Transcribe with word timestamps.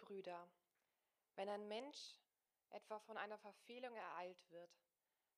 Brüder, 0.00 0.50
wenn 1.36 1.48
ein 1.48 1.68
Mensch 1.68 2.18
etwa 2.70 2.98
von 3.00 3.16
einer 3.16 3.38
Verfehlung 3.38 3.94
ereilt 3.94 4.50
wird, 4.50 4.80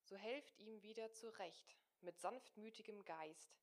so 0.02 0.16
helft 0.16 0.58
ihm 0.58 0.82
wieder 0.82 1.12
zurecht 1.12 1.76
mit 2.00 2.18
sanftmütigem 2.18 3.04
Geist, 3.04 3.62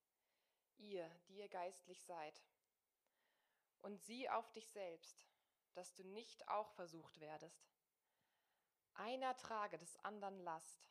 ihr, 0.77 1.09
die 1.27 1.37
ihr 1.37 1.49
geistlich 1.49 2.01
seid. 2.03 2.41
Und 3.81 4.01
sieh 4.01 4.29
auf 4.29 4.51
dich 4.51 4.69
selbst, 4.69 5.25
dass 5.73 5.93
du 5.93 6.03
nicht 6.03 6.47
auch 6.47 6.71
versucht 6.71 7.19
werdest. 7.19 7.69
Einer 8.93 9.35
trage 9.37 9.77
des 9.77 9.97
anderen 10.03 10.39
Last, 10.39 10.89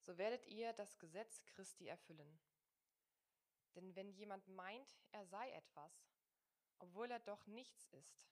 so 0.00 0.18
werdet 0.18 0.46
ihr 0.46 0.72
das 0.72 0.98
Gesetz 0.98 1.44
Christi 1.46 1.86
erfüllen. 1.86 2.40
Denn 3.74 3.94
wenn 3.94 4.10
jemand 4.10 4.48
meint, 4.48 4.98
er 5.12 5.24
sei 5.26 5.50
etwas, 5.52 5.92
obwohl 6.78 7.10
er 7.10 7.20
doch 7.20 7.46
nichts 7.46 7.86
ist, 7.92 8.26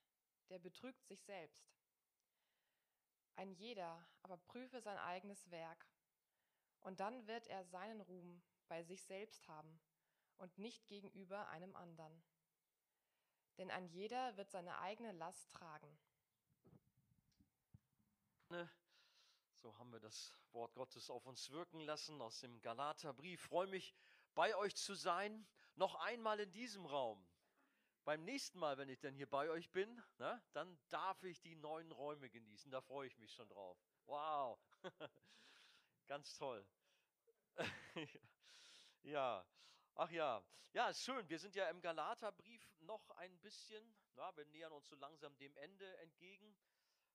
der 0.50 0.58
betrügt 0.58 1.04
sich 1.04 1.22
selbst. 1.22 1.70
Ein 3.36 3.52
jeder 3.52 4.04
aber 4.22 4.36
prüfe 4.36 4.80
sein 4.80 4.98
eigenes 4.98 5.50
Werk, 5.50 5.86
und 6.80 7.00
dann 7.00 7.26
wird 7.26 7.46
er 7.48 7.64
seinen 7.64 8.00
Ruhm 8.00 8.42
bei 8.68 8.82
sich 8.82 9.02
selbst 9.02 9.46
haben 9.48 9.80
und 10.38 10.56
nicht 10.58 10.86
gegenüber 10.86 11.48
einem 11.48 11.74
anderen. 11.76 12.22
Denn 13.58 13.70
ein 13.70 13.88
jeder 13.88 14.36
wird 14.36 14.50
seine 14.50 14.78
eigene 14.78 15.12
Last 15.12 15.52
tragen. 15.52 15.98
So 19.52 19.76
haben 19.78 19.92
wir 19.92 20.00
das 20.00 20.32
Wort 20.52 20.74
Gottes 20.74 21.10
auf 21.10 21.26
uns 21.26 21.50
wirken 21.50 21.80
lassen 21.80 22.22
aus 22.22 22.40
dem 22.40 22.60
Galaterbrief. 22.60 23.42
Freue 23.42 23.66
mich, 23.66 23.94
bei 24.34 24.56
euch 24.56 24.76
zu 24.76 24.94
sein. 24.94 25.46
Noch 25.74 25.96
einmal 25.96 26.40
in 26.40 26.52
diesem 26.52 26.86
Raum. 26.86 27.27
Beim 28.08 28.24
nächsten 28.24 28.58
Mal, 28.58 28.78
wenn 28.78 28.88
ich 28.88 29.00
dann 29.00 29.12
hier 29.12 29.28
bei 29.28 29.50
euch 29.50 29.70
bin, 29.70 30.02
na, 30.16 30.42
dann 30.54 30.78
darf 30.88 31.22
ich 31.24 31.42
die 31.42 31.54
neuen 31.54 31.92
Räume 31.92 32.30
genießen. 32.30 32.70
Da 32.70 32.80
freue 32.80 33.06
ich 33.06 33.18
mich 33.18 33.30
schon 33.30 33.46
drauf. 33.50 33.78
Wow. 34.06 34.58
Ganz 36.06 36.34
toll. 36.38 36.66
ja. 39.02 39.46
Ach 39.94 40.10
ja, 40.10 40.42
ja, 40.72 40.88
ist 40.88 41.04
schön. 41.04 41.28
Wir 41.28 41.38
sind 41.38 41.54
ja 41.54 41.68
im 41.68 41.82
Galaterbrief 41.82 42.66
noch 42.78 43.10
ein 43.10 43.38
bisschen, 43.40 43.94
na, 44.14 44.34
wir 44.38 44.46
nähern 44.46 44.72
uns 44.72 44.88
so 44.88 44.96
langsam 44.96 45.36
dem 45.36 45.54
Ende 45.58 45.94
entgegen. 45.98 46.56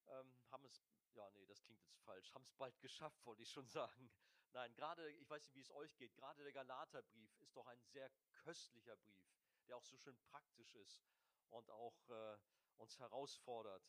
Ähm, 0.05 0.43
haben 0.51 0.63
es, 0.65 0.79
ja, 1.15 1.27
nee, 1.31 1.47
das 1.47 1.63
klingt 1.63 1.81
jetzt 1.81 2.01
falsch, 2.01 2.31
haben 2.35 2.43
es 2.43 2.53
bald 2.53 2.79
geschafft, 2.81 3.25
wollte 3.25 3.41
ich 3.41 3.49
schon 3.49 3.67
sagen. 3.79 4.11
Nein, 4.51 4.71
gerade, 4.75 5.09
ich 5.13 5.27
weiß 5.27 5.43
nicht, 5.43 5.55
wie 5.55 5.61
es 5.61 5.71
euch 5.71 5.97
geht, 5.97 6.13
gerade 6.13 6.43
der 6.43 6.53
Galaterbrief 6.53 7.35
ist 7.39 7.57
doch 7.57 7.65
ein 7.65 7.81
sehr 7.81 8.11
köstlicher 8.43 8.95
Brief, 8.97 9.42
der 9.67 9.77
auch 9.77 9.83
so 9.83 9.97
schön 9.97 10.17
praktisch 10.31 10.75
ist 10.75 11.03
und 11.49 11.69
auch 11.71 12.09
äh, 12.09 12.37
uns 12.77 12.99
herausfordert, 12.99 13.83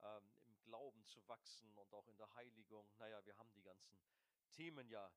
ähm, 0.00 0.32
im 0.46 0.60
Glauben 0.62 1.04
zu 1.04 1.26
wachsen 1.28 1.76
und 1.78 1.92
auch 1.94 2.08
in 2.08 2.16
der 2.16 2.34
Heiligung. 2.34 2.88
Naja, 2.98 3.24
wir 3.24 3.36
haben 3.38 3.52
die 3.52 3.62
ganzen 3.62 3.98
Themen 4.50 4.88
ja. 4.88 5.12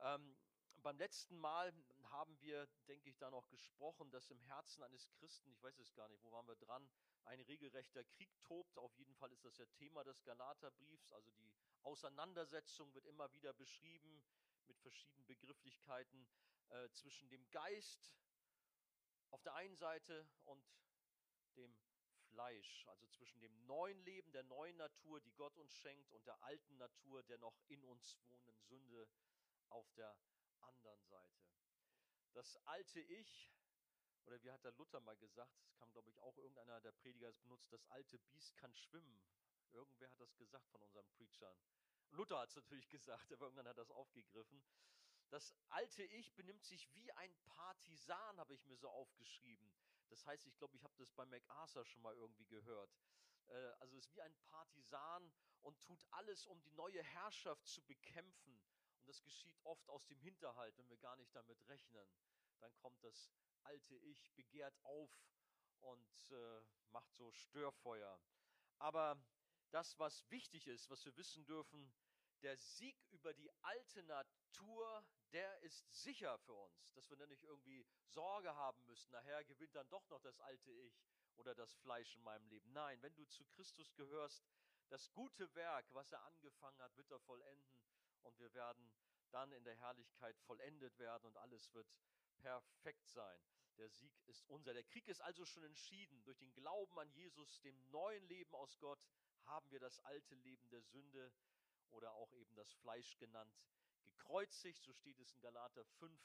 Ähm, 0.00 0.36
beim 0.82 0.98
letzten 0.98 1.36
Mal 1.36 1.74
haben 2.04 2.40
wir, 2.40 2.66
denke 2.88 3.10
ich, 3.10 3.18
da 3.18 3.30
noch 3.30 3.48
gesprochen, 3.48 4.10
dass 4.10 4.30
im 4.30 4.40
Herzen 4.40 4.82
eines 4.82 5.10
Christen, 5.12 5.50
ich 5.50 5.62
weiß 5.62 5.78
es 5.78 5.94
gar 5.94 6.08
nicht, 6.08 6.22
wo 6.24 6.32
waren 6.32 6.48
wir 6.48 6.56
dran, 6.56 6.88
ein 7.24 7.40
regelrechter 7.40 8.02
Krieg 8.04 8.30
tobt. 8.40 8.78
Auf 8.78 8.96
jeden 8.96 9.14
Fall 9.14 9.30
ist 9.32 9.44
das 9.44 9.58
ja 9.58 9.66
Thema 9.66 10.04
des 10.04 10.22
Galaterbriefs. 10.24 11.12
Also 11.12 11.30
die 11.32 11.52
Auseinandersetzung 11.82 12.92
wird 12.94 13.06
immer 13.06 13.32
wieder 13.34 13.52
beschrieben 13.52 14.22
mit 14.66 14.78
verschiedenen 14.78 15.26
Begrifflichkeiten 15.26 16.26
äh, 16.70 16.88
zwischen 16.90 17.28
dem 17.28 17.48
Geist 17.50 18.12
auf 19.30 19.42
der 19.42 19.54
einen 19.54 19.76
Seite 19.76 20.26
und 20.44 20.64
dem 21.56 21.76
Fleisch, 22.30 22.86
also 22.86 23.06
zwischen 23.08 23.40
dem 23.40 23.66
neuen 23.66 24.00
Leben, 24.04 24.32
der 24.32 24.44
neuen 24.44 24.76
Natur, 24.76 25.20
die 25.20 25.32
Gott 25.32 25.56
uns 25.58 25.74
schenkt, 25.76 26.12
und 26.12 26.26
der 26.26 26.40
alten 26.42 26.76
Natur, 26.76 27.22
der 27.24 27.38
noch 27.38 27.58
in 27.68 27.84
uns 27.84 28.18
wohnenden 28.28 28.60
Sünde 28.62 29.08
auf 29.70 29.90
der 29.94 30.16
anderen 30.60 31.02
Seite. 31.04 31.40
Das 32.32 32.56
alte 32.66 33.00
Ich, 33.00 33.52
oder 34.26 34.42
wie 34.42 34.50
hat 34.50 34.64
der 34.64 34.72
Luther 34.72 35.00
mal 35.00 35.16
gesagt, 35.16 35.58
das 35.58 35.72
kam, 35.74 35.90
glaube 35.92 36.10
ich, 36.10 36.18
auch 36.20 36.36
irgendeiner 36.38 36.80
der 36.80 36.92
Prediger 36.92 37.26
das 37.26 37.38
benutzt, 37.40 37.72
das 37.72 37.84
alte 37.86 38.18
Biest 38.18 38.56
kann 38.56 38.74
schwimmen. 38.74 39.20
Irgendwer 39.72 40.10
hat 40.10 40.20
das 40.20 40.36
gesagt 40.36 40.68
von 40.70 40.82
unseren 40.82 41.06
Preachern. 41.08 41.56
Luther 42.10 42.38
hat 42.38 42.50
es 42.50 42.56
natürlich 42.56 42.88
gesagt, 42.88 43.32
aber 43.32 43.46
irgendwann 43.46 43.68
hat 43.68 43.78
das 43.78 43.90
aufgegriffen. 43.90 44.62
Das 45.30 45.54
alte 45.68 46.02
Ich 46.02 46.34
benimmt 46.34 46.64
sich 46.64 46.92
wie 46.94 47.12
ein 47.12 47.34
Partisan, 47.44 48.38
habe 48.38 48.54
ich 48.54 48.66
mir 48.66 48.76
so 48.76 48.88
aufgeschrieben. 48.88 49.72
Das 50.08 50.26
heißt, 50.26 50.44
ich 50.46 50.56
glaube, 50.56 50.76
ich 50.76 50.82
habe 50.82 50.94
das 50.98 51.12
bei 51.12 51.24
MacArthur 51.24 51.84
schon 51.84 52.02
mal 52.02 52.14
irgendwie 52.16 52.46
gehört. 52.46 52.90
Äh, 53.46 53.54
also 53.78 53.96
es 53.96 54.06
ist 54.06 54.14
wie 54.14 54.22
ein 54.22 54.34
Partisan 54.50 55.32
und 55.60 55.80
tut 55.80 56.04
alles, 56.10 56.46
um 56.46 56.60
die 56.62 56.72
neue 56.72 57.02
Herrschaft 57.02 57.64
zu 57.66 57.80
bekämpfen. 57.82 58.60
Und 58.98 59.08
das 59.08 59.22
geschieht 59.22 59.58
oft 59.64 59.88
aus 59.88 60.04
dem 60.06 60.20
Hinterhalt, 60.20 60.76
wenn 60.78 60.90
wir 60.90 60.98
gar 60.98 61.16
nicht 61.16 61.34
damit 61.34 61.66
rechnen. 61.68 62.12
Dann 62.58 62.74
kommt 62.76 63.02
das 63.04 63.32
alte 63.62 63.96
Ich, 63.96 64.32
begehrt 64.32 64.76
auf 64.82 65.10
und 65.80 66.30
äh, 66.32 66.62
macht 66.90 67.14
so 67.14 67.30
Störfeuer. 67.30 68.20
Aber 68.78 69.16
das, 69.70 69.98
was 69.98 70.28
wichtig 70.30 70.66
ist, 70.66 70.90
was 70.90 71.04
wir 71.04 71.16
wissen 71.16 71.44
dürfen, 71.46 71.92
der 72.42 72.56
Sieg 72.56 72.96
über 73.10 73.32
die 73.34 73.50
alte 73.62 74.02
Natur, 74.04 75.04
der 75.32 75.60
ist 75.60 75.84
sicher 76.02 76.38
für 76.38 76.54
uns, 76.54 76.92
dass 76.92 77.08
wir 77.10 77.16
dann 77.16 77.28
nicht 77.28 77.44
irgendwie 77.44 77.86
Sorge 78.04 78.54
haben 78.54 78.84
müssen. 78.86 79.12
Nachher 79.12 79.44
gewinnt 79.44 79.74
dann 79.74 79.88
doch 79.88 80.08
noch 80.08 80.20
das 80.20 80.40
alte 80.40 80.72
Ich 80.72 81.02
oder 81.36 81.54
das 81.54 81.74
Fleisch 81.74 82.14
in 82.16 82.22
meinem 82.22 82.46
Leben. 82.48 82.72
Nein, 82.72 83.00
wenn 83.02 83.14
du 83.14 83.24
zu 83.26 83.44
Christus 83.46 83.94
gehörst, 83.94 84.44
das 84.88 85.12
gute 85.12 85.54
Werk, 85.54 85.86
was 85.92 86.10
er 86.12 86.22
angefangen 86.24 86.80
hat, 86.80 86.96
wird 86.96 87.10
er 87.10 87.20
vollenden 87.20 87.80
und 88.22 88.38
wir 88.38 88.52
werden 88.54 88.92
dann 89.30 89.52
in 89.52 89.62
der 89.64 89.76
Herrlichkeit 89.76 90.36
vollendet 90.40 90.98
werden 90.98 91.26
und 91.26 91.36
alles 91.36 91.72
wird 91.72 91.88
perfekt 92.38 93.06
sein. 93.06 93.40
Der 93.78 93.88
Sieg 93.88 94.12
ist 94.26 94.44
unser. 94.48 94.74
Der 94.74 94.82
Krieg 94.82 95.06
ist 95.08 95.20
also 95.22 95.44
schon 95.46 95.62
entschieden. 95.62 96.22
Durch 96.24 96.36
den 96.38 96.52
Glauben 96.52 96.98
an 96.98 97.10
Jesus, 97.12 97.60
dem 97.60 97.90
neuen 97.90 98.26
Leben 98.28 98.54
aus 98.54 98.78
Gott, 98.78 99.00
haben 99.46 99.70
wir 99.70 99.78
das 99.78 99.98
alte 100.00 100.34
Leben 100.34 100.68
der 100.70 100.82
Sünde 100.82 101.32
oder 101.90 102.12
auch 102.14 102.32
eben 102.34 102.54
das 102.54 102.72
Fleisch 102.74 103.16
genannt, 103.18 103.54
gekreuzigt. 104.04 104.82
So 104.82 104.92
steht 104.92 105.18
es 105.20 105.32
in 105.32 105.40
Galater 105.40 105.84
5, 105.84 106.20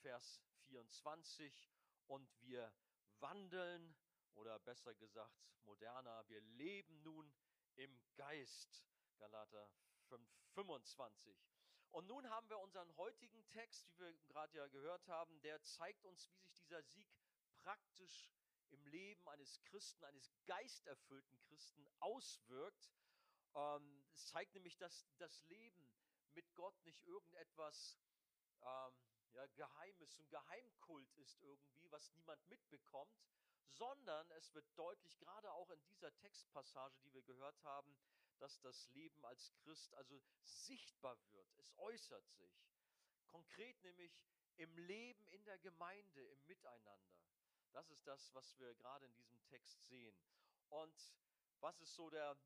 Vers 0.00 0.42
24. 0.66 1.70
Und 2.06 2.28
wir 2.42 2.72
wandeln, 3.20 3.94
oder 4.34 4.58
besser 4.58 4.94
gesagt, 4.94 5.34
moderner, 5.62 6.28
wir 6.28 6.40
leben 6.40 7.02
nun 7.02 7.32
im 7.76 8.00
Geist. 8.16 8.84
Galater 9.18 9.70
5, 10.08 10.28
25. 10.54 11.36
Und 11.90 12.08
nun 12.08 12.28
haben 12.28 12.48
wir 12.50 12.58
unseren 12.58 12.94
heutigen 12.96 13.48
Text, 13.50 13.88
wie 13.92 13.98
wir 13.98 14.12
gerade 14.26 14.58
ja 14.58 14.66
gehört 14.66 15.06
haben, 15.06 15.40
der 15.42 15.62
zeigt 15.62 16.04
uns, 16.04 16.28
wie 16.28 16.36
sich 16.38 16.52
dieser 16.54 16.82
Sieg 16.82 17.08
praktisch 17.54 18.32
im 18.70 18.84
Leben 18.86 19.28
eines 19.28 19.62
Christen, 19.62 20.04
eines 20.04 20.32
geisterfüllten 20.46 21.40
Christen 21.42 21.86
auswirkt. 22.00 22.90
Ähm, 23.54 24.04
es 24.12 24.26
zeigt 24.26 24.54
nämlich, 24.54 24.76
dass 24.76 25.06
das 25.18 25.42
Leben 25.44 25.92
mit 26.34 26.54
Gott 26.54 26.74
nicht 26.84 27.02
irgendetwas 27.04 27.98
ähm, 28.62 28.94
ja, 29.32 29.46
Geheimes, 29.54 30.18
ein 30.18 30.28
Geheimkult 30.28 31.12
ist 31.14 31.40
irgendwie, 31.42 31.90
was 31.90 32.12
niemand 32.12 32.44
mitbekommt, 32.48 33.16
sondern 33.66 34.30
es 34.32 34.52
wird 34.54 34.66
deutlich, 34.76 35.18
gerade 35.18 35.52
auch 35.52 35.70
in 35.70 35.84
dieser 35.86 36.14
Textpassage, 36.16 36.96
die 37.00 37.12
wir 37.12 37.22
gehört 37.22 37.62
haben, 37.64 37.96
dass 38.38 38.60
das 38.60 38.88
Leben 38.90 39.24
als 39.24 39.52
Christ 39.62 39.94
also 39.94 40.20
sichtbar 40.42 41.16
wird. 41.30 41.48
Es 41.56 41.72
äußert 41.78 42.28
sich. 42.30 42.52
Konkret 43.26 43.80
nämlich 43.82 44.12
im 44.56 44.76
Leben 44.78 45.26
in 45.28 45.44
der 45.44 45.58
Gemeinde, 45.58 46.20
im 46.20 46.46
Miteinander. 46.46 46.98
Das 47.72 47.90
ist 47.90 48.06
das, 48.06 48.32
was 48.34 48.56
wir 48.58 48.74
gerade 48.74 49.06
in 49.06 49.14
diesem 49.14 49.42
Text 49.46 49.82
sehen. 49.86 50.16
Und 50.68 51.14
was 51.60 51.80
ist 51.80 51.94
so 51.94 52.10
der 52.10 52.36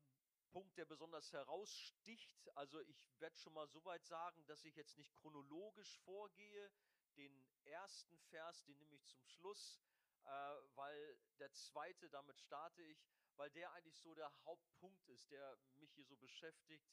Punkt, 0.49 0.77
der 0.77 0.85
besonders 0.85 1.31
heraussticht? 1.31 2.49
Also 2.55 2.79
ich 2.81 3.19
werde 3.19 3.37
schon 3.37 3.53
mal 3.53 3.67
so 3.67 3.83
weit 3.85 4.05
sagen, 4.05 4.45
dass 4.47 4.63
ich 4.65 4.75
jetzt 4.75 4.97
nicht 4.97 5.13
chronologisch 5.15 5.97
vorgehe. 5.99 6.71
Den 7.15 7.47
ersten 7.65 8.17
Vers, 8.29 8.63
den 8.65 8.77
nehme 8.77 8.95
ich 8.95 9.05
zum 9.05 9.23
Schluss, 9.25 9.81
äh, 10.23 10.29
weil 10.75 11.19
der 11.39 11.51
zweite, 11.51 12.09
damit 12.09 12.39
starte 12.39 12.81
ich, 12.83 13.05
weil 13.35 13.49
der 13.51 13.71
eigentlich 13.73 13.99
so 13.99 14.13
der 14.15 14.31
Hauptpunkt 14.45 15.07
ist, 15.07 15.31
der 15.31 15.57
mich 15.75 15.91
hier 15.93 16.05
so 16.05 16.17
beschäftigt, 16.17 16.89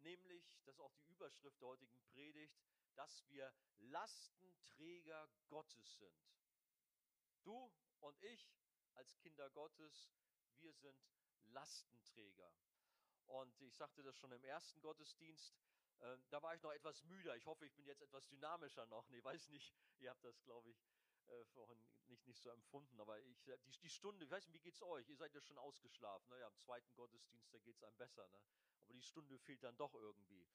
nämlich, 0.00 0.44
das 0.64 0.76
ist 0.76 0.80
auch 0.80 0.94
die 0.94 1.06
Überschrift 1.06 1.60
der 1.60 1.68
heutigen 1.68 2.00
Predigt, 2.12 2.56
dass 2.94 3.28
wir 3.28 3.52
Lastenträger 3.78 5.28
Gottes 5.48 5.98
sind. 5.98 6.16
Du 7.42 7.72
und 8.00 8.22
ich 8.22 8.48
als 8.94 9.16
Kinder 9.18 9.50
Gottes, 9.50 10.10
wir 10.60 10.72
sind 10.72 10.98
Lastenträger. 11.48 12.52
Und 13.26 13.60
ich 13.60 13.74
sagte 13.74 14.02
das 14.02 14.16
schon 14.16 14.32
im 14.32 14.44
ersten 14.44 14.80
Gottesdienst, 14.80 15.54
äh, 16.00 16.18
da 16.30 16.42
war 16.42 16.54
ich 16.54 16.62
noch 16.62 16.72
etwas 16.72 17.02
müder. 17.04 17.36
Ich 17.36 17.46
hoffe, 17.46 17.66
ich 17.66 17.74
bin 17.74 17.86
jetzt 17.86 18.02
etwas 18.02 18.26
dynamischer 18.28 18.86
noch. 18.86 19.08
Nee, 19.08 19.22
weiß 19.22 19.48
nicht. 19.48 19.74
Ihr 20.00 20.10
habt 20.10 20.24
das, 20.24 20.42
glaube 20.42 20.70
ich, 20.70 20.86
äh, 21.26 21.44
vorhin 21.46 21.82
nicht, 22.06 22.26
nicht 22.26 22.40
so 22.40 22.50
empfunden, 22.50 23.00
aber 23.00 23.18
ich, 23.20 23.42
die, 23.42 23.78
die 23.82 23.90
Stunde, 23.90 24.24
ich 24.24 24.30
weiß 24.30 24.46
nicht, 24.46 24.54
wie 24.54 24.60
geht's 24.60 24.82
euch? 24.82 25.08
Ihr 25.08 25.16
seid 25.16 25.34
ja 25.34 25.40
schon 25.40 25.58
ausgeschlafen, 25.58 26.28
ne? 26.30 26.38
ja, 26.38 26.46
am 26.46 26.56
zweiten 26.58 26.94
Gottesdienst, 26.94 27.52
da 27.52 27.58
geht 27.58 27.74
es 27.74 27.82
einem 27.82 27.96
besser, 27.96 28.28
ne? 28.28 28.40
aber 28.84 28.94
die 28.94 29.02
Stunde 29.02 29.38
fehlt 29.38 29.62
dann 29.64 29.76
doch 29.76 29.94
irgendwie. 29.94 30.46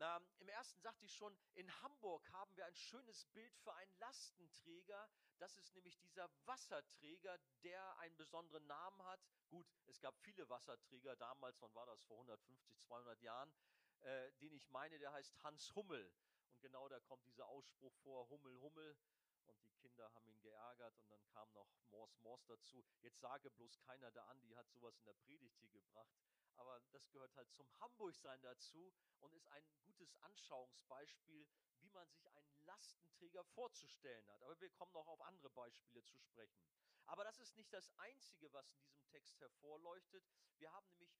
Na, 0.00 0.18
Im 0.38 0.48
ersten 0.48 0.80
sagte 0.80 1.04
ich 1.04 1.14
schon, 1.14 1.36
in 1.52 1.70
Hamburg 1.82 2.26
haben 2.32 2.56
wir 2.56 2.64
ein 2.64 2.74
schönes 2.74 3.26
Bild 3.34 3.54
für 3.58 3.74
einen 3.74 3.98
Lastenträger. 3.98 5.10
Das 5.38 5.58
ist 5.58 5.74
nämlich 5.74 5.98
dieser 5.98 6.30
Wasserträger, 6.46 7.38
der 7.62 7.98
einen 7.98 8.16
besonderen 8.16 8.66
Namen 8.66 9.02
hat. 9.04 9.20
Gut, 9.50 9.66
es 9.88 10.00
gab 10.00 10.16
viele 10.20 10.48
Wasserträger 10.48 11.16
damals, 11.16 11.60
wann 11.60 11.74
war 11.74 11.84
das, 11.84 12.00
vor 12.04 12.16
150, 12.16 12.80
200 12.80 13.20
Jahren, 13.20 13.52
äh, 14.00 14.32
den 14.40 14.54
ich 14.54 14.70
meine, 14.70 14.98
der 14.98 15.12
heißt 15.12 15.36
Hans 15.42 15.74
Hummel. 15.74 16.10
Und 16.48 16.62
genau 16.62 16.88
da 16.88 16.98
kommt 17.00 17.26
dieser 17.26 17.46
Ausspruch 17.48 17.92
vor, 17.96 18.26
Hummel, 18.30 18.58
Hummel. 18.58 18.96
Und 19.44 19.62
die 19.62 19.72
Kinder 19.72 20.10
haben 20.14 20.26
ihn 20.28 20.40
geärgert 20.40 20.96
und 20.96 21.10
dann 21.10 21.26
kam 21.26 21.52
noch 21.52 21.68
Mors, 21.90 22.16
Mors 22.20 22.46
dazu. 22.46 22.82
Jetzt 23.02 23.20
sage 23.20 23.50
bloß 23.50 23.78
keiner, 23.80 24.10
der 24.10 24.26
Andi 24.28 24.52
hat 24.52 24.70
sowas 24.70 24.96
in 24.96 25.04
der 25.04 25.12
Predigt 25.12 25.58
hier 25.58 25.68
gebracht 25.68 26.16
aber 26.60 26.78
das 26.92 27.08
gehört 27.10 27.34
halt 27.36 27.50
zum 27.52 27.66
Hamburgsein 27.80 28.40
dazu 28.42 28.92
und 29.20 29.32
ist 29.32 29.48
ein 29.48 29.64
gutes 29.82 30.14
Anschauungsbeispiel, 30.20 31.48
wie 31.80 31.88
man 31.90 32.06
sich 32.08 32.28
einen 32.30 32.64
Lastenträger 32.66 33.42
vorzustellen 33.44 34.28
hat. 34.28 34.42
Aber 34.42 34.60
wir 34.60 34.70
kommen 34.70 34.92
noch 34.92 35.08
auf 35.08 35.20
andere 35.22 35.48
Beispiele 35.50 36.04
zu 36.04 36.18
sprechen. 36.18 36.62
Aber 37.06 37.24
das 37.24 37.38
ist 37.38 37.56
nicht 37.56 37.72
das 37.72 37.90
Einzige, 37.96 38.52
was 38.52 38.70
in 38.72 38.80
diesem 38.82 39.04
Text 39.08 39.40
hervorleuchtet. 39.40 40.22
Wir 40.58 40.70
haben 40.70 40.86
nämlich 40.90 41.10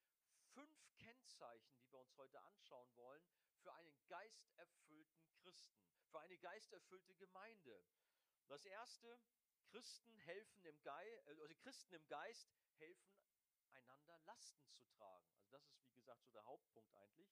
fünf 0.52 0.94
Kennzeichen, 0.98 1.78
die 1.78 1.90
wir 1.90 1.98
uns 2.00 2.16
heute 2.18 2.40
anschauen 2.42 2.94
wollen, 2.96 3.24
für 3.62 3.72
einen 3.74 4.06
geisterfüllten 4.08 5.32
Christen, 5.42 5.82
für 6.10 6.20
eine 6.20 6.36
geisterfüllte 6.38 7.14
Gemeinde. 7.14 7.82
Das 8.46 8.64
erste, 8.66 9.18
Christen 9.70 10.14
helfen 10.18 10.64
im 10.66 10.82
Geist, 10.82 11.28
äh, 11.28 11.30
also 11.30 11.54
Christen 11.62 11.94
im 11.94 12.06
Geist 12.08 12.52
helfen 12.78 13.29
einander 13.90 14.18
Lasten 14.20 14.70
zu 14.72 14.84
tragen. 14.84 15.30
Also 15.34 15.48
das 15.50 15.66
ist, 15.68 15.84
wie 15.84 15.94
gesagt, 15.94 16.22
so 16.22 16.30
der 16.32 16.44
Hauptpunkt 16.44 16.94
eigentlich. 16.94 17.28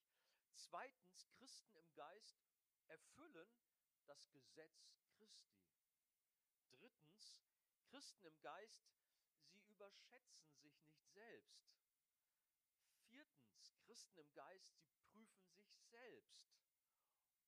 Zweitens, 0.55 1.29
Christen 1.37 1.77
im 1.77 1.93
Geist 1.95 2.37
erfüllen 2.89 3.49
das 4.07 4.29
Gesetz 4.31 4.91
Christi. 5.17 5.63
Drittens, 6.71 7.39
Christen 7.85 8.25
im 8.25 8.41
Geist, 8.41 8.89
sie 9.47 9.61
überschätzen 9.61 10.53
sich 10.57 10.83
nicht 10.87 11.07
selbst. 11.13 11.79
Viertens, 13.09 13.75
Christen 13.85 14.19
im 14.19 14.33
Geist, 14.33 14.77
sie 14.81 14.93
prüfen 15.11 15.49
sich 15.51 15.73
selbst. 15.91 16.49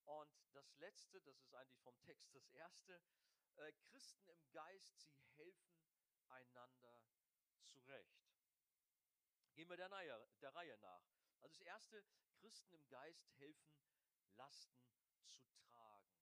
Und 0.04 0.34
das 0.52 0.74
Letzte, 0.78 1.20
das 1.22 1.38
ist 1.40 1.54
eigentlich 1.54 1.80
vom 1.80 2.00
Text 2.02 2.34
das 2.34 2.48
Erste, 2.48 3.00
äh, 3.56 3.72
Christen 3.90 4.28
im 4.28 4.50
Geist, 4.50 5.00
sie 5.00 5.28
helfen 5.36 5.84
einander 6.28 7.02
zurecht. 7.64 8.30
Gehen 9.60 9.68
wir 9.68 9.76
der 9.76 9.92
Reihe, 9.92 10.26
der 10.40 10.54
Reihe 10.54 10.78
nach. 10.78 11.04
Also 11.42 11.58
das 11.58 11.58
erste, 11.58 12.02
Christen 12.38 12.72
im 12.72 12.88
Geist 12.88 13.28
helfen, 13.36 13.78
Lasten 14.32 14.90
zu 15.26 15.52
tragen. 15.68 16.16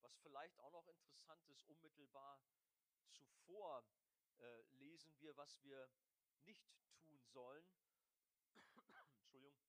Was 0.00 0.16
vielleicht 0.18 0.56
auch 0.60 0.70
noch 0.70 0.86
interessant 0.86 1.44
ist, 1.48 1.64
unmittelbar 1.64 2.40
zuvor 3.10 3.84
äh, 4.38 4.62
lesen 4.78 5.12
wir, 5.18 5.36
was 5.36 5.60
wir 5.64 5.90
nicht 6.44 6.70
tun 7.00 7.20
sollen. 7.24 7.68
Entschuldigung. 9.16 9.66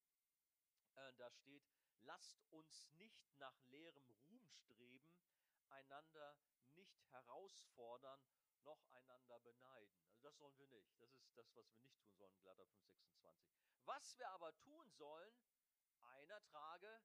Äh, 0.97 1.13
da 1.17 1.31
steht, 1.31 1.63
lasst 2.01 2.43
uns 2.51 2.91
nicht 2.91 3.27
nach 3.39 3.59
leerem 3.69 4.07
Ruhm 4.11 4.45
streben, 4.45 5.01
einander 5.69 6.37
nicht 6.75 7.01
herausfordern 7.09 8.23
noch 8.63 8.83
einander 8.93 9.39
beneiden. 9.39 9.99
Also 10.05 10.19
das 10.21 10.37
sollen 10.37 10.57
wir 10.57 10.67
nicht. 10.67 10.99
Das 11.01 11.15
ist 11.15 11.37
das, 11.37 11.55
was 11.55 11.71
wir 11.71 11.79
nicht 11.79 11.95
tun 11.97 12.13
sollen, 12.15 12.41
Galater 12.43 12.65
5,26. 12.65 13.85
Was 13.85 14.17
wir 14.17 14.29
aber 14.29 14.55
tun 14.59 14.89
sollen, 14.91 15.35
einer 16.03 16.43
trage 16.43 17.01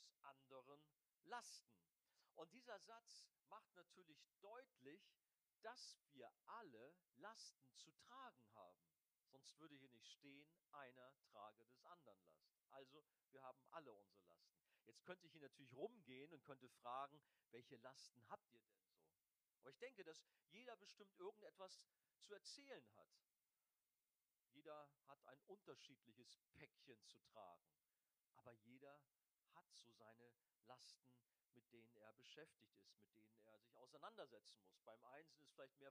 des 0.00 0.16
anderen 0.22 0.88
Lasten. 1.24 1.76
Und 2.34 2.52
dieser 2.52 2.78
Satz 2.80 3.26
macht 3.48 3.74
natürlich 3.74 4.22
deutlich, 4.40 5.02
dass 5.62 5.98
wir 6.12 6.30
alle 6.46 6.94
Lasten 7.16 7.74
zu 7.76 7.90
tragen 7.92 8.54
haben. 8.54 8.86
Sonst 9.30 9.58
würde 9.58 9.74
hier 9.74 9.90
nicht 9.90 10.08
stehen, 10.10 10.48
einer 10.72 11.12
trage 11.32 11.64
des 11.64 11.82
anderen 11.84 12.20
Last. 12.22 12.54
Also 12.70 13.04
wir 13.30 13.42
haben 13.42 13.60
alle 13.70 13.92
unsere 13.92 14.24
Lasten. 14.24 14.56
Jetzt 14.84 15.04
könnte 15.04 15.26
ich 15.26 15.32
hier 15.32 15.40
natürlich 15.40 15.74
rumgehen 15.74 16.32
und 16.32 16.44
könnte 16.44 16.68
fragen, 16.68 17.20
welche 17.50 17.76
Lasten 17.78 18.22
habt 18.28 18.52
ihr 18.52 18.60
denn? 18.60 18.85
Aber 19.66 19.72
ich 19.72 19.78
denke, 19.80 20.04
dass 20.04 20.24
jeder 20.52 20.76
bestimmt 20.76 21.12
irgendetwas 21.18 21.82
zu 22.20 22.34
erzählen 22.34 22.88
hat. 22.94 23.08
Jeder 24.52 24.88
hat 25.08 25.26
ein 25.26 25.40
unterschiedliches 25.48 26.38
Päckchen 26.54 27.04
zu 27.04 27.18
tragen. 27.18 27.66
Aber 28.36 28.52
jeder 28.52 29.02
hat 29.56 29.68
so 29.74 29.90
seine 29.90 30.32
Lasten, 30.66 31.18
mit 31.50 31.68
denen 31.72 31.90
er 31.96 32.12
beschäftigt 32.12 32.78
ist, 32.78 33.12
mit 33.12 33.26
denen 33.26 33.42
er 33.48 33.58
sich 33.58 33.76
auseinandersetzen 33.76 34.56
muss. 34.62 34.78
Beim 34.84 35.02
einen 35.02 35.32
sind 35.32 35.42
es 35.42 35.50
vielleicht 35.50 35.76
mehr 35.80 35.90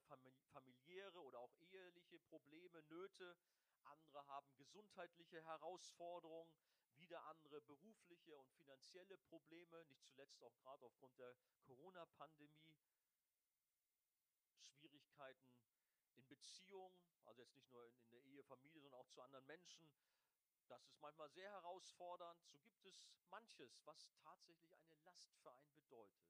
familiäre 0.53 1.21
oder 1.21 1.39
auch 1.39 1.53
eheliche 1.59 2.17
Probleme, 2.19 2.81
Nöte. 2.83 3.35
Andere 3.83 4.25
haben 4.27 4.55
gesundheitliche 4.55 5.43
Herausforderungen, 5.43 6.49
wieder 6.95 7.21
andere 7.25 7.59
berufliche 7.59 8.37
und 8.37 8.49
finanzielle 8.53 9.17
Probleme, 9.17 9.83
nicht 9.87 10.05
zuletzt 10.05 10.41
auch 10.45 10.55
gerade 10.59 10.85
aufgrund 10.85 11.19
der 11.19 11.35
Corona-Pandemie. 11.63 12.73
Schwierigkeiten 15.15 15.49
in 16.15 16.27
Beziehungen, 16.27 16.99
also 17.25 17.41
jetzt 17.41 17.55
nicht 17.55 17.71
nur 17.71 17.85
in, 17.85 17.97
in 17.99 18.11
der 18.11 18.21
Ehe, 18.23 18.43
Familie, 18.43 18.81
sondern 18.81 18.99
auch 18.99 19.09
zu 19.09 19.21
anderen 19.21 19.45
Menschen. 19.45 19.89
Das 20.67 20.85
ist 20.87 20.99
manchmal 20.99 21.29
sehr 21.29 21.49
herausfordernd. 21.51 22.43
So 22.47 22.59
gibt 22.59 22.85
es 22.85 23.05
manches, 23.29 23.79
was 23.85 24.11
tatsächlich 24.23 24.73
eine 24.73 24.95
Last 25.05 25.33
für 25.41 25.51
einen 25.51 25.73
bedeutet. 25.75 26.25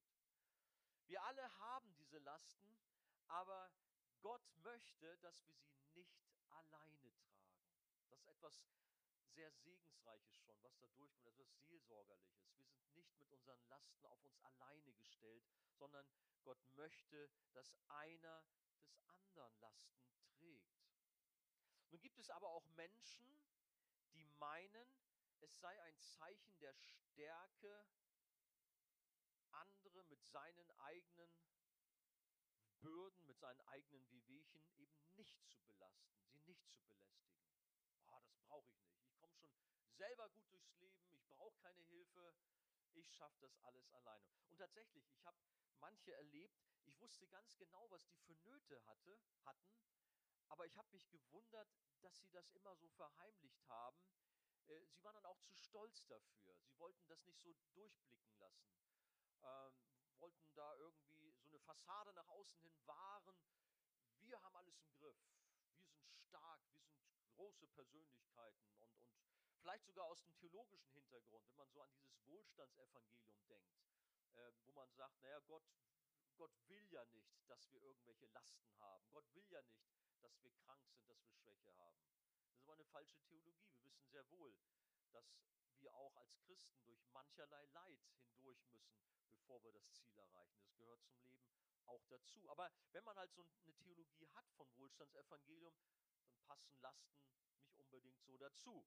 Wir 1.08 1.24
alle 1.24 1.60
haben 1.60 1.96
diese 1.96 2.20
Lasten, 2.20 2.78
aber 3.28 3.72
Gott 4.22 4.48
möchte, 4.58 5.18
dass 5.20 5.46
wir 5.48 5.56
sie 5.56 5.78
nicht 5.94 6.20
alleine 6.50 7.12
tragen. 7.18 7.66
Das 8.10 8.20
ist 8.20 8.28
etwas 8.28 8.64
sehr 9.34 9.52
Segensreiches 9.52 10.36
schon, 10.38 10.62
was 10.64 10.78
da 10.78 10.88
durchkommt, 10.90 11.40
etwas 11.40 11.66
Seelsorgerliches. 11.66 12.56
Wir 12.58 12.66
sind 12.66 12.96
nicht 12.96 13.18
mit 13.18 13.32
unseren 13.32 13.62
Lasten 13.68 14.06
auf 14.06 14.24
uns 14.24 14.40
alleine 14.42 14.94
gestellt, 14.94 15.44
sondern 15.74 16.08
Gott 16.44 16.64
möchte, 16.76 17.30
dass 17.54 17.74
einer 17.90 18.44
des 18.88 19.08
anderen 19.08 19.58
Lasten 19.60 20.06
trägt. 20.38 20.86
Nun 21.90 22.02
gibt 22.02 22.20
es 22.20 22.30
aber 22.30 22.50
auch 22.50 22.68
Menschen, 22.70 23.40
die 24.14 24.25
meinen, 24.39 24.88
es 25.42 25.60
sei 25.60 25.82
ein 25.84 26.00
Zeichen 26.00 26.58
der 26.60 26.74
Stärke, 26.74 27.86
andere 29.51 30.04
mit 30.06 30.24
seinen 30.25 30.72
eigenen 30.80 31.30
Bürden, 32.80 33.25
mit 33.25 33.39
seinen 33.39 33.62
eigenen 33.62 34.10
Wehwehchen 34.12 34.68
eben 34.75 35.15
nicht 35.15 35.42
zu 35.48 35.60
belasten, 35.63 36.22
sie 36.27 36.39
nicht 36.42 36.68
zu 36.70 36.77
belästigen. 36.84 37.39
Oh, 38.08 38.22
das 38.27 38.39
brauche 38.42 38.70
ich 38.70 38.84
nicht. 38.84 39.01
Ich 39.06 39.18
komme 39.18 39.34
schon 39.36 39.51
selber 39.98 40.30
gut 40.30 40.51
durchs 40.51 40.75
Leben, 40.75 41.08
ich 41.13 41.25
brauche 41.30 41.58
keine 41.58 41.82
Hilfe, 41.84 42.36
ich 42.94 43.12
schaffe 43.13 43.38
das 43.39 43.58
alles 43.63 43.92
alleine. 43.92 44.36
Und 44.50 44.58
tatsächlich, 44.58 45.10
ich 45.10 45.25
habe 45.25 45.38
manche 45.80 46.13
erlebt, 46.13 46.62
ich 46.86 47.00
wusste 47.01 47.27
ganz 47.27 47.56
genau, 47.58 47.89
was 47.89 48.08
die 48.08 48.18
für 48.20 48.36
Nöte 48.36 48.84
hatte, 48.86 49.20
hatten, 49.44 49.80
aber 50.48 50.65
ich 50.65 50.77
habe 50.77 50.89
mich 50.92 51.10
gewundert, 51.10 51.70
dass 52.01 52.20
sie 52.20 52.30
das 52.32 52.50
immer 52.51 52.75
so 52.75 52.88
verheimlicht 52.89 53.68
haben. 53.68 54.00
Äh, 54.68 54.86
sie 54.88 55.04
waren 55.04 55.15
dann 55.15 55.25
auch 55.25 55.39
zu 55.42 55.56
stolz 55.56 56.06
dafür. 56.08 56.56
Sie 56.56 56.77
wollten 56.80 57.08
das 57.08 57.25
nicht 57.25 57.42
so 57.42 57.54
durchblicken 57.74 58.38
lassen, 58.38 58.77
ähm, 59.44 59.74
wollten 60.20 60.54
da 60.54 60.75
irgendwie 60.75 61.32
so 61.34 61.48
eine 61.48 61.60
Fassade 61.60 62.13
nach 62.13 62.27
außen 62.27 62.62
hin 62.62 62.80
wahren. 62.86 63.44
Wir 64.20 64.42
haben 64.42 64.56
alles 64.56 64.80
im 64.80 64.94
Griff. 64.94 65.18
Wir 65.88 66.06
sind 66.06 66.20
stark, 66.20 66.62
wir 66.72 66.80
sind 66.80 67.30
große 67.36 67.68
Persönlichkeiten 67.68 68.72
und, 68.77 68.96
und 69.01 69.58
vielleicht 69.60 69.86
sogar 69.86 70.06
aus 70.06 70.22
dem 70.22 70.36
theologischen 70.36 70.94
Hintergrund, 70.94 71.48
wenn 71.50 71.58
man 71.58 71.70
so 71.70 71.82
an 71.82 71.92
dieses 71.92 72.25
Wohlstandsevangelium 72.27 73.46
denkt 73.48 73.75
äh, 74.36 74.51
wo 74.65 74.72
man 74.74 74.92
sagt, 74.94 75.22
naja, 75.22 75.39
Gott, 75.48 75.63
Gott 76.38 76.51
will 76.68 76.86
ja 76.92 77.04
nicht, 77.06 77.50
dass 77.50 77.72
wir 77.72 77.82
irgendwelche 77.82 78.27
Lasten 78.27 78.80
haben. 78.80 79.10
Gott 79.12 79.25
will 79.34 79.48
ja 79.50 79.62
nicht, 79.63 79.86
dass 80.22 80.42
wir 80.44 80.51
krank 80.51 80.86
sind, 80.89 81.10
dass 81.10 81.25
wir 81.25 81.34
Schwäche 81.34 81.75
haben. 81.77 81.98
Das 82.39 82.51
ist 82.51 82.62
aber 82.62 82.74
eine 82.74 82.86
falsche 82.86 83.20
Theologie. 83.22 83.72
Wir 83.74 83.84
wissen 83.86 84.08
sehr 84.08 84.30
wohl, 84.32 84.56
dass 85.12 85.25
wir 85.80 85.94
auch 85.94 86.15
als 86.18 86.38
Christen 86.39 86.84
durch 86.86 87.06
mancherlei 87.08 87.65
Leid 87.68 88.00
hindurch 88.25 88.65
müssen, 88.68 89.00
bevor 89.30 89.63
wir 89.63 89.72
das 89.72 89.92
Ziel 89.92 90.18
erreichen. 90.18 90.60
Das 90.60 90.75
gehört 90.75 91.04
zum 91.06 91.22
Leben 91.25 91.56
auch 91.86 92.06
dazu. 92.08 92.50
Aber 92.50 92.72
wenn 92.92 93.04
man 93.04 93.18
halt 93.18 93.34
so 93.34 93.46
eine 93.62 93.74
Theologie 93.75 94.27
hat 94.30 94.50
von 94.51 94.68
Wohlstandsevangelium, 94.77 95.75
dann 96.27 96.39
passen 96.46 96.80
Lasten 96.82 97.22
nicht 97.27 97.74
unbedingt 97.77 98.22
so 98.24 98.38
dazu. 98.38 98.86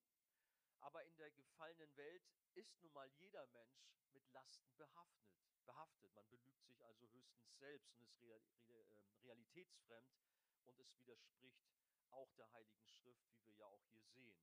Aber 0.80 1.04
in 1.04 1.16
der 1.16 1.30
gefallenen 1.30 1.96
Welt 1.96 2.22
ist 2.54 2.80
nun 2.80 2.92
mal 2.92 3.08
jeder 3.18 3.46
Mensch 3.48 3.88
mit 4.12 4.28
Lasten 4.30 4.74
behaftet. 4.76 5.28
behaftet. 5.64 6.14
Man 6.14 6.28
belügt 6.30 6.64
sich 6.64 6.82
also 6.84 7.08
höchstens 7.12 7.58
selbst 7.58 7.94
und 7.98 8.22
ist 8.22 8.68
ähm, 8.70 8.98
realitätsfremd 9.22 10.16
und 10.64 10.78
es 10.80 10.96
widerspricht 10.98 11.68
auch 12.10 12.32
der 12.34 12.50
Heiligen 12.52 12.86
Schrift, 12.86 13.28
wie 13.32 13.44
wir 13.46 13.54
ja 13.54 13.66
auch 13.66 13.84
hier 13.90 14.02
sehen. 14.02 14.38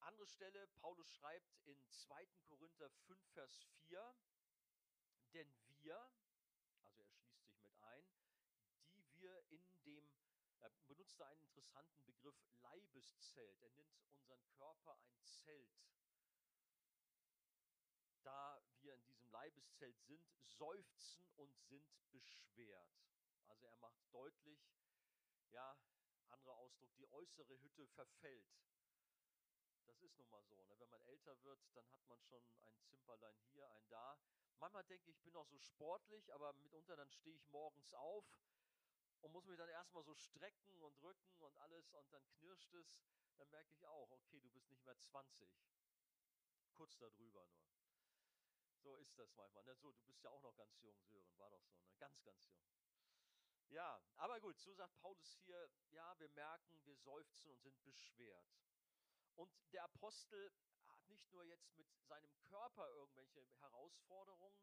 Andere 0.00 0.26
Stelle, 0.26 0.66
Paulus 0.80 1.12
schreibt 1.12 1.54
in 1.66 1.88
2. 1.90 2.26
Korinther 2.48 2.90
5, 3.06 3.22
Vers 3.32 3.64
4, 3.86 4.14
denn 5.34 5.54
wir, 5.68 5.96
also 6.82 7.02
er 7.02 7.06
schließt 7.06 7.44
sich 7.44 7.60
mit 7.60 7.76
ein, 7.82 8.04
die 8.96 9.06
wir 9.14 9.44
in 9.50 9.62
dem, 9.84 10.10
er 10.60 10.70
benutzt 10.90 11.20
da 11.20 11.26
einen 11.28 11.42
interessanten 11.42 12.04
Begriff 12.04 12.34
Leibeszelt. 12.62 13.62
Er 13.62 13.70
nennt 13.70 13.94
unseren 14.08 14.44
Körper 14.58 14.98
ein 15.04 15.22
Zelt. 15.22 15.86
Da 18.24 18.60
wir 18.80 18.94
in 18.94 19.04
diesem 19.04 19.30
Leibeszelt 19.30 20.00
sind, 20.02 20.28
seufzen 20.42 21.30
und 21.36 21.56
sind 21.60 21.88
beschwert. 22.10 22.90
Also 23.46 23.66
er 23.66 23.76
macht 23.76 24.00
deutlich, 24.12 24.60
ja, 25.50 25.78
anderer 26.28 26.56
Ausdruck, 26.56 26.92
die 26.96 27.10
äußere 27.12 27.60
Hütte 27.62 27.86
verfällt. 27.86 28.50
Das 29.86 30.02
ist 30.02 30.18
nun 30.18 30.28
mal 30.28 30.42
so. 30.42 30.62
Ne? 30.64 30.78
Wenn 30.78 30.90
man 30.90 31.02
älter 31.02 31.40
wird, 31.44 31.60
dann 31.74 31.90
hat 31.92 32.04
man 32.08 32.20
schon 32.22 32.44
ein 32.62 32.80
Zimperlein 32.82 33.38
hier, 33.52 33.68
ein 33.70 33.88
da. 33.88 34.18
Manchmal 34.58 34.84
denke 34.84 35.10
ich, 35.10 35.16
ich 35.16 35.22
bin 35.22 35.36
auch 35.36 35.46
so 35.46 35.58
sportlich, 35.58 36.32
aber 36.34 36.52
mitunter 36.52 36.96
dann 36.96 37.10
stehe 37.10 37.36
ich 37.36 37.48
morgens 37.48 37.94
auf 37.94 38.26
und 39.20 39.32
muss 39.32 39.46
mich 39.46 39.58
dann 39.58 39.68
erstmal 39.68 40.02
so 40.04 40.14
strecken 40.14 40.82
und 40.82 41.00
drücken 41.00 41.42
und 41.42 41.56
alles 41.58 41.92
und 41.92 42.12
dann 42.12 42.26
knirscht 42.38 42.72
es. 42.74 43.02
Dann 43.36 43.50
merke 43.50 43.70
ich 43.72 43.86
auch, 43.86 44.10
okay, 44.10 44.40
du 44.40 44.50
bist 44.50 44.68
nicht 44.70 44.84
mehr 44.84 44.98
20. 44.98 45.48
Kurz 46.74 46.96
darüber 46.98 47.46
nur. 47.46 47.70
So 48.82 48.96
ist 48.96 49.18
das 49.18 49.32
manchmal. 49.34 49.64
Ne? 49.64 49.76
So, 49.76 49.92
du 49.92 50.02
bist 50.04 50.22
ja 50.24 50.30
auch 50.30 50.42
noch 50.42 50.56
ganz 50.56 50.80
jung, 50.80 50.98
Sören, 51.04 51.38
war 51.38 51.50
doch 51.50 51.62
so, 51.62 51.78
ne? 51.80 51.92
ganz, 51.98 52.22
ganz 52.22 52.46
jung. 52.48 52.64
Ja, 53.68 54.02
aber 54.16 54.40
gut, 54.40 54.58
so 54.58 54.72
sagt 54.74 54.96
Paulus 54.98 55.38
hier, 55.44 55.70
ja, 55.90 56.18
wir 56.18 56.28
merken, 56.30 56.84
wir 56.84 56.96
seufzen 56.96 57.50
und 57.50 57.60
sind 57.60 57.80
beschwert. 57.84 58.46
Und 59.36 59.52
der 59.72 59.84
Apostel 59.84 60.52
hat 60.88 61.06
nicht 61.06 61.30
nur 61.30 61.44
jetzt 61.44 61.76
mit 61.76 61.88
seinem 62.02 62.34
Körper 62.42 62.88
irgendwelche 62.90 63.46
Herausforderungen, 63.60 64.60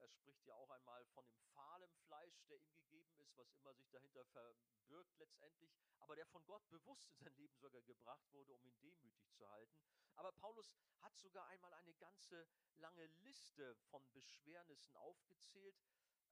er 0.00 0.08
spricht 0.08 0.44
ja 0.46 0.54
auch 0.56 0.70
einmal 0.70 1.04
von 1.06 1.26
dem 1.26 1.40
fahlen 1.54 1.92
Fleisch, 2.06 2.44
der 2.48 2.58
ihm 2.58 2.72
gegeben 2.72 3.14
ist, 3.18 3.36
was 3.36 3.52
immer 3.54 3.74
sich 3.74 3.88
dahinter 3.90 4.24
verbirgt 4.24 5.16
letztendlich, 5.18 5.72
aber 5.98 6.16
der 6.16 6.26
von 6.26 6.44
Gott 6.46 6.68
bewusst 6.70 7.10
in 7.10 7.18
sein 7.18 7.34
Leben 7.34 7.56
sogar 7.56 7.82
gebracht 7.82 8.30
wurde, 8.32 8.54
um 8.54 8.64
ihn 8.64 8.78
demütig 8.80 9.30
zu 9.32 9.48
halten. 9.50 9.80
Aber 10.16 10.32
Paulus 10.32 10.72
hat 11.00 11.16
sogar 11.16 11.46
einmal 11.48 11.72
eine 11.74 11.94
ganze 11.94 12.46
lange 12.76 13.06
Liste 13.24 13.74
von 13.90 14.08
Beschwernissen 14.12 14.96
aufgezählt, 14.96 15.76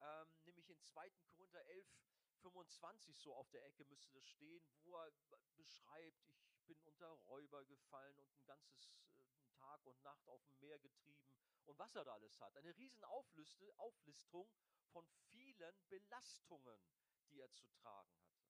ähm, 0.01 0.37
nämlich 0.45 0.69
in 0.69 0.81
2. 0.83 1.11
Korinther 1.37 1.65
11, 1.67 1.87
25 2.43 3.19
so 3.19 3.35
auf 3.35 3.49
der 3.51 3.65
Ecke 3.65 3.85
müsste 3.85 4.11
das 4.13 4.25
stehen, 4.25 4.63
wo 4.83 4.97
er 4.97 5.13
beschreibt, 5.57 6.27
ich 6.55 6.65
bin 6.67 6.79
unter 6.81 7.09
Räuber 7.29 7.65
gefallen 7.65 8.19
und 8.19 8.33
ein 8.35 8.45
ganzes 8.45 8.89
äh, 8.89 9.22
Tag 9.63 9.87
und 9.87 10.03
Nacht 10.03 10.29
auf 10.29 10.43
dem 10.45 10.59
Meer 10.59 10.79
getrieben 10.81 11.33
und 11.67 11.79
was 11.79 11.95
er 11.95 12.05
da 12.05 12.15
alles 12.15 12.41
hat. 12.41 12.57
Eine 12.57 12.77
riesen 12.77 13.05
Auflistung 13.05 14.51
von 14.91 15.07
vielen 15.31 15.75
Belastungen, 15.89 16.81
die 17.29 17.41
er 17.41 17.51
zu 17.53 17.67
tragen 17.69 18.13
hatte. 18.19 18.43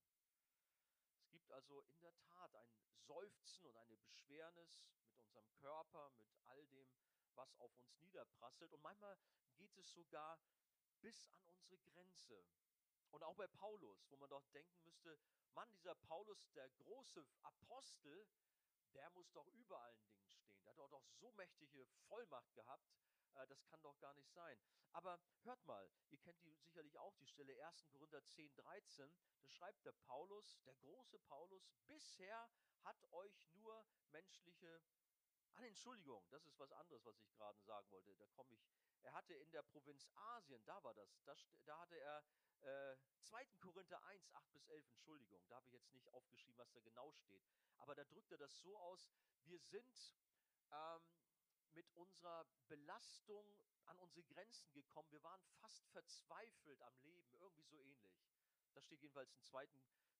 Es 1.18 1.30
gibt 1.30 1.50
also 1.52 1.82
in 1.82 2.00
der 2.00 2.14
Tat 2.24 2.54
ein 2.54 2.74
Seufzen 3.06 3.66
und 3.66 3.76
eine 3.76 3.96
Beschwernis 3.98 4.82
mit 5.04 5.18
unserem 5.18 5.52
Körper, 5.54 6.10
mit 6.10 6.28
all 6.46 6.66
dem, 6.68 6.88
was 7.34 7.54
auf 7.58 7.76
uns 7.76 7.98
niederprasselt. 7.98 8.72
Und 8.72 8.82
manchmal 8.82 9.18
geht 9.56 9.76
es 9.76 9.92
sogar 9.92 10.38
bis 11.00 11.28
an 11.28 11.44
unsere 11.44 11.78
Grenze. 11.78 12.44
Und 13.10 13.22
auch 13.22 13.36
bei 13.36 13.46
Paulus, 13.48 14.10
wo 14.10 14.16
man 14.16 14.30
doch 14.30 14.46
denken 14.48 14.82
müsste, 14.84 15.18
Mann, 15.52 15.70
dieser 15.72 15.94
Paulus, 15.94 16.50
der 16.52 16.68
große 16.70 17.26
Apostel, 17.42 18.26
der 18.94 19.10
muss 19.10 19.30
doch 19.32 19.46
über 19.48 19.80
allen 19.82 20.02
Dingen 20.04 20.21
hat 20.78 20.92
doch 20.92 21.06
so 21.20 21.30
mächtige 21.32 21.86
Vollmacht 22.08 22.54
gehabt. 22.54 22.90
Äh, 23.34 23.46
das 23.46 23.64
kann 23.66 23.82
doch 23.82 23.98
gar 23.98 24.14
nicht 24.14 24.30
sein. 24.32 24.58
Aber 24.92 25.18
hört 25.44 25.64
mal, 25.64 25.90
ihr 26.10 26.18
kennt 26.18 26.42
die 26.44 26.54
sicherlich 26.54 26.98
auch, 26.98 27.14
die 27.16 27.26
Stelle 27.26 27.52
1. 27.66 27.86
Korinther 27.88 28.24
10, 28.24 28.54
13. 28.56 29.12
Da 29.40 29.48
schreibt 29.48 29.84
der 29.84 29.92
Paulus, 29.92 30.60
der 30.64 30.74
große 30.74 31.18
Paulus, 31.20 31.70
bisher 31.86 32.50
hat 32.84 33.12
euch 33.12 33.48
nur 33.54 33.86
menschliche 34.10 34.82
Ah, 35.56 35.66
Entschuldigung, 35.66 36.26
das 36.30 36.46
ist 36.46 36.58
was 36.58 36.72
anderes, 36.72 37.04
was 37.04 37.18
ich 37.20 37.30
gerade 37.34 37.60
sagen 37.60 37.90
wollte. 37.90 38.14
Da 38.16 38.26
komme 38.28 38.54
ich. 38.54 38.66
Er 39.02 39.12
hatte 39.12 39.34
in 39.34 39.50
der 39.50 39.62
Provinz 39.62 40.08
Asien, 40.14 40.64
da 40.64 40.82
war 40.82 40.94
das, 40.94 41.22
da, 41.24 41.34
da 41.66 41.78
hatte 41.80 41.98
er 41.98 42.24
äh, 42.62 42.96
2. 43.20 43.44
Korinther 43.60 44.02
1, 44.04 44.34
8 44.34 44.52
bis 44.52 44.66
11, 44.68 44.88
Entschuldigung, 44.90 45.44
da 45.48 45.56
habe 45.56 45.66
ich 45.66 45.72
jetzt 45.72 45.92
nicht 45.92 46.08
aufgeschrieben, 46.08 46.58
was 46.58 46.72
da 46.72 46.80
genau 46.80 47.10
steht. 47.12 47.44
Aber 47.78 47.94
da 47.94 48.04
drückt 48.04 48.30
er 48.32 48.38
das 48.38 48.60
so 48.60 48.78
aus, 48.78 49.10
wir 49.44 49.58
sind 49.58 50.14
ähm, 50.72 51.02
mit 51.74 51.90
unserer 51.92 52.46
Belastung 52.68 53.46
an 53.86 53.98
unsere 53.98 54.24
Grenzen 54.24 54.72
gekommen. 54.72 55.10
Wir 55.10 55.22
waren 55.22 55.42
fast 55.60 55.86
verzweifelt 55.88 56.80
am 56.82 56.96
Leben, 57.00 57.34
irgendwie 57.34 57.64
so 57.64 57.76
ähnlich. 57.76 58.20
Das 58.74 58.84
steht 58.84 59.00
jedenfalls 59.02 59.32
in 59.32 59.42
2. 59.42 59.68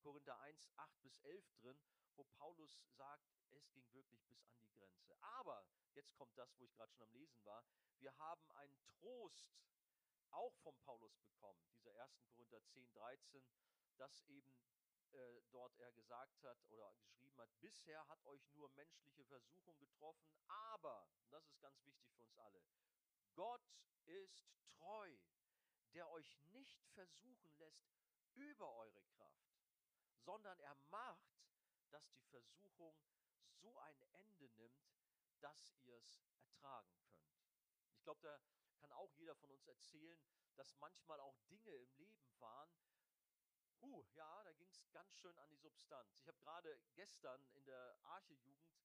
Korinther 0.00 0.38
1, 0.40 0.68
8 0.76 1.02
bis 1.02 1.16
11 1.18 1.52
drin, 1.61 1.80
wo 2.16 2.25
Paulus 2.25 2.82
sagt, 2.97 3.25
es 3.52 3.71
ging 3.71 3.92
wirklich 3.92 4.23
bis 4.25 4.44
an 4.44 4.59
die 4.59 4.71
Grenze. 4.73 5.16
Aber, 5.21 5.64
jetzt 5.94 6.14
kommt 6.16 6.37
das, 6.37 6.59
wo 6.59 6.64
ich 6.64 6.75
gerade 6.75 6.92
schon 6.92 7.06
am 7.06 7.12
Lesen 7.12 7.44
war, 7.44 7.64
wir 7.99 8.16
haben 8.18 8.50
einen 8.52 8.76
Trost 8.85 9.54
auch 10.32 10.54
von 10.56 10.76
Paulus 10.78 11.16
bekommen, 11.18 11.62
dieser 11.75 11.94
1. 12.02 12.25
Korinther 12.35 12.62
10, 12.64 12.92
13, 12.94 13.44
dass 13.97 14.23
eben 14.23 14.52
äh, 15.14 15.42
dort 15.50 15.78
er 15.78 15.92
gesagt 15.92 16.42
hat 16.42 16.59
oder 16.71 16.92
geschrieben 16.95 17.38
hat, 17.38 17.50
bisher 17.61 18.07
hat 18.09 18.25
euch 18.25 18.49
nur 18.52 18.69
menschliche 18.71 19.25
Versuchung 19.25 19.78
getroffen, 19.78 20.35
aber, 20.49 21.09
das 21.31 21.47
ist 21.49 21.61
ganz 21.61 21.85
wichtig 21.85 22.11
für 22.14 22.23
uns 22.23 22.38
alle, 22.38 22.62
Gott 23.35 23.62
ist 24.07 24.52
treu, 24.64 25.16
der 25.95 26.11
euch 26.11 26.38
nicht 26.52 26.87
versuchen 26.88 27.57
lässt 27.59 27.92
über 28.35 28.75
eure 28.76 29.02
Kraft, 29.02 29.52
sondern 30.16 30.59
er 30.61 30.75
macht, 30.90 31.42
dass 31.90 32.11
die 32.12 32.25
Versuchung 32.25 32.99
so 33.61 33.78
ein 33.78 34.02
Ende 34.12 34.49
nimmt, 34.50 34.90
dass 35.40 35.75
ihr 35.83 35.97
es 35.97 36.23
ertragen 36.35 36.95
könnt. 37.02 37.33
Ich 37.95 38.02
glaube, 38.02 38.21
da 38.23 38.40
kann 38.78 38.92
auch 38.92 39.12
jeder 39.14 39.35
von 39.37 39.50
uns 39.50 39.66
erzählen, 39.66 40.21
dass 40.57 40.75
manchmal 40.76 41.21
auch 41.21 41.38
Dinge 41.49 41.71
im 41.71 41.92
Leben 41.95 42.40
waren, 42.40 42.75
huh, 43.83 44.05
ja, 44.15 44.43
da 44.45 44.53
ging 44.53 44.69
es 44.69 44.91
ganz 44.93 45.15
schön 45.17 45.37
an 45.39 45.51
die 45.51 45.57
Substanz. 45.57 46.15
Ich 46.17 46.29
habe 46.29 46.39
gerade 46.39 46.79
gestern 46.95 47.45
in 47.53 47.65
der 47.65 47.99
Archejugend 48.05 48.81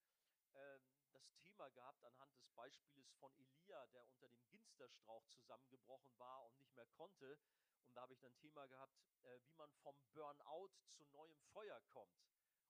äh, 0.54 0.80
das 1.14 1.32
Thema 1.38 1.70
gehabt 1.70 2.04
anhand 2.04 2.36
des 2.36 2.50
Beispieles 2.50 3.14
von 3.14 3.34
Elia, 3.36 3.86
der 3.88 4.04
unter 4.08 4.28
dem 4.28 4.48
Ginsterstrauch 4.50 5.26
zusammengebrochen 5.28 6.18
war 6.18 6.46
und 6.46 6.58
nicht 6.58 6.76
mehr 6.76 6.88
konnte. 6.88 7.40
Und 7.86 7.96
da 7.96 8.02
habe 8.02 8.14
ich 8.14 8.20
dann 8.20 8.36
Thema 8.38 8.68
gehabt, 8.68 8.98
äh, 9.24 9.40
wie 9.46 9.54
man 9.54 9.72
vom 9.84 9.96
Burnout 10.14 10.72
zu 10.92 11.06
neuem 11.06 11.40
Feuer 11.54 11.80
kommt. 11.90 12.20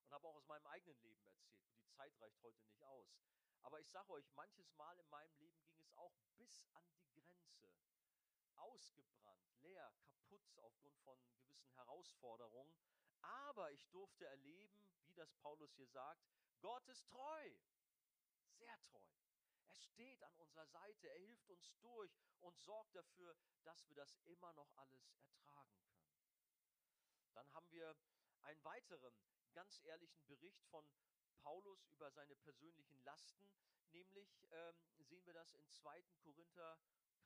Und 0.02 0.12
habe 0.12 0.28
auch 0.28 0.36
aus 0.36 0.46
meinem 0.46 0.66
eigenen 0.66 1.00
Leben 1.00 1.26
erzählt. 1.26 1.66
Die 1.80 1.88
Zeit 1.90 2.18
reicht 2.20 2.42
heute 2.42 2.62
nicht 2.62 2.82
aus. 2.84 3.08
Aber 3.62 3.80
ich 3.80 3.88
sage 3.90 4.12
euch, 4.12 4.30
manches 4.34 4.72
Mal 4.74 4.98
in 4.98 5.08
meinem 5.08 5.34
Leben 5.36 5.60
ging 5.64 5.80
es 5.80 5.90
auch 5.96 6.14
bis 6.36 6.62
an 6.72 6.84
die 7.14 7.22
Grenze. 7.22 7.87
Ausgebrannt, 8.58 9.46
leer, 9.62 9.92
kaputt 10.28 10.58
aufgrund 10.60 10.98
von 11.00 11.20
gewissen 11.22 11.70
Herausforderungen. 11.74 12.74
Aber 13.20 13.70
ich 13.72 13.88
durfte 13.88 14.26
erleben, 14.26 14.84
wie 15.04 15.14
das 15.14 15.32
Paulus 15.34 15.72
hier 15.74 15.88
sagt, 15.88 16.22
Gott 16.60 16.86
ist 16.88 17.08
treu, 17.08 17.50
sehr 18.58 18.80
treu. 18.82 19.02
Er 19.68 19.76
steht 19.76 20.22
an 20.22 20.34
unserer 20.36 20.66
Seite, 20.66 21.08
er 21.08 21.18
hilft 21.18 21.48
uns 21.50 21.74
durch 21.80 22.10
und 22.40 22.58
sorgt 22.58 22.94
dafür, 22.94 23.36
dass 23.62 23.86
wir 23.88 23.96
das 23.96 24.16
immer 24.24 24.52
noch 24.54 24.70
alles 24.76 25.08
ertragen 25.08 25.78
können. 25.86 26.08
Dann 27.34 27.52
haben 27.52 27.70
wir 27.70 27.96
einen 28.42 28.64
weiteren 28.64 29.14
ganz 29.52 29.80
ehrlichen 29.84 30.24
Bericht 30.26 30.64
von 30.66 30.88
Paulus 31.42 31.86
über 31.86 32.10
seine 32.10 32.34
persönlichen 32.36 33.00
Lasten, 33.04 33.48
nämlich 33.90 34.44
ähm, 34.50 34.82
sehen 34.98 35.24
wir 35.26 35.32
das 35.32 35.54
in 35.54 35.68
2. 35.70 36.02
Korinther 36.22 36.78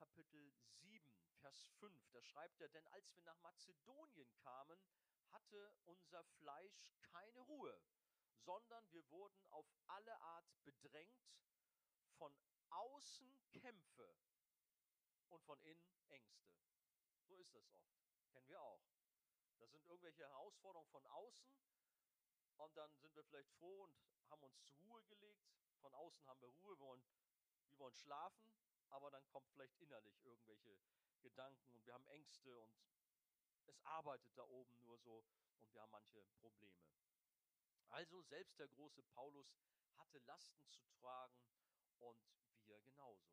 Kapitel 0.02 0.52
7, 0.80 1.00
Vers 1.38 1.68
5. 1.78 2.11
Da 2.11 2.21
schreibt 2.23 2.61
er, 2.61 2.68
denn 2.71 2.85
als 2.88 3.14
wir 3.14 3.23
nach 3.23 3.38
Mazedonien 3.38 4.35
kamen, 4.35 4.85
hatte 5.30 5.76
unser 5.85 6.25
Fleisch 6.25 6.90
keine 7.02 7.38
Ruhe, 7.38 7.80
sondern 8.35 8.85
wir 8.90 9.09
wurden 9.12 9.47
auf 9.50 9.73
alle 9.87 10.21
Art 10.21 10.44
bedrängt, 10.64 11.30
von 12.18 12.37
außen 12.71 13.38
Kämpfe 13.52 14.16
und 15.28 15.40
von 15.44 15.61
innen 15.62 15.97
Ängste. 16.09 16.52
So 17.28 17.37
ist 17.37 17.54
das 17.54 17.71
oft. 17.71 17.94
Kennen 18.32 18.49
wir 18.49 18.61
auch. 18.61 18.82
Das 19.61 19.71
sind 19.71 19.87
irgendwelche 19.87 20.25
Herausforderungen 20.25 20.90
von 20.90 21.06
außen 21.06 21.54
und 22.56 22.76
dann 22.76 22.92
sind 22.97 23.14
wir 23.14 23.23
vielleicht 23.23 23.52
froh 23.52 23.85
und 23.85 23.97
haben 24.30 24.42
uns 24.42 24.61
zur 24.64 24.75
Ruhe 24.82 25.04
gelegt, 25.04 25.47
von 25.80 25.94
außen 25.94 26.26
haben 26.26 26.40
wir 26.40 26.49
Ruhe, 26.49 26.76
wir 26.76 26.80
wollen, 26.80 27.04
wir 27.68 27.78
wollen 27.78 27.94
schlafen, 27.94 28.52
aber 28.92 29.11
dann 29.11 29.26
kommt 29.28 29.49
vielleicht 29.50 29.76
innerlich 29.78 30.22
irgendwelche 30.22 30.78
Gedanken 31.22 31.72
und 31.72 31.87
wir 31.87 31.94
haben 31.94 32.06
Ängste 32.08 32.56
und 32.58 32.76
es 33.66 33.78
arbeitet 33.84 34.30
da 34.37 34.44
oben 34.44 34.80
nur 34.80 34.99
so 34.99 35.25
und 35.61 35.72
wir 35.72 35.80
haben 35.82 35.90
manche 35.90 36.22
Probleme. 36.40 36.82
Also 37.88 38.22
selbst 38.22 38.58
der 38.58 38.68
große 38.68 39.02
Paulus 39.02 39.46
hatte 39.96 40.18
Lasten 40.20 40.68
zu 40.70 40.84
tragen 41.00 41.42
und 42.00 42.20
wir 42.64 42.80
genauso. 42.80 43.32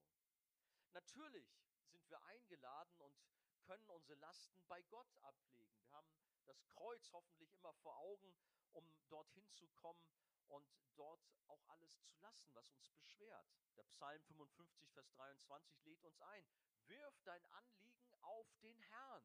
Natürlich 0.94 1.48
sind 1.92 2.10
wir 2.10 2.22
eingeladen 2.24 3.02
und 3.02 3.16
können 3.64 3.90
unsere 3.90 4.16
Lasten 4.20 4.66
bei 4.68 4.82
Gott 4.84 5.16
ablegen. 5.22 5.80
Wir 5.82 5.92
haben 5.92 6.12
das 6.46 6.66
Kreuz 6.68 7.12
hoffentlich 7.12 7.54
immer 7.54 7.74
vor 7.74 7.98
Augen, 7.98 8.36
um 8.74 8.92
dorthin 9.08 9.50
zu 9.54 9.68
kommen 9.70 10.10
und 10.50 10.68
dort 10.96 11.26
auch 11.48 11.64
alles 11.68 11.98
zu 12.02 12.14
lassen, 12.18 12.54
was 12.54 12.70
uns 12.72 12.90
beschwert. 12.92 13.48
Der 13.78 13.84
Psalm 13.84 14.22
55, 14.24 14.92
Vers 14.92 15.10
23 15.12 15.84
lädt 15.86 16.04
uns 16.04 16.22
ein. 16.22 16.46
Wirf 16.88 17.22
dein 17.24 17.46
Anliegen 17.48 18.16
auf 18.22 18.48
den 18.62 18.80
Herrn 18.80 19.24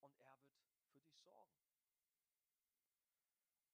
und 0.00 0.18
er 0.18 0.38
wird 0.44 0.66
für 0.72 0.90
dich 0.90 1.14
sorgen. 1.20 1.62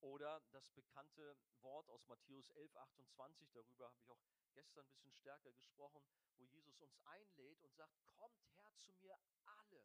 Oder 0.01 0.41
das 0.53 0.71
bekannte 0.71 1.37
Wort 1.63 1.89
aus 1.91 2.07
Matthäus 2.07 2.51
11, 2.51 2.77
28, 2.77 3.51
darüber 3.53 3.87
habe 3.87 3.99
ich 3.99 4.11
auch 4.11 4.19
gestern 4.53 4.87
ein 4.87 4.91
bisschen 4.91 5.13
stärker 5.13 5.53
gesprochen, 5.53 6.05
wo 6.37 6.45
Jesus 6.45 6.81
uns 6.81 6.97
einlädt 7.05 7.63
und 7.63 7.75
sagt, 7.75 7.93
kommt 8.07 8.45
her 8.55 8.73
zu 8.79 8.93
mir 8.95 9.19
alle. 9.45 9.85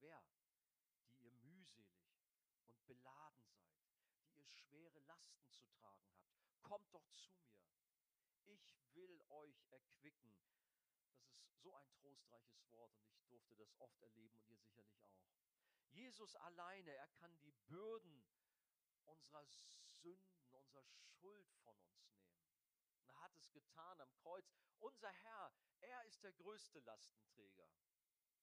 Wer? 0.00 0.22
Die 1.18 1.26
ihr 1.26 1.32
mühselig 1.32 1.88
und 2.66 2.86
beladen 2.86 3.44
seid, 3.46 3.65
schwere 4.50 4.98
Lasten 5.00 5.48
zu 5.50 5.64
tragen 5.66 6.06
habt. 6.08 6.62
Kommt 6.62 6.92
doch 6.94 7.06
zu 7.10 7.30
mir. 7.32 7.60
Ich 8.46 8.78
will 8.94 9.20
euch 9.28 9.66
erquicken. 9.70 10.34
Das 11.28 11.50
ist 11.50 11.62
so 11.62 11.74
ein 11.74 11.90
trostreiches 11.92 12.70
Wort 12.70 12.94
und 12.96 13.10
ich 13.12 13.26
durfte 13.26 13.54
das 13.56 13.74
oft 13.80 14.00
erleben 14.02 14.36
und 14.36 14.48
ihr 14.48 14.58
sicherlich 14.58 15.02
auch. 15.02 15.16
Jesus 15.90 16.36
alleine, 16.36 16.92
er 16.92 17.08
kann 17.08 17.38
die 17.40 17.52
Bürden 17.68 18.24
unserer 19.04 19.44
Sünden, 20.02 20.46
unserer 20.50 20.84
Schuld 20.84 21.50
von 21.64 21.76
uns 21.78 22.06
nehmen. 22.10 22.36
Und 22.98 23.08
er 23.08 23.20
hat 23.20 23.36
es 23.36 23.50
getan 23.50 24.00
am 24.00 24.12
Kreuz. 24.14 24.52
Unser 24.78 25.10
Herr, 25.10 25.52
er 25.80 26.04
ist 26.04 26.22
der 26.22 26.32
größte 26.32 26.80
Lastenträger. 26.80 27.68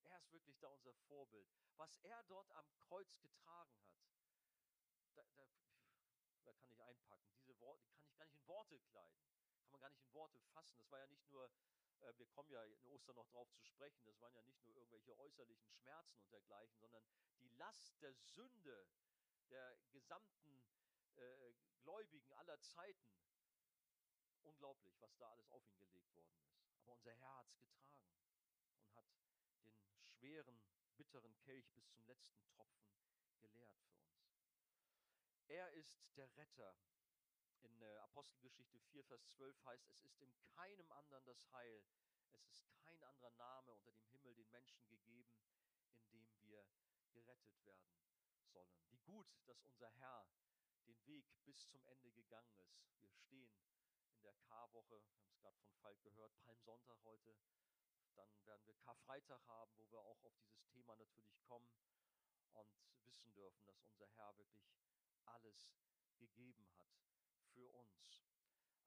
Er 0.03 0.17
ist 0.17 0.31
wirklich 0.31 0.57
da 0.59 0.67
unser 0.67 0.93
Vorbild. 0.93 1.47
Was 1.77 1.95
er 2.03 2.23
dort 2.23 2.51
am 2.51 2.75
Kreuz 2.75 3.19
getragen 3.19 3.77
hat, 3.85 3.93
da, 5.15 5.23
da, 5.35 5.47
da 6.45 6.53
kann 6.53 6.69
ich 6.69 6.81
einpacken. 6.81 7.31
Diese 7.35 7.59
Worte 7.59 7.85
kann 7.93 8.05
ich 8.05 8.15
gar 8.17 8.25
nicht 8.25 8.35
in 8.35 8.47
Worte 8.47 8.79
kleiden. 8.79 9.17
Kann 9.61 9.71
man 9.71 9.81
gar 9.81 9.89
nicht 9.89 10.01
in 10.01 10.13
Worte 10.13 10.39
fassen. 10.53 10.77
Das 10.77 10.91
war 10.91 10.99
ja 10.99 11.07
nicht 11.07 11.27
nur, 11.29 11.49
äh, 12.01 12.13
wir 12.17 12.27
kommen 12.27 12.51
ja 12.51 12.63
in 12.63 12.85
Ostern 12.85 13.15
noch 13.15 13.27
drauf 13.29 13.51
zu 13.53 13.63
sprechen, 13.63 14.05
das 14.05 14.19
waren 14.21 14.33
ja 14.35 14.41
nicht 14.43 14.63
nur 14.65 14.75
irgendwelche 14.75 15.17
äußerlichen 15.17 15.69
Schmerzen 15.69 16.19
und 16.19 16.31
dergleichen, 16.31 16.79
sondern 16.79 17.03
die 17.39 17.49
Last 17.49 18.01
der 18.01 18.13
Sünde 18.13 18.87
der 19.49 19.77
gesamten 19.91 20.63
äh, 21.15 21.53
Gläubigen 21.83 22.33
aller 22.33 22.59
Zeiten. 22.61 23.13
Unglaublich, 24.43 24.99
was 24.99 25.15
da 25.17 25.29
alles 25.29 25.49
auf 25.51 25.65
ihn 25.67 25.77
gelegt 25.79 26.15
worden 26.15 26.33
ist. 26.37 26.51
Aber 26.81 26.93
unser 26.93 27.13
Herr 27.13 27.37
hat 27.37 27.49
es 27.49 27.61
getragen 27.61 28.11
und 28.81 28.95
hat 28.95 29.05
den 29.15 30.03
schweren, 30.03 30.59
bitteren 30.97 31.35
Kelch 31.37 31.71
bis 31.73 31.89
zum 31.91 32.05
letzten 32.05 32.45
Tropfen 32.47 32.91
geleert 33.39 33.73
für 33.77 33.87
uns. 33.89 34.02
Er 35.47 35.71
ist 35.73 35.97
der 36.15 36.29
Retter. 36.37 36.75
In 37.61 37.81
äh, 37.81 37.97
Apostelgeschichte 37.97 38.79
4, 38.79 39.03
Vers 39.05 39.27
12 39.29 39.65
heißt, 39.65 39.89
es 39.89 40.03
ist 40.03 40.21
in 40.21 40.33
keinem 40.55 40.91
anderen 40.91 41.23
das 41.25 41.51
Heil, 41.53 41.83
es 42.31 42.45
ist 42.47 42.65
kein 42.83 43.01
anderer 43.03 43.31
Name 43.31 43.71
unter 43.73 43.91
dem 43.91 44.05
Himmel 44.09 44.33
den 44.35 44.49
Menschen 44.51 44.85
gegeben, 44.87 45.37
in 45.95 46.11
dem 46.11 46.37
wir 46.41 46.65
gerettet 47.13 47.63
werden 47.65 47.93
sollen. 48.51 48.75
Wie 48.89 48.99
gut, 48.99 49.27
dass 49.45 49.63
unser 49.63 49.89
Herr 49.99 50.27
den 50.87 51.05
Weg 51.05 51.25
bis 51.45 51.69
zum 51.69 51.85
Ende 51.85 52.11
gegangen 52.11 52.53
ist. 52.59 52.99
Wir 52.99 53.09
stehen 53.09 53.55
in 54.09 54.21
der 54.21 54.33
Karwoche, 54.33 55.01
wir 55.01 55.13
haben 55.15 55.25
es 55.27 55.37
gerade 55.39 55.57
von 55.57 55.73
Falk 55.75 56.01
gehört, 56.03 56.31
Palmsonntag 56.43 56.97
heute. 57.03 57.35
Dann 58.15 58.45
werden 58.45 58.65
wir 58.65 58.75
Karfreitag 58.75 59.45
haben, 59.47 59.71
wo 59.77 59.89
wir 59.91 59.99
auch 59.99 60.23
auf 60.23 60.35
dieses 60.37 60.65
Thema 60.67 60.95
natürlich 60.95 61.41
kommen 61.43 61.71
und 62.53 62.69
wissen 63.05 63.33
dürfen, 63.33 63.65
dass 63.65 63.81
unser 63.83 64.07
Herr 64.15 64.37
wirklich 64.37 64.63
alles 65.25 65.69
gegeben 66.17 66.67
hat 66.77 66.89
für 67.53 67.69
uns. 67.73 68.23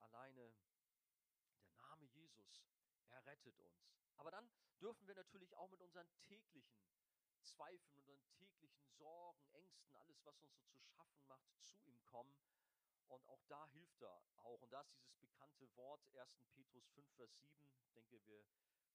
Alleine 0.01 0.55
der 1.61 1.73
Name 1.77 2.05
Jesus, 2.07 2.65
er 3.11 3.25
rettet 3.27 3.59
uns. 3.61 3.87
Aber 4.17 4.31
dann 4.31 4.51
dürfen 4.81 5.07
wir 5.07 5.15
natürlich 5.15 5.55
auch 5.57 5.69
mit 5.69 5.81
unseren 5.81 6.09
täglichen 6.23 6.87
Zweifeln, 7.43 7.97
unseren 7.99 8.33
täglichen 8.33 8.87
Sorgen, 8.99 9.47
Ängsten, 9.53 9.93
alles, 9.97 10.25
was 10.25 10.41
uns 10.41 10.55
so 10.57 10.65
zu 10.65 10.81
schaffen 10.81 11.27
macht, 11.27 11.47
zu 11.63 11.79
ihm 11.83 12.05
kommen. 12.05 12.35
Und 13.09 13.27
auch 13.29 13.43
da 13.49 13.67
hilft 13.69 14.03
er 14.03 14.23
auch. 14.39 14.61
Und 14.63 14.71
da 14.73 14.81
ist 14.81 14.95
dieses 14.97 15.17
bekannte 15.17 15.69
Wort 15.77 16.01
1. 16.17 16.29
Petrus 16.55 16.89
5, 16.91 17.09
Vers 17.15 17.31
7. 17.31 17.63
Ich 17.81 17.93
denke, 17.93 18.25
wir 18.27 18.45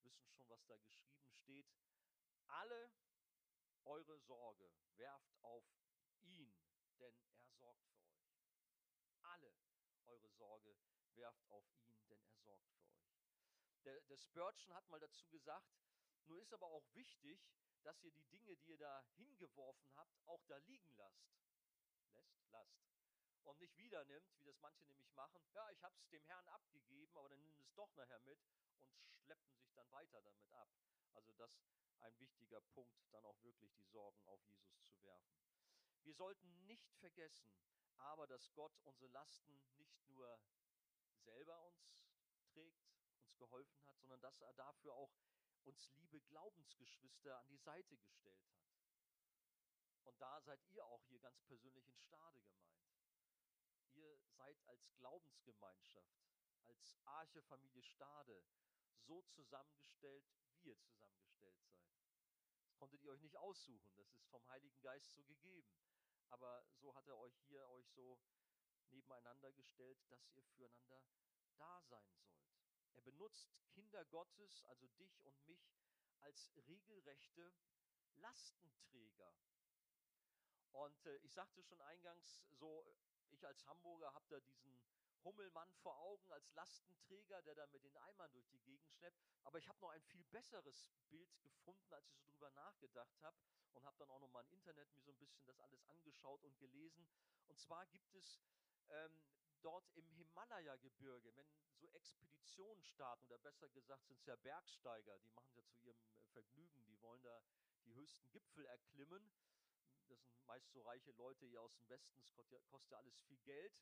wissen 0.02 0.28
schon, 0.28 0.48
was 0.50 0.64
da 0.66 0.76
geschrieben 0.76 1.30
steht. 1.30 1.66
Alle 2.48 2.92
eure 3.84 4.18
Sorge 4.18 4.70
werft 4.96 5.34
auf 5.42 5.64
ihn, 6.20 6.54
denn 6.98 7.31
sorgt 7.62 7.86
für 7.86 8.02
euch. 8.02 8.26
Alle 9.22 9.54
eure 10.06 10.28
Sorge 10.30 10.76
werft 11.14 11.48
auf 11.48 11.64
ihn, 11.78 12.04
denn 12.08 12.20
er 12.20 12.36
sorgt 12.38 12.68
für 12.74 12.90
euch. 12.90 13.12
Der, 13.84 14.00
der 14.02 14.16
Spurgeon 14.16 14.74
hat 14.74 14.88
mal 14.88 15.00
dazu 15.00 15.28
gesagt, 15.28 15.72
nur 16.26 16.40
ist 16.40 16.52
aber 16.52 16.66
auch 16.66 16.86
wichtig, 16.94 17.40
dass 17.82 18.00
ihr 18.02 18.12
die 18.12 18.24
Dinge, 18.24 18.56
die 18.56 18.70
ihr 18.70 18.78
da 18.78 19.04
hingeworfen 19.16 19.94
habt, 19.96 20.16
auch 20.26 20.44
da 20.46 20.56
liegen 20.58 20.92
lasst. 20.96 21.26
Lässt? 22.12 22.50
Lasst. 22.50 22.80
Und 23.44 23.58
nicht 23.58 23.76
wieder 23.76 24.04
nimmt, 24.04 24.38
wie 24.38 24.44
das 24.44 24.58
manche 24.60 24.84
nämlich 24.86 25.12
machen. 25.14 25.42
Ja, 25.52 25.68
ich 25.70 25.82
habe 25.82 25.96
es 25.96 26.08
dem 26.10 26.24
Herrn 26.24 26.46
abgegeben, 26.48 27.16
aber 27.16 27.28
dann 27.28 27.42
nimmt 27.42 27.58
es 27.58 27.72
doch 27.74 27.92
nachher 27.94 28.20
mit 28.20 28.38
und 29.08 29.18
schleppen 29.18 29.52
sich 29.52 29.72
dann 29.72 29.90
weiter 29.90 30.20
damit 30.22 30.48
ab. 30.52 30.68
Also 31.14 31.32
das 31.32 31.50
ein 32.00 32.18
wichtiger 32.18 32.60
Punkt, 32.60 33.00
dann 33.12 33.24
auch 33.24 33.40
wirklich 33.42 33.72
die 33.74 33.84
Sorgen 33.84 34.22
auf 34.26 34.40
Jesus 34.46 34.80
zu 34.84 35.02
werfen. 35.02 35.51
Wir 36.04 36.14
sollten 36.14 36.66
nicht 36.66 36.94
vergessen, 36.96 37.54
aber 37.96 38.26
dass 38.26 38.52
Gott 38.54 38.76
unsere 38.84 39.08
Lasten 39.08 39.62
nicht 39.76 40.04
nur 40.08 40.40
selber 41.14 41.62
uns 41.64 42.02
trägt, 42.46 42.90
uns 43.16 43.36
geholfen 43.36 43.84
hat, 43.86 43.98
sondern 44.00 44.20
dass 44.20 44.40
er 44.40 44.52
dafür 44.54 44.94
auch 44.94 45.14
uns 45.64 45.92
liebe 45.94 46.20
Glaubensgeschwister 46.22 47.38
an 47.38 47.48
die 47.48 47.58
Seite 47.58 47.96
gestellt 47.98 48.44
hat. 48.50 48.62
Und 50.04 50.20
da 50.20 50.40
seid 50.40 50.60
ihr 50.66 50.84
auch 50.84 51.04
hier 51.04 51.20
ganz 51.20 51.40
persönlich 51.42 51.88
in 51.88 51.96
Stade 51.98 52.42
gemeint. 52.42 52.82
Ihr 53.92 54.18
seid 54.26 54.60
als 54.66 54.92
Glaubensgemeinschaft, 54.96 56.26
als 56.64 56.96
Archefamilie 57.04 57.82
Stade 57.82 58.44
so 59.06 59.22
zusammengestellt, 59.22 60.24
wie 60.40 60.56
ihr 60.62 60.78
zusammengestellt 60.80 61.60
seid. 61.60 61.86
Das 62.64 62.74
konntet 62.76 63.02
ihr 63.02 63.12
euch 63.12 63.21
nicht 63.32 63.40
aussuchen, 63.40 63.96
das 63.96 64.12
ist 64.12 64.26
vom 64.28 64.46
Heiligen 64.48 64.78
Geist 64.82 65.14
so 65.14 65.24
gegeben. 65.24 65.74
Aber 66.28 66.66
so 66.74 66.94
hat 66.94 67.08
er 67.08 67.18
euch 67.18 67.34
hier 67.46 67.66
euch 67.70 67.88
so 67.88 68.18
nebeneinander 68.90 69.52
gestellt, 69.52 69.98
dass 70.10 70.28
ihr 70.34 70.44
füreinander 70.44 71.02
da 71.56 71.80
sein 71.82 72.12
sollt. 72.12 72.44
Er 72.92 73.00
benutzt 73.00 73.50
Kinder 73.70 74.04
Gottes, 74.04 74.64
also 74.64 74.86
dich 74.98 75.24
und 75.24 75.42
mich, 75.46 75.72
als 76.20 76.52
regelrechte 76.68 77.54
Lastenträger. 78.16 79.34
Und 80.72 81.06
äh, 81.06 81.16
ich 81.22 81.32
sagte 81.32 81.62
schon 81.62 81.80
eingangs, 81.80 82.44
so 82.50 82.86
ich 83.30 83.46
als 83.46 83.66
Hamburger 83.66 84.12
habe 84.12 84.26
da 84.28 84.40
diesen 84.40 84.78
Hummelmann 85.24 85.72
vor 85.82 85.98
Augen 86.00 86.30
als 86.32 86.50
Lastenträger, 86.52 87.42
der 87.42 87.54
da 87.54 87.66
mit 87.66 87.84
den 87.84 87.96
Eimern 87.96 88.32
durch 88.32 88.48
die 88.48 88.60
Gegend 88.60 88.90
schleppt. 88.90 89.22
Aber 89.44 89.58
ich 89.58 89.68
habe 89.68 89.80
noch 89.80 89.90
ein 89.90 90.02
viel 90.02 90.24
besseres 90.24 90.88
Bild 91.10 91.40
gefunden, 91.42 91.92
als 91.92 92.08
ich 92.08 92.16
so 92.16 92.24
drüber 92.26 92.50
nachgedacht 92.50 93.20
habe 93.22 93.36
und 93.72 93.84
habe 93.84 93.96
dann 93.98 94.10
auch 94.10 94.20
noch 94.20 94.30
mal 94.30 94.44
im 94.44 94.52
Internet 94.52 94.92
mir 94.92 95.02
so 95.02 95.12
ein 95.12 95.18
bisschen 95.18 95.44
das 95.44 95.58
alles 95.60 95.84
angeschaut 95.86 96.44
und 96.44 96.58
gelesen. 96.58 97.08
Und 97.48 97.58
zwar 97.58 97.86
gibt 97.86 98.14
es 98.14 98.40
ähm, 98.88 99.20
dort 99.62 99.88
im 99.94 100.08
Himalaya-Gebirge, 100.10 101.34
wenn 101.36 101.46
so 101.78 101.88
Expeditionen 101.90 102.82
starten, 102.84 103.24
oder 103.26 103.38
besser 103.38 103.68
gesagt 103.68 104.06
sind 104.06 104.18
es 104.18 104.26
ja 104.26 104.36
Bergsteiger, 104.36 105.18
die 105.20 105.30
machen 105.30 105.48
es 105.50 105.56
ja 105.56 105.64
zu 105.66 105.78
ihrem 105.80 105.98
äh, 105.98 106.24
Vergnügen, 106.32 106.84
die 106.86 107.00
wollen 107.00 107.22
da 107.22 107.42
die 107.84 107.94
höchsten 107.94 108.30
Gipfel 108.30 108.64
erklimmen. 108.66 109.32
Das 110.08 110.08
sind 110.08 110.46
meist 110.46 110.70
so 110.72 110.82
reiche 110.82 111.12
Leute 111.12 111.46
hier 111.46 111.62
aus 111.62 111.74
dem 111.74 111.88
Westen, 111.88 112.20
es 112.20 112.34
kostet 112.34 112.90
ja 112.90 112.98
alles 112.98 113.18
viel 113.20 113.38
Geld. 113.38 113.72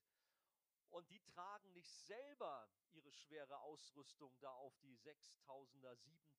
Und 0.90 1.08
die 1.10 1.20
tragen 1.20 1.72
nicht 1.72 1.90
selber 2.06 2.68
ihre 2.92 3.12
schwere 3.12 3.58
Ausrüstung 3.60 4.36
da 4.40 4.50
auf 4.50 4.76
die 4.78 4.96
6000er, 4.96 5.96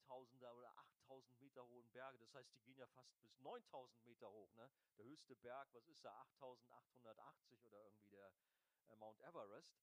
7000er 0.10 0.52
oder 0.52 0.78
8000 0.78 1.40
Meter 1.40 1.66
hohen 1.68 1.90
Berge. 1.92 2.20
Das 2.20 2.34
heißt, 2.34 2.54
die 2.54 2.62
gehen 2.62 2.78
ja 2.78 2.88
fast 2.88 3.20
bis 3.22 3.40
9000 3.40 4.04
Meter 4.06 4.30
hoch. 4.30 4.54
Ne? 4.56 4.70
Der 4.98 5.06
höchste 5.06 5.36
Berg, 5.38 5.74
was 5.74 5.88
ist 5.88 6.04
da? 6.04 6.12
8880 6.40 7.66
oder 7.66 7.82
irgendwie 7.86 8.10
der, 8.10 8.34
äh, 8.90 8.96
Mount 8.98 9.22
Everest, 9.22 9.74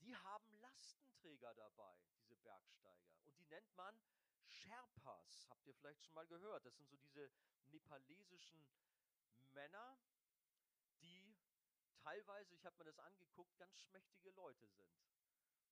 die 0.00 0.14
haben 0.14 0.52
Lastenträger 0.60 1.52
dabei, 1.54 1.98
diese 2.16 2.36
Bergsteiger. 2.36 3.10
Und 3.24 3.36
die 3.38 3.44
nennt 3.46 3.74
man 3.76 4.00
Sherpas. 4.46 5.46
Habt 5.50 5.66
ihr 5.66 5.74
vielleicht 5.74 6.04
schon 6.04 6.14
mal 6.14 6.26
gehört? 6.26 6.64
Das 6.64 6.76
sind 6.76 6.88
so 6.88 6.96
diese 6.96 7.30
nepalesischen 7.66 8.64
Männer, 9.52 9.98
teilweise, 12.06 12.54
ich 12.54 12.64
habe 12.64 12.76
mir 12.78 12.84
das 12.84 12.98
angeguckt, 13.00 13.56
ganz 13.58 13.76
schmächtige 13.80 14.30
Leute 14.30 14.68
sind. 14.68 14.88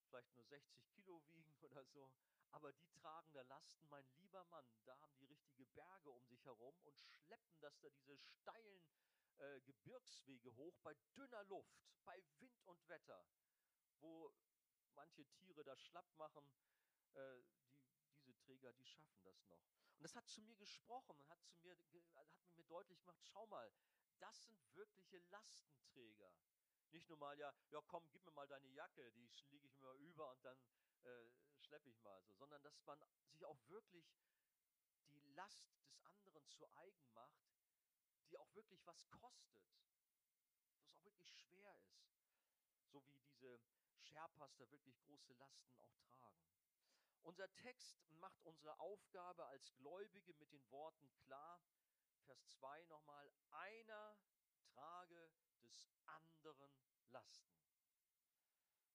Vielleicht 0.08 0.34
nur 0.34 0.44
60 0.44 0.84
Kilo 0.88 1.22
wiegen 1.30 1.56
oder 1.60 1.84
so. 1.84 2.10
Aber 2.50 2.72
die 2.72 2.88
tragen 2.88 3.32
da 3.32 3.42
Lasten, 3.42 3.88
mein 3.88 4.04
lieber 4.16 4.44
Mann, 4.44 4.66
da 4.84 4.98
haben 5.00 5.16
die 5.18 5.26
richtige 5.26 5.64
Berge 5.66 6.10
um 6.10 6.24
sich 6.26 6.44
herum 6.44 6.76
und 6.82 7.00
schleppen 7.00 7.58
das 7.60 7.78
da 7.80 7.88
diese 7.90 8.16
steilen 8.16 8.84
äh, 9.38 9.60
Gebirgswege 9.62 10.54
hoch 10.56 10.76
bei 10.82 10.94
dünner 11.16 11.44
Luft, 11.44 11.76
bei 12.04 12.22
Wind 12.38 12.60
und 12.66 12.88
Wetter, 12.88 13.26
wo 14.00 14.32
manche 14.94 15.24
Tiere 15.26 15.64
das 15.64 15.80
schlapp 15.82 16.12
machen. 16.14 16.48
Äh, 17.14 17.42
die, 17.88 18.04
diese 18.12 18.34
Träger, 18.36 18.72
die 18.72 18.86
schaffen 18.86 19.22
das 19.22 19.44
noch. 19.46 19.62
Und 19.96 20.02
das 20.02 20.14
hat 20.14 20.28
zu 20.28 20.40
mir 20.42 20.56
gesprochen 20.56 21.16
und 21.16 21.28
hat, 21.28 21.42
zu 21.44 21.56
mir, 21.58 21.76
hat 22.14 22.28
mir 22.54 22.64
deutlich 22.64 23.00
gemacht, 23.00 23.20
schau 23.22 23.46
mal, 23.46 23.72
das 24.18 24.44
sind 24.44 24.74
wirkliche 24.74 25.18
Lastenträger. 25.31 26.33
Nicht 26.90 27.09
nur 27.09 27.18
mal, 27.18 27.38
ja, 27.38 27.53
ja 27.70 27.81
komm, 27.88 28.09
gib 28.11 28.24
mir 28.24 28.33
mal 28.33 28.46
deine 28.46 28.68
Jacke, 28.68 29.11
die 29.12 29.29
lege 29.48 29.66
ich 29.66 29.77
mir 29.79 29.92
über 29.94 30.31
und 30.31 30.44
dann 30.44 30.59
äh, 31.03 31.31
schleppe 31.61 31.90
ich 31.90 32.00
mal 32.03 32.22
so, 32.22 32.33
sondern 32.35 32.62
dass 32.62 32.81
man 32.85 33.03
sich 33.27 33.44
auch 33.44 33.59
wirklich 33.68 34.07
die 35.12 35.22
Last 35.35 35.66
des 35.81 35.98
anderen 36.05 36.48
zu 36.48 36.66
eigen 36.77 37.12
macht, 37.12 37.42
die 38.29 38.38
auch 38.38 38.55
wirklich 38.55 38.87
was 38.87 39.09
kostet, 39.11 39.61
was 40.77 40.88
auch 40.88 41.05
wirklich 41.05 41.31
schwer 41.31 41.77
ist, 41.88 42.07
so 42.92 43.05
wie 43.09 43.18
diese 43.18 43.61
Sherpas 43.98 44.57
da 44.57 44.70
wirklich 44.70 44.98
große 45.00 45.33
Lasten 45.35 45.74
auch 45.79 45.94
tragen. 45.96 46.44
Unser 47.22 47.53
Text 47.55 47.98
macht 48.20 48.44
unsere 48.44 48.79
Aufgabe 48.81 49.46
als 49.46 49.74
Gläubige 49.77 50.35
mit 50.35 50.53
den 50.53 50.70
Worten 50.70 51.11
klar, 51.16 51.61
Vers 52.26 52.46
2 52.48 52.84
nochmal, 52.84 53.30
einer 53.50 54.18
trage 54.72 55.30
des 55.62 55.88
anderen 56.06 56.72
Lasten. 57.10 57.54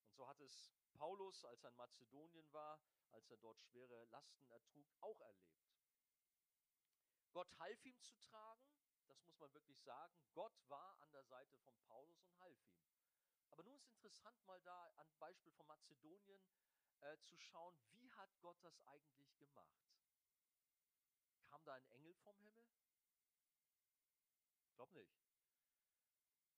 Und 0.04 0.14
so 0.14 0.28
hat 0.28 0.40
es 0.40 0.72
Paulus, 0.94 1.44
als 1.44 1.62
er 1.64 1.70
in 1.70 1.76
Mazedonien 1.76 2.52
war, 2.52 2.80
als 3.12 3.30
er 3.30 3.36
dort 3.38 3.60
schwere 3.60 4.04
Lasten 4.06 4.46
ertrug, 4.50 4.86
auch 5.00 5.20
erlebt. 5.20 5.70
Gott 7.32 7.48
half 7.58 7.84
ihm 7.84 8.00
zu 8.02 8.16
tragen, 8.18 8.68
das 9.06 9.22
muss 9.24 9.38
man 9.38 9.52
wirklich 9.54 9.80
sagen. 9.80 10.14
Gott 10.34 10.52
war 10.68 11.00
an 11.00 11.10
der 11.12 11.24
Seite 11.24 11.56
von 11.58 11.78
Paulus 11.82 12.22
und 12.24 12.38
half 12.40 12.62
ihm. 12.64 12.80
Aber 13.50 13.62
nun 13.62 13.76
ist 13.76 13.88
interessant, 13.88 14.44
mal 14.46 14.60
da 14.60 14.92
an 14.96 15.12
Beispiel 15.18 15.52
von 15.52 15.66
Mazedonien 15.66 16.44
äh, 17.00 17.16
zu 17.22 17.38
schauen, 17.38 17.74
wie 17.92 18.12
hat 18.12 18.30
Gott 18.40 18.58
das 18.62 18.80
eigentlich 18.86 19.36
gemacht? 19.36 19.80
Kam 21.48 21.64
da 21.64 21.74
ein 21.74 21.86
Engel 21.88 22.14
vom 22.16 22.38
Himmel? 22.40 22.66
Glaube 24.80 24.94
nicht. 24.94 25.20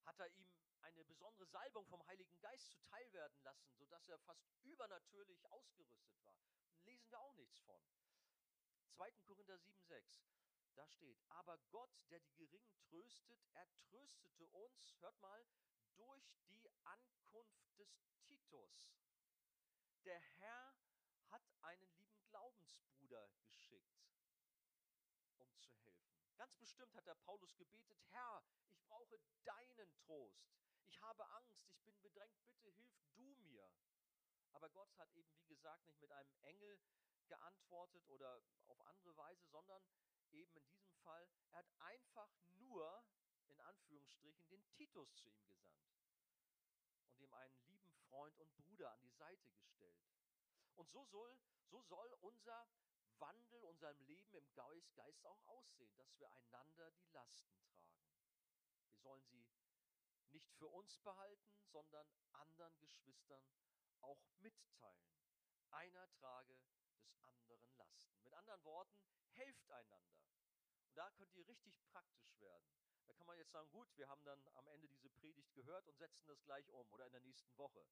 Hat 0.05 0.21
er 0.21 0.29
ihm 0.29 0.49
eine 0.83 1.03
besondere 1.03 1.45
Salbung 1.47 1.85
vom 1.89 2.07
Heiligen 2.07 2.39
Geist 2.39 2.71
zuteil 2.71 3.13
werden 3.13 3.43
lassen, 3.43 3.75
sodass 3.75 4.09
er 4.09 4.19
fast 4.21 4.47
übernatürlich 4.63 5.45
ausgerüstet 5.51 6.25
war? 6.25 6.41
Lesen 6.85 7.11
wir 7.11 7.19
auch 7.19 7.35
nichts 7.35 7.59
von. 7.63 7.85
2. 8.91 9.11
Korinther 9.27 9.59
7, 9.59 9.83
6. 9.83 10.25
Da 10.77 10.87
steht, 10.87 11.21
aber 11.31 11.59
Gott, 11.73 11.91
der 12.11 12.21
die 12.21 12.33
Geringen 12.37 12.73
tröstet, 12.77 13.45
er 13.55 13.67
tröstete 13.91 14.47
uns, 14.51 14.95
hört 15.01 15.21
mal, 15.21 15.45
durch 15.97 16.33
die 16.47 16.71
Ankunft 16.85 17.77
des 17.77 18.05
Titus. 18.21 18.95
Der 20.05 20.21
Herr 20.21 20.77
hat 21.33 21.43
einen 21.63 21.93
lieben 21.97 22.23
Glaubensbruder 22.29 23.29
geschickt, 23.43 24.07
um 25.39 25.59
zu 25.59 25.75
helfen. 25.81 26.12
Ganz 26.43 26.57
bestimmt 26.57 26.93
hat 26.97 27.07
der 27.07 27.15
Paulus 27.15 27.55
gebetet, 27.55 27.97
Herr, 28.11 28.43
ich 28.73 28.83
brauche 28.89 29.17
deinen 29.45 29.95
Trost. 29.95 30.51
Ich 30.89 31.01
habe 31.01 31.25
Angst, 31.29 31.65
ich 31.69 31.81
bin 31.85 32.03
bedrängt, 32.03 32.45
bitte 32.47 32.69
hilf 32.69 32.99
du 33.15 33.37
mir. 33.37 33.71
Aber 34.51 34.69
Gott 34.71 34.93
hat 34.99 35.09
eben, 35.13 35.33
wie 35.39 35.47
gesagt, 35.47 35.87
nicht 35.87 36.01
mit 36.01 36.11
einem 36.11 36.35
Engel 36.41 36.81
geantwortet 37.29 38.05
oder 38.09 38.43
auf 38.67 38.81
andere 38.89 39.17
Weise, 39.17 39.47
sondern 39.53 39.87
eben 40.33 40.57
in 40.57 40.67
diesem 40.67 40.97
Fall, 40.97 41.31
er 41.53 41.59
hat 41.59 41.71
einfach 41.79 42.35
nur, 42.59 43.05
in 43.47 43.61
Anführungsstrichen, 43.61 44.49
den 44.49 44.69
Titus 44.73 45.15
zu 45.15 45.29
ihm 45.29 45.47
gesandt 45.47 45.95
und 47.05 47.21
ihm 47.21 47.33
einen 47.35 47.57
lieben 47.69 47.95
Freund 48.09 48.37
und 48.41 48.53
Bruder 48.57 48.91
an 48.91 49.01
die 49.01 49.13
Seite 49.13 49.49
gestellt. 49.53 50.03
Und 50.75 50.91
so 50.91 51.05
soll, 51.05 51.39
so 51.71 51.81
soll 51.83 52.13
unser 52.21 52.67
Wandel, 53.23 53.65
unserem 53.65 54.01
Leben 54.03 54.35
im 54.35 54.53
Geist, 54.55 54.99
auch 55.25 55.47
aussehen, 55.47 55.95
dass 55.97 56.19
wir 56.19 56.31
einander 56.33 56.91
die 56.91 57.09
Lasten 57.13 57.57
tragen. 57.63 58.03
Wir 58.89 58.99
sollen 58.99 59.25
sie 59.27 59.47
nicht 60.33 60.53
für 60.55 60.67
uns 60.69 60.99
behalten, 60.99 61.57
sondern 61.71 62.07
anderen 62.33 62.77
Geschwistern 62.81 63.47
auch 64.01 64.27
mitteilen. 64.41 65.15
Einer 65.71 66.11
trage 66.11 66.57
des 66.57 67.17
anderen 67.23 67.77
Lasten. 67.77 68.23
Mit 68.25 68.35
anderen 68.35 68.65
Worten, 68.65 69.01
helft 69.31 69.71
einander. 69.71 70.21
Und 70.85 70.97
da 70.97 71.11
könnt 71.13 71.35
ihr 71.37 71.47
richtig 71.47 71.81
praktisch 71.87 72.41
werden. 72.41 72.67
Da 73.07 73.15
kann 73.15 73.27
man 73.27 73.39
jetzt 73.39 73.53
sagen, 73.53 73.71
gut, 73.71 73.89
wir 73.97 74.09
haben 74.09 74.25
dann 74.25 74.49
am 74.55 74.67
Ende 74.67 74.89
diese 74.89 75.11
Predigt 75.11 75.55
gehört 75.55 75.87
und 75.87 75.97
setzen 75.97 76.27
das 76.27 76.43
gleich 76.45 76.69
um 76.71 76.91
oder 76.93 77.07
in 77.07 77.13
der 77.13 77.21
nächsten 77.21 77.57
Woche. 77.57 77.87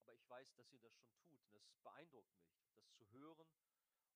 Aber 0.00 0.14
ich 0.14 0.28
weiß, 0.28 0.54
dass 0.54 0.72
ihr 0.72 0.80
das 0.80 0.94
schon 0.94 1.14
tut 1.24 1.52
und 1.52 1.66
das 1.66 1.78
beeindruckt 1.78 2.32
mich, 2.38 2.56
das 2.74 2.90
zu 2.94 3.10
hören. 3.10 3.48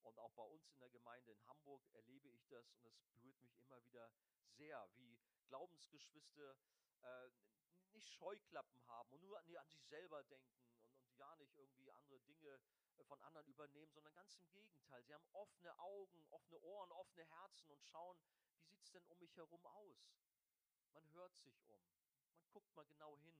Und 0.02 0.18
auch 0.18 0.32
bei 0.32 0.42
uns 0.42 0.68
in 0.70 0.78
der 0.78 0.90
Gemeinde 0.90 1.32
in 1.32 1.46
Hamburg 1.46 1.82
erlebe 1.92 2.28
ich 2.28 2.46
das 2.48 2.72
und 2.72 2.84
das 2.84 2.98
berührt 3.00 3.40
mich 3.40 3.56
immer 3.58 3.82
wieder 3.84 4.10
sehr, 4.56 4.88
wie 4.96 5.18
Glaubensgeschwister 5.46 6.56
äh, 7.02 7.30
nicht 7.92 8.08
Scheuklappen 8.14 8.86
haben 8.86 9.12
und 9.12 9.20
nur 9.22 9.38
an, 9.38 9.56
an 9.56 9.68
sich 9.68 9.84
selber 9.86 10.22
denken 10.24 10.64
und, 10.64 10.96
und 11.02 11.16
ja 11.16 11.34
nicht 11.36 11.56
irgendwie 11.56 11.90
andere 11.90 12.20
Dinge 12.20 12.60
äh, 12.96 13.04
von 13.04 13.20
anderen 13.22 13.46
übernehmen, 13.48 13.92
sondern 13.92 14.14
ganz 14.14 14.36
im 14.36 14.48
Gegenteil. 14.50 15.02
Sie 15.04 15.14
haben 15.14 15.26
offene 15.32 15.76
Augen, 15.78 16.26
offene 16.30 16.60
Ohren, 16.60 16.92
offene 16.92 17.24
Herzen 17.24 17.70
und 17.70 17.84
schauen, 17.84 18.18
wie 18.54 18.62
sieht 18.62 18.82
es 18.82 18.90
denn 18.90 19.04
um 19.06 19.18
mich 19.18 19.36
herum 19.36 19.64
aus? 19.66 20.12
Man 20.92 21.08
hört 21.12 21.34
sich 21.36 21.62
um. 21.66 21.80
Man 22.36 22.48
guckt 22.50 22.74
mal 22.74 22.86
genau 22.86 23.16
hin, 23.18 23.36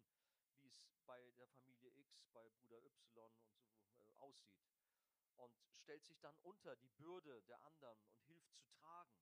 wie 0.60 0.68
es 0.68 0.84
bei 1.06 1.30
der 1.32 1.48
Familie 1.48 1.90
X, 1.96 2.26
bei 2.32 2.48
Bruder 2.50 2.84
Y 2.84 3.34
und 3.36 3.50
so 3.50 3.66
äh, 3.98 4.10
aussieht. 4.18 4.69
Und 5.66 5.78
stellt 5.78 6.04
sich 6.04 6.18
dann 6.20 6.36
unter 6.42 6.76
die 6.76 6.88
Bürde 6.90 7.42
der 7.42 7.62
anderen 7.64 8.00
und 8.02 8.20
hilft 8.26 8.52
zu 8.54 8.64
tragen. 8.80 9.14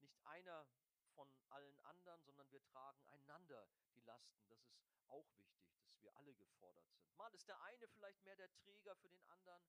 Nicht 0.00 0.18
einer 0.26 0.66
von 1.14 1.32
allen 1.50 1.78
anderen, 1.80 2.22
sondern 2.24 2.50
wir 2.50 2.62
tragen 2.64 3.04
einander 3.06 3.68
die 3.94 4.00
Lasten. 4.02 4.46
Das 4.48 4.60
ist 4.64 4.74
auch 5.08 5.26
wichtig, 5.36 5.72
dass 5.84 6.02
wir 6.02 6.14
alle 6.16 6.34
gefordert 6.34 6.88
sind. 6.90 7.16
Mal 7.16 7.32
ist 7.34 7.48
der 7.48 7.60
eine 7.62 7.88
vielleicht 7.88 8.22
mehr 8.24 8.36
der 8.36 8.52
Träger 8.52 8.96
für 8.96 9.08
den 9.08 9.24
anderen 9.26 9.64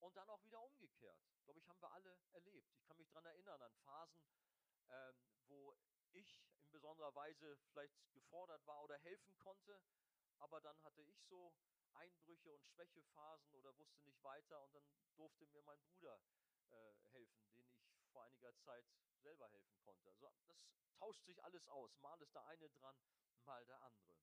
und 0.00 0.16
dann 0.16 0.28
auch 0.28 0.42
wieder 0.44 0.60
umgekehrt. 0.60 1.18
Glaube 1.44 1.60
ich, 1.60 1.68
haben 1.68 1.80
wir 1.80 1.92
alle 1.92 2.18
erlebt. 2.32 2.70
Ich 2.72 2.84
kann 2.84 2.96
mich 2.96 3.08
daran 3.08 3.26
erinnern 3.26 3.62
an 3.62 3.74
Phasen, 3.84 4.26
ähm, 4.88 5.26
wo 5.46 5.74
ich 6.12 6.44
in 6.60 6.70
besonderer 6.70 7.14
Weise 7.14 7.56
vielleicht 7.70 7.94
gefordert 8.12 8.66
war 8.66 8.82
oder 8.82 8.98
helfen 8.98 9.36
konnte, 9.38 9.80
aber 10.38 10.60
dann 10.60 10.80
hatte 10.82 11.02
ich 11.02 11.22
so 11.24 11.54
Einbrüche 11.96 12.52
und 12.52 12.64
Schwächephasen 12.66 13.54
oder 13.54 13.76
wusste 13.78 14.02
nicht 14.02 14.22
weiter 14.22 14.62
und 14.62 14.74
dann 14.74 14.86
durfte 15.16 15.46
mir 15.46 15.62
mein 15.62 15.80
Bruder 15.82 16.20
äh, 16.70 16.94
helfen, 17.10 17.52
den 17.54 17.68
ich 17.68 18.08
vor 18.10 18.24
einiger 18.24 18.54
Zeit 18.58 18.84
selber 19.20 19.48
helfen 19.48 19.78
konnte. 19.80 20.08
Also 20.08 20.20
das 20.20 20.62
tauscht 20.98 21.24
sich 21.24 21.42
alles 21.44 21.66
aus. 21.68 21.96
Mal 21.98 22.20
ist 22.20 22.34
der 22.34 22.44
eine 22.46 22.68
dran, 22.70 22.96
mal 23.44 23.64
der 23.66 23.80
andere. 23.82 24.16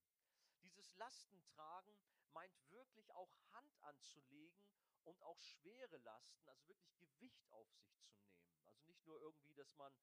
Dieses 0.62 0.94
Lastentragen 0.96 1.98
meint 2.32 2.54
wirklich 2.70 3.12
auch 3.12 3.34
Hand 3.52 3.76
anzulegen 3.82 4.68
und 5.04 5.22
auch 5.24 5.40
schwere 5.40 5.98
Lasten, 5.98 6.48
also 6.48 6.68
wirklich 6.68 6.98
Gewicht 6.98 7.50
auf 7.52 7.70
sich 7.72 7.90
zu 7.98 8.10
nehmen. 8.10 8.66
Also 8.66 8.84
nicht 8.84 9.06
nur 9.06 9.20
irgendwie, 9.20 9.54
dass 9.54 9.74
man 9.76 9.98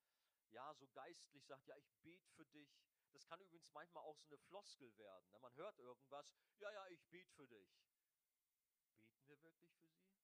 ja 0.50 0.74
so 0.74 0.88
geistlich 0.88 1.44
sagt, 1.44 1.66
ja, 1.66 1.76
ich 1.76 1.92
bete 2.02 2.28
für 2.30 2.46
dich. 2.46 2.70
Das 3.16 3.24
kann 3.24 3.40
übrigens 3.40 3.72
manchmal 3.72 4.04
auch 4.04 4.18
so 4.18 4.26
eine 4.26 4.36
Floskel 4.36 4.94
werden. 4.98 5.30
Ne? 5.30 5.38
Man 5.38 5.54
hört 5.56 5.78
irgendwas, 5.78 6.34
ja, 6.58 6.70
ja, 6.70 6.86
ich 6.88 7.02
bete 7.06 7.32
für 7.32 7.46
dich. 7.48 7.80
Beten 9.06 9.26
wir 9.26 9.42
wirklich 9.42 9.72
für 9.72 9.88
sie? 9.88 10.20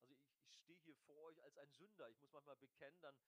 Also 0.00 0.14
ich, 0.14 0.24
ich 0.44 0.54
stehe 0.54 0.78
hier 0.78 0.94
vor 0.94 1.24
euch 1.24 1.42
als 1.42 1.58
ein 1.58 1.72
Sünder. 1.72 2.08
Ich 2.08 2.20
muss 2.20 2.30
manchmal 2.30 2.54
bekennen, 2.54 3.00
dann 3.00 3.20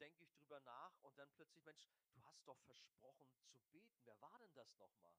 denke 0.00 0.22
ich 0.22 0.34
drüber 0.34 0.60
nach 0.60 1.00
und 1.00 1.18
dann 1.18 1.30
plötzlich, 1.32 1.64
Mensch, 1.64 1.88
du 2.12 2.22
hast 2.26 2.46
doch 2.46 2.60
versprochen 2.66 3.32
zu 3.48 3.58
beten. 3.70 4.02
Wer 4.04 4.20
war 4.20 4.38
denn 4.38 4.52
das 4.52 4.76
nochmal? 4.76 5.16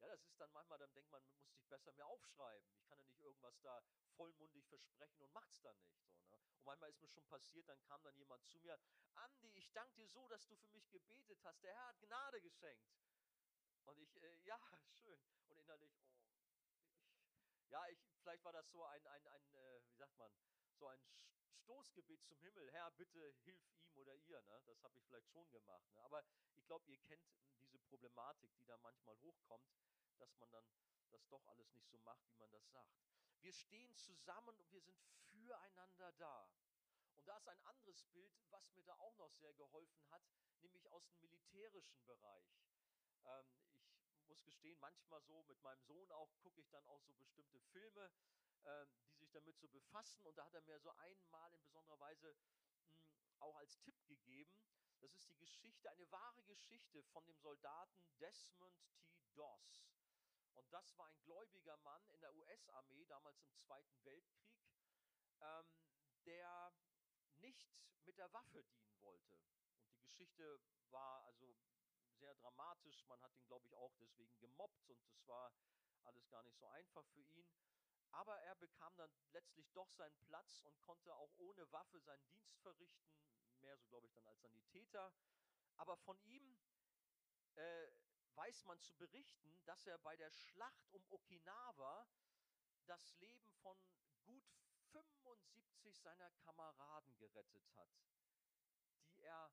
Ja, 0.00 0.08
das 0.08 0.24
ist 0.24 0.40
dann 0.40 0.50
manchmal, 0.52 0.78
dann 0.78 0.92
denkt 0.94 1.10
man, 1.10 1.22
muss 1.42 1.52
sich 1.52 1.66
besser 1.68 1.92
mehr 1.92 2.06
aufschreiben. 2.06 2.70
Ich 2.74 2.84
kann 2.86 2.98
ja 2.98 3.04
nicht 3.04 3.20
irgendwas 3.20 3.60
da 3.60 3.82
vollmundig 4.16 4.66
versprechen 4.66 5.22
und 5.22 5.32
macht's 5.32 5.60
dann 5.60 5.78
nicht. 5.80 6.00
So, 6.28 6.36
ne? 6.36 6.40
Und 6.56 6.64
manchmal 6.64 6.90
ist 6.90 7.00
mir 7.00 7.08
schon 7.08 7.26
passiert, 7.26 7.68
dann 7.68 7.80
kam 7.82 8.02
dann 8.02 8.16
jemand 8.16 8.44
zu 8.46 8.58
mir, 8.60 8.78
Andi, 9.14 9.50
ich 9.56 9.70
danke 9.72 9.94
dir 9.96 10.08
so, 10.08 10.26
dass 10.28 10.46
du 10.46 10.56
für 10.56 10.68
mich 10.70 10.90
gebetet 10.90 11.42
hast. 11.44 11.62
Der 11.62 11.74
Herr 11.74 11.88
hat 11.88 12.00
Gnade 12.00 12.40
geschenkt. 12.40 12.90
Und 13.84 13.98
ich, 13.98 14.22
äh, 14.22 14.36
ja, 14.44 14.58
schön. 15.02 15.20
Und 15.48 15.58
innerlich, 15.58 15.92
oh, 15.98 16.10
Ja, 17.68 17.86
ich, 17.88 17.98
vielleicht 18.22 18.44
war 18.44 18.52
das 18.52 18.70
so 18.70 18.82
ein, 18.84 19.06
ein, 19.06 19.26
ein 19.28 19.54
äh, 19.54 19.84
wie 19.86 19.94
sagt 19.94 20.16
man, 20.18 20.32
so 20.78 20.86
ein 20.88 21.00
Stoßgebet 21.60 22.22
zum 22.24 22.38
Himmel. 22.40 22.70
Herr, 22.72 22.90
bitte 22.92 23.34
hilf 23.44 23.66
ihm 23.74 23.96
oder 23.96 24.14
ihr. 24.14 24.40
Ne? 24.42 24.62
Das 24.66 24.82
habe 24.82 24.96
ich 24.98 25.04
vielleicht 25.04 25.28
schon 25.30 25.50
gemacht. 25.50 25.92
Ne? 25.94 26.02
Aber 26.02 26.24
ich 26.54 26.64
glaube, 26.66 26.86
ihr 26.86 26.98
kennt 26.98 27.24
diese 27.60 27.78
Problematik, 27.78 28.54
die 28.56 28.64
da 28.64 28.76
manchmal 28.78 29.16
hochkommt, 29.20 29.68
dass 30.18 30.34
man 30.36 30.50
dann 30.50 30.64
das 31.10 31.26
doch 31.28 31.44
alles 31.46 31.72
nicht 31.74 31.88
so 31.88 31.98
macht, 31.98 32.26
wie 32.28 32.34
man 32.34 32.50
das 32.50 32.70
sagt. 32.70 32.90
Wir 33.40 33.52
stehen 33.52 33.94
zusammen 33.96 34.58
und 34.60 34.70
wir 34.70 34.80
sind 34.80 35.00
füreinander 35.30 36.12
da. 36.12 36.48
Und 37.14 37.26
da 37.26 37.36
ist 37.36 37.48
ein 37.48 37.60
anderes 37.64 38.04
Bild, 38.04 38.32
was 38.50 38.70
mir 38.72 38.84
da 38.84 38.94
auch 38.94 39.16
noch 39.16 39.32
sehr 39.32 39.52
geholfen 39.54 40.08
hat, 40.10 40.22
nämlich 40.60 40.88
aus 40.88 41.06
dem 41.06 41.20
militärischen 41.20 42.04
Bereich. 42.04 42.46
Ähm, 43.24 43.46
ich 44.14 44.26
muss 44.26 44.42
gestehen, 44.44 44.78
manchmal 44.78 45.20
so 45.22 45.42
mit 45.42 45.60
meinem 45.62 45.82
Sohn 45.82 46.10
auch 46.12 46.30
gucke 46.38 46.60
ich 46.60 46.68
dann 46.70 46.86
auch 46.86 47.00
so 47.02 47.12
bestimmte 47.14 47.60
Filme, 47.72 48.10
ähm, 48.64 48.88
die 49.18 49.19
sich 49.30 49.32
damit 49.32 49.58
so 49.58 49.68
befassen. 49.68 50.26
Und 50.26 50.36
da 50.36 50.44
hat 50.44 50.54
er 50.54 50.62
mir 50.62 50.78
so 50.80 50.90
einmal 50.90 51.52
in 51.54 51.62
besonderer 51.62 52.00
Weise 52.00 52.36
hm, 52.74 52.98
auch 53.40 53.56
als 53.56 53.78
Tipp 53.80 53.94
gegeben. 54.06 54.66
Das 55.00 55.14
ist 55.14 55.28
die 55.28 55.36
Geschichte, 55.36 55.90
eine 55.90 56.10
wahre 56.10 56.42
Geschichte 56.44 57.02
von 57.04 57.24
dem 57.26 57.38
Soldaten 57.38 58.10
Desmond 58.18 58.76
T. 58.92 59.24
Doss. 59.34 59.86
Und 60.54 60.70
das 60.72 60.98
war 60.98 61.06
ein 61.06 61.18
gläubiger 61.22 61.76
Mann 61.78 62.04
in 62.08 62.20
der 62.20 62.34
US-Armee, 62.34 63.04
damals 63.06 63.40
im 63.40 63.54
Zweiten 63.54 64.04
Weltkrieg, 64.04 64.60
ähm, 65.40 65.80
der 66.26 66.74
nicht 67.36 67.70
mit 68.04 68.18
der 68.18 68.30
Waffe 68.32 68.64
dienen 68.64 69.00
wollte. 69.00 69.40
Und 69.84 69.94
die 69.94 70.00
Geschichte 70.00 70.60
war 70.90 71.22
also 71.24 71.56
sehr 72.18 72.34
dramatisch. 72.34 73.06
Man 73.06 73.22
hat 73.22 73.34
ihn, 73.36 73.46
glaube 73.46 73.64
ich, 73.66 73.74
auch 73.76 73.94
deswegen 74.00 74.36
gemobbt 74.40 74.90
und 74.90 75.02
es 75.06 75.26
war 75.28 75.52
alles 76.02 76.28
gar 76.28 76.42
nicht 76.42 76.58
so 76.58 76.66
einfach 76.66 77.06
für 77.06 77.22
ihn. 77.22 77.48
Aber 78.12 78.38
er 78.40 78.54
bekam 78.56 78.96
dann 78.96 79.10
letztlich 79.32 79.70
doch 79.72 79.90
seinen 79.90 80.18
Platz 80.20 80.62
und 80.62 80.80
konnte 80.80 81.14
auch 81.14 81.32
ohne 81.38 81.70
Waffe 81.72 82.00
seinen 82.00 82.26
Dienst 82.28 82.58
verrichten, 82.60 83.14
mehr 83.60 83.76
so, 83.76 83.86
glaube 83.86 84.06
ich, 84.06 84.12
dann 84.12 84.26
als 84.26 84.40
Sanitäter. 84.40 85.12
Aber 85.76 85.96
von 85.96 86.20
ihm 86.24 86.58
äh, 87.54 87.88
weiß 88.34 88.64
man 88.64 88.80
zu 88.80 88.94
berichten, 88.94 89.62
dass 89.64 89.86
er 89.86 89.98
bei 89.98 90.16
der 90.16 90.30
Schlacht 90.30 90.92
um 90.92 91.04
Okinawa 91.10 92.06
das 92.86 93.14
Leben 93.14 93.50
von 93.62 93.78
gut 94.24 94.44
75 94.92 95.98
seiner 96.00 96.30
Kameraden 96.30 97.16
gerettet 97.16 97.70
hat, 97.76 97.88
die 99.04 99.20
er 99.20 99.52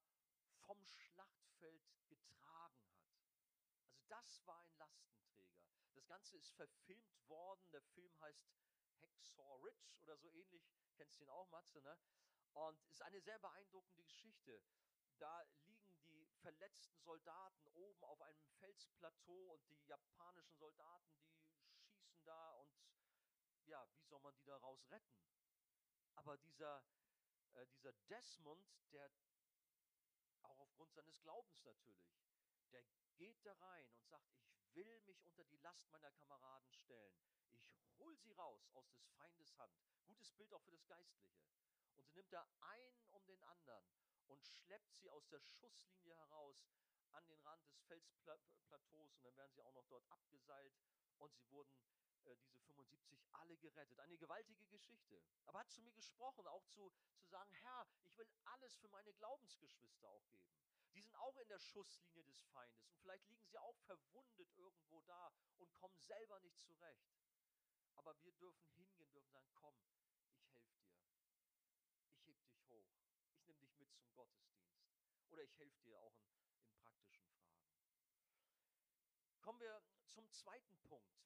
vom 0.66 0.84
Schlachtfeld 0.84 1.84
getragen 2.08 2.84
hat. 2.92 3.08
Also 3.80 3.96
das 4.08 4.46
war 4.46 4.60
ein 4.62 4.74
Lastenträger. 4.78 5.17
Das 6.08 6.20
Ganze 6.20 6.38
ist 6.38 6.56
verfilmt 6.56 7.28
worden. 7.28 7.70
Der 7.72 7.82
Film 7.82 8.18
heißt 8.22 8.48
Hacksaw 9.02 9.62
Ridge 9.62 10.00
oder 10.04 10.16
so 10.16 10.32
ähnlich. 10.32 10.64
Kennst 10.96 11.20
du 11.20 11.26
ihn 11.26 11.30
auch, 11.30 11.50
Matze, 11.50 11.82
ne? 11.82 12.00
Und 12.54 12.82
ist 12.86 13.02
eine 13.02 13.20
sehr 13.20 13.38
beeindruckende 13.40 14.04
Geschichte. 14.04 14.64
Da 15.18 15.42
liegen 15.66 16.00
die 16.06 16.26
verletzten 16.40 16.98
Soldaten 17.02 17.68
oben 17.74 18.02
auf 18.06 18.22
einem 18.22 18.42
Felsplateau 18.60 19.52
und 19.52 19.70
die 19.70 19.84
japanischen 19.86 20.56
Soldaten, 20.56 21.14
die 21.18 21.84
schießen 21.90 22.24
da 22.24 22.54
und 22.54 22.74
ja, 23.66 23.86
wie 23.92 24.04
soll 24.06 24.22
man 24.22 24.34
die 24.36 24.46
daraus 24.46 24.90
retten? 24.90 25.20
Aber 26.16 26.38
dieser, 26.38 26.86
äh, 27.56 27.68
dieser 27.68 27.92
Desmond, 28.08 28.66
der 28.94 29.12
auch 30.44 30.60
aufgrund 30.60 30.94
seines 30.94 31.22
Glaubens 31.22 31.66
natürlich, 31.66 32.08
der 32.72 32.82
geht 33.18 33.46
da 33.46 33.54
rein 33.54 33.92
und 33.94 34.08
sagt, 34.08 34.28
ich 34.54 34.76
will 34.76 35.00
mich 35.02 35.24
unter 35.26 35.44
die 35.46 35.58
Last 35.58 35.90
meiner 35.92 36.12
Kameraden 36.12 36.72
stellen. 36.72 37.20
Ich 37.58 37.72
hol 38.00 38.16
sie 38.18 38.32
raus 38.32 38.70
aus 38.74 38.90
des 38.92 39.10
Feindes 39.12 39.58
Hand. 39.58 39.76
Gutes 40.06 40.32
Bild 40.32 40.54
auch 40.54 40.62
für 40.62 40.72
das 40.72 40.86
Geistliche. 40.88 41.42
Und 41.96 42.06
so 42.06 42.12
nimmt 42.14 42.32
er 42.34 42.48
einen 42.62 43.04
um 43.12 43.26
den 43.26 43.44
anderen 43.44 43.86
und 44.28 44.46
schleppt 44.46 44.94
sie 44.96 45.10
aus 45.10 45.28
der 45.30 45.40
Schusslinie 45.40 46.16
heraus 46.16 46.58
an 47.12 47.26
den 47.28 47.40
Rand 47.40 47.68
des 47.68 47.82
Felsplateaus 47.84 49.16
und 49.16 49.24
dann 49.24 49.36
werden 49.38 49.54
sie 49.54 49.62
auch 49.64 49.74
noch 49.74 49.88
dort 49.88 50.06
abgeseilt 50.12 50.76
und 51.18 51.34
sie 51.36 51.50
wurden 51.50 51.82
äh, 52.26 52.36
diese 52.38 52.60
75 52.60 53.26
alle 53.34 53.58
gerettet. 53.58 54.00
Eine 54.00 54.18
gewaltige 54.18 54.68
Geschichte. 54.68 55.24
Aber 55.46 55.60
er 55.60 55.62
hat 55.62 55.72
zu 55.72 55.82
mir 55.82 55.94
gesprochen, 55.94 56.46
auch 56.48 56.66
zu, 56.68 56.92
zu 57.16 57.28
sagen, 57.28 57.52
Herr, 57.54 57.88
ich 58.04 58.18
will 58.18 58.28
alles 58.46 58.76
für 58.76 58.90
meine 58.90 59.14
Glaubensgeschwister 59.14 60.10
auch 60.10 60.28
geben. 60.30 60.67
Die 60.98 61.04
sind 61.04 61.16
auch 61.18 61.38
in 61.38 61.48
der 61.48 61.60
Schusslinie 61.60 62.24
des 62.24 62.42
Feindes 62.46 62.84
und 62.88 62.98
vielleicht 62.98 63.28
liegen 63.28 63.46
sie 63.46 63.60
auch 63.60 63.78
verwundet 63.86 64.52
irgendwo 64.56 65.00
da 65.02 65.32
und 65.60 65.72
kommen 65.76 65.96
selber 66.00 66.40
nicht 66.40 66.60
zurecht. 66.60 67.14
Aber 67.98 68.20
wir 68.24 68.32
dürfen 68.32 68.68
hingehen, 68.72 69.12
dürfen 69.12 69.30
sagen, 69.30 69.48
komm, 69.54 69.80
ich 69.86 70.02
helfe 70.02 70.34
dir. 70.48 70.66
Ich 72.16 72.26
heb 72.26 72.42
dich 72.42 72.68
hoch. 72.68 72.90
Ich 73.30 73.46
nehme 73.46 73.60
dich 73.60 73.76
mit 73.78 73.94
zum 73.94 74.12
Gottesdienst. 74.16 74.82
Oder 75.30 75.44
ich 75.44 75.56
helfe 75.60 75.80
dir 75.84 76.02
auch 76.02 76.18
in, 76.18 76.34
in 76.64 76.74
praktischen 76.78 77.30
Fragen. 77.30 77.62
Kommen 79.42 79.60
wir 79.60 79.84
zum 80.08 80.28
zweiten 80.32 80.80
Punkt. 80.80 81.22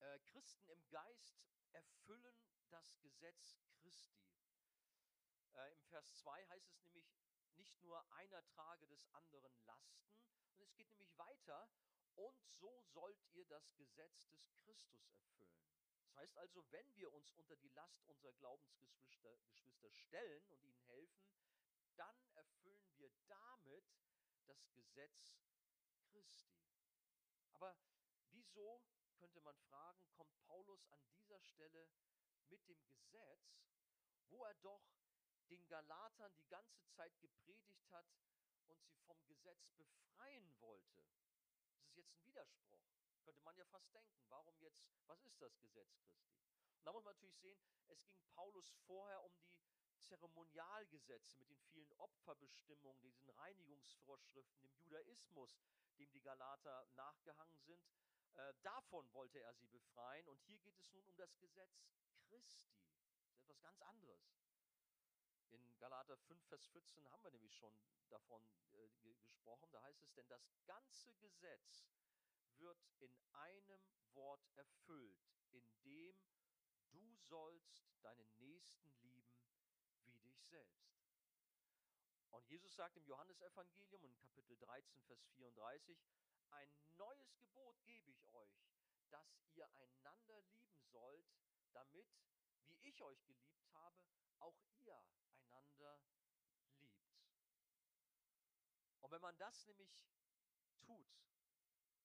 Äh, 0.00 0.18
Christen 0.18 0.68
im 0.68 0.88
Geist 0.88 1.46
erfüllen 1.70 2.42
das 2.70 2.98
Gesetz 2.98 3.60
Christi. 3.70 4.26
Äh, 5.52 5.72
Im 5.74 5.84
Vers 5.84 6.12
2 6.16 6.44
heißt 6.48 6.72
es 6.72 6.82
nämlich, 6.82 7.06
nicht 7.56 7.80
nur 7.82 8.04
einer 8.12 8.44
trage 8.46 8.86
des 8.86 9.04
anderen 9.12 9.54
Lasten, 9.64 10.14
und 10.54 10.62
es 10.62 10.74
geht 10.74 10.88
nämlich 10.90 11.16
weiter, 11.18 11.68
und 12.14 12.44
so 12.60 12.82
sollt 12.92 13.22
ihr 13.32 13.46
das 13.46 13.74
Gesetz 13.74 14.28
des 14.28 14.52
Christus 14.64 15.08
erfüllen. 15.14 15.62
Das 16.04 16.16
heißt 16.16 16.36
also, 16.38 16.64
wenn 16.70 16.94
wir 16.94 17.12
uns 17.12 17.32
unter 17.32 17.56
die 17.56 17.70
Last 17.70 18.04
unserer 18.06 18.32
Glaubensgeschwister 18.34 19.02
Geschwister 19.82 19.90
stellen 19.90 20.44
und 20.48 20.62
ihnen 20.62 20.80
helfen, 20.86 21.32
dann 21.96 22.16
erfüllen 22.34 22.92
wir 22.96 23.10
damit 23.28 23.84
das 24.46 24.70
Gesetz 24.72 25.36
Christi. 26.10 26.66
Aber 27.52 27.76
wieso 28.30 28.82
könnte 29.16 29.40
man 29.40 29.56
fragen, 29.56 30.08
kommt 30.12 30.36
Paulus 30.42 30.86
an 30.88 31.00
dieser 31.14 31.40
Stelle 31.40 31.88
mit 32.48 32.66
dem 32.68 32.84
Gesetz, 32.86 33.62
wo 34.30 34.44
er 34.44 34.54
doch 34.56 34.82
den 35.52 35.68
Galatern 35.68 36.34
die 36.36 36.48
ganze 36.48 36.82
Zeit 36.96 37.12
gepredigt 37.20 37.90
hat 37.90 38.06
und 38.68 38.82
sie 38.86 38.96
vom 39.06 39.22
Gesetz 39.26 39.70
befreien 39.76 40.50
wollte. 40.60 41.04
Das 41.76 41.90
ist 41.90 41.96
jetzt 41.96 42.12
ein 42.14 42.24
Widerspruch. 42.24 42.80
Könnte 43.22 43.42
man 43.42 43.56
ja 43.56 43.66
fast 43.66 43.92
denken. 43.92 44.24
Warum 44.30 44.58
jetzt, 44.60 44.82
was 45.06 45.22
ist 45.26 45.40
das 45.42 45.58
Gesetz 45.60 45.94
Christi? 46.00 46.40
Und 46.78 46.86
da 46.86 46.92
muss 46.92 47.04
man 47.04 47.14
natürlich 47.14 47.36
sehen, 47.36 47.60
es 47.88 48.02
ging 48.06 48.24
Paulus 48.30 48.70
vorher 48.86 49.22
um 49.22 49.36
die 49.42 49.60
Zeremonialgesetze 49.98 51.36
mit 51.38 51.50
den 51.50 51.60
vielen 51.70 51.92
Opferbestimmungen, 51.98 53.00
diesen 53.02 53.28
Reinigungsvorschriften, 53.28 54.62
dem 54.62 54.74
Judaismus, 54.78 55.60
dem 55.98 56.10
die 56.12 56.22
Galater 56.22 56.86
nachgehangen 56.94 57.60
sind. 57.60 57.86
Äh, 58.34 58.54
davon 58.62 59.12
wollte 59.12 59.38
er 59.40 59.52
sie 59.52 59.66
befreien. 59.66 60.26
Und 60.28 60.40
hier 60.44 60.58
geht 60.60 60.78
es 60.78 60.90
nun 60.92 61.06
um 61.06 61.16
das 61.16 61.36
Gesetz 61.36 61.84
Christi. 62.26 62.26
Das 62.30 62.42
ist 62.46 63.36
etwas 63.36 63.60
ganz 63.60 63.82
anderes. 63.82 64.41
In 65.52 65.78
Galater 65.78 66.16
5, 66.16 66.44
Vers 66.48 66.66
14 66.66 67.10
haben 67.10 67.22
wir 67.22 67.30
nämlich 67.30 67.54
schon 67.54 67.76
davon 68.08 68.42
äh, 68.72 68.88
gesprochen. 69.02 69.70
Da 69.72 69.82
heißt 69.82 70.02
es, 70.02 70.12
denn 70.14 70.28
das 70.28 70.50
ganze 70.66 71.14
Gesetz 71.16 71.86
wird 72.58 72.78
in 73.00 73.16
einem 73.32 73.80
Wort 74.14 74.46
erfüllt, 74.56 75.20
in 75.52 75.64
dem 75.84 76.14
du 76.90 77.16
sollst 77.32 77.86
deinen 78.02 78.38
Nächsten 78.38 78.92
lieben 79.00 79.40
wie 80.04 80.18
dich 80.18 80.38
selbst. 80.44 80.92
Und 82.30 82.46
Jesus 82.48 82.74
sagt 82.74 82.96
im 82.98 83.06
Johannesevangelium 83.06 84.04
in 84.04 84.14
Kapitel 84.18 84.56
13, 84.58 85.00
Vers 85.02 85.24
34, 85.36 85.98
ein 86.50 86.68
neues 86.96 87.34
Gebot 87.38 87.82
gebe 87.84 88.10
ich 88.10 88.32
euch, 88.34 88.68
dass 89.10 89.40
ihr 89.54 89.66
einander 89.76 90.40
lieben 90.52 90.82
sollt, 90.90 91.26
damit, 91.72 92.06
wie 92.68 92.88
ich 92.88 93.00
euch 93.02 93.24
geliebt 93.24 93.66
habe, 93.72 93.96
auch 94.40 94.58
ihr 94.76 95.02
einander 95.52 96.00
liebt. 96.78 97.12
Und 99.00 99.10
wenn 99.10 99.20
man 99.20 99.36
das 99.38 99.66
nämlich 99.66 99.90
tut, 100.78 101.06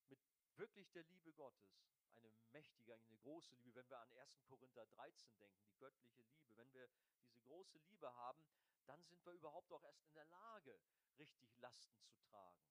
mit 0.10 0.20
wirklich 0.56 0.92
der 0.92 1.04
Liebe 1.04 1.34
Gottes, 1.34 1.88
eine 2.16 2.32
mächtige, 2.52 2.94
eine 2.94 3.18
große 3.18 3.56
Liebe, 3.56 3.82
wenn 3.82 3.90
wir 3.90 4.00
an 4.00 4.12
1. 4.14 4.44
Korinther 4.46 4.86
13 4.86 5.38
denken, 5.38 5.64
die 5.66 5.78
göttliche 5.78 6.24
Liebe, 6.24 6.58
wenn 6.58 6.74
wir 6.74 6.90
diese 7.22 7.40
große 7.42 7.78
Liebe 7.80 8.14
haben, 8.16 8.44
dann 8.86 9.04
sind 9.04 9.24
wir 9.26 9.34
überhaupt 9.34 9.72
auch 9.72 9.84
erst 9.84 10.04
in 10.06 10.14
der 10.14 10.26
Lage, 10.26 10.80
richtig 11.20 11.58
Lasten 11.58 12.02
zu 12.06 12.18
tragen. 12.30 12.62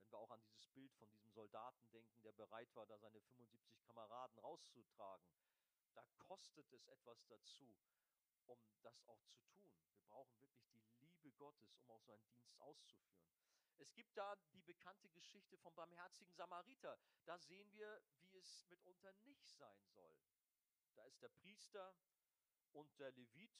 Wenn 0.00 0.10
wir 0.10 0.18
auch 0.18 0.30
an 0.30 0.42
dieses 0.42 0.66
Bild 0.68 0.92
von 0.94 1.10
diesem 1.10 1.30
Soldaten 1.30 1.88
denken, 1.90 2.22
der 2.22 2.32
bereit 2.32 2.74
war, 2.74 2.86
da 2.86 2.98
seine 2.98 3.20
75 3.20 3.82
Kameraden 3.84 4.38
rauszutragen, 4.38 5.26
da 5.94 6.04
kostet 6.18 6.72
es 6.72 6.86
etwas 6.86 7.24
dazu, 7.26 7.76
um 8.46 8.58
das 8.82 9.02
auch 9.06 9.22
zu 9.24 9.40
tun. 9.54 9.72
Wir 9.92 10.02
brauchen 10.02 10.40
wirklich 10.40 10.70
die 10.72 11.06
Liebe 11.06 11.32
Gottes, 11.32 11.74
um 11.76 11.90
auch 11.90 12.02
so 12.02 12.12
einen 12.12 12.26
Dienst 12.26 12.58
auszuführen. 12.60 13.32
Es 13.78 13.92
gibt 13.94 14.16
da 14.16 14.36
die 14.52 14.62
bekannte 14.62 15.10
Geschichte 15.10 15.58
vom 15.58 15.74
barmherzigen 15.74 16.32
Samariter. 16.34 16.98
Da 17.24 17.38
sehen 17.38 17.72
wir, 17.72 18.00
wie 18.18 18.36
es 18.36 18.64
mitunter 18.68 19.12
nicht 19.24 19.48
sein 19.50 19.84
soll. 19.86 20.14
Da 20.94 21.04
ist 21.04 21.20
der 21.22 21.30
Priester 21.30 21.94
und 22.72 22.98
der 22.98 23.10
Levit, 23.12 23.50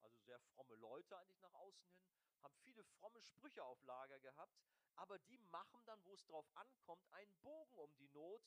also 0.00 0.16
sehr 0.18 0.38
fromme 0.38 0.76
Leute 0.76 1.16
eigentlich 1.16 1.40
nach 1.40 1.54
außen 1.54 1.88
hin, 1.88 2.06
haben 2.42 2.54
viele 2.56 2.84
fromme 2.84 3.22
Sprüche 3.22 3.64
auf 3.64 3.82
Lager 3.82 4.18
gehabt, 4.20 4.56
aber 4.96 5.18
die 5.18 5.38
machen 5.38 5.84
dann, 5.84 6.04
wo 6.04 6.14
es 6.14 6.24
drauf 6.26 6.46
ankommt, 6.54 7.06
einen 7.12 7.34
Bogen 7.40 7.78
um 7.78 7.94
die 7.96 8.08
Not 8.08 8.42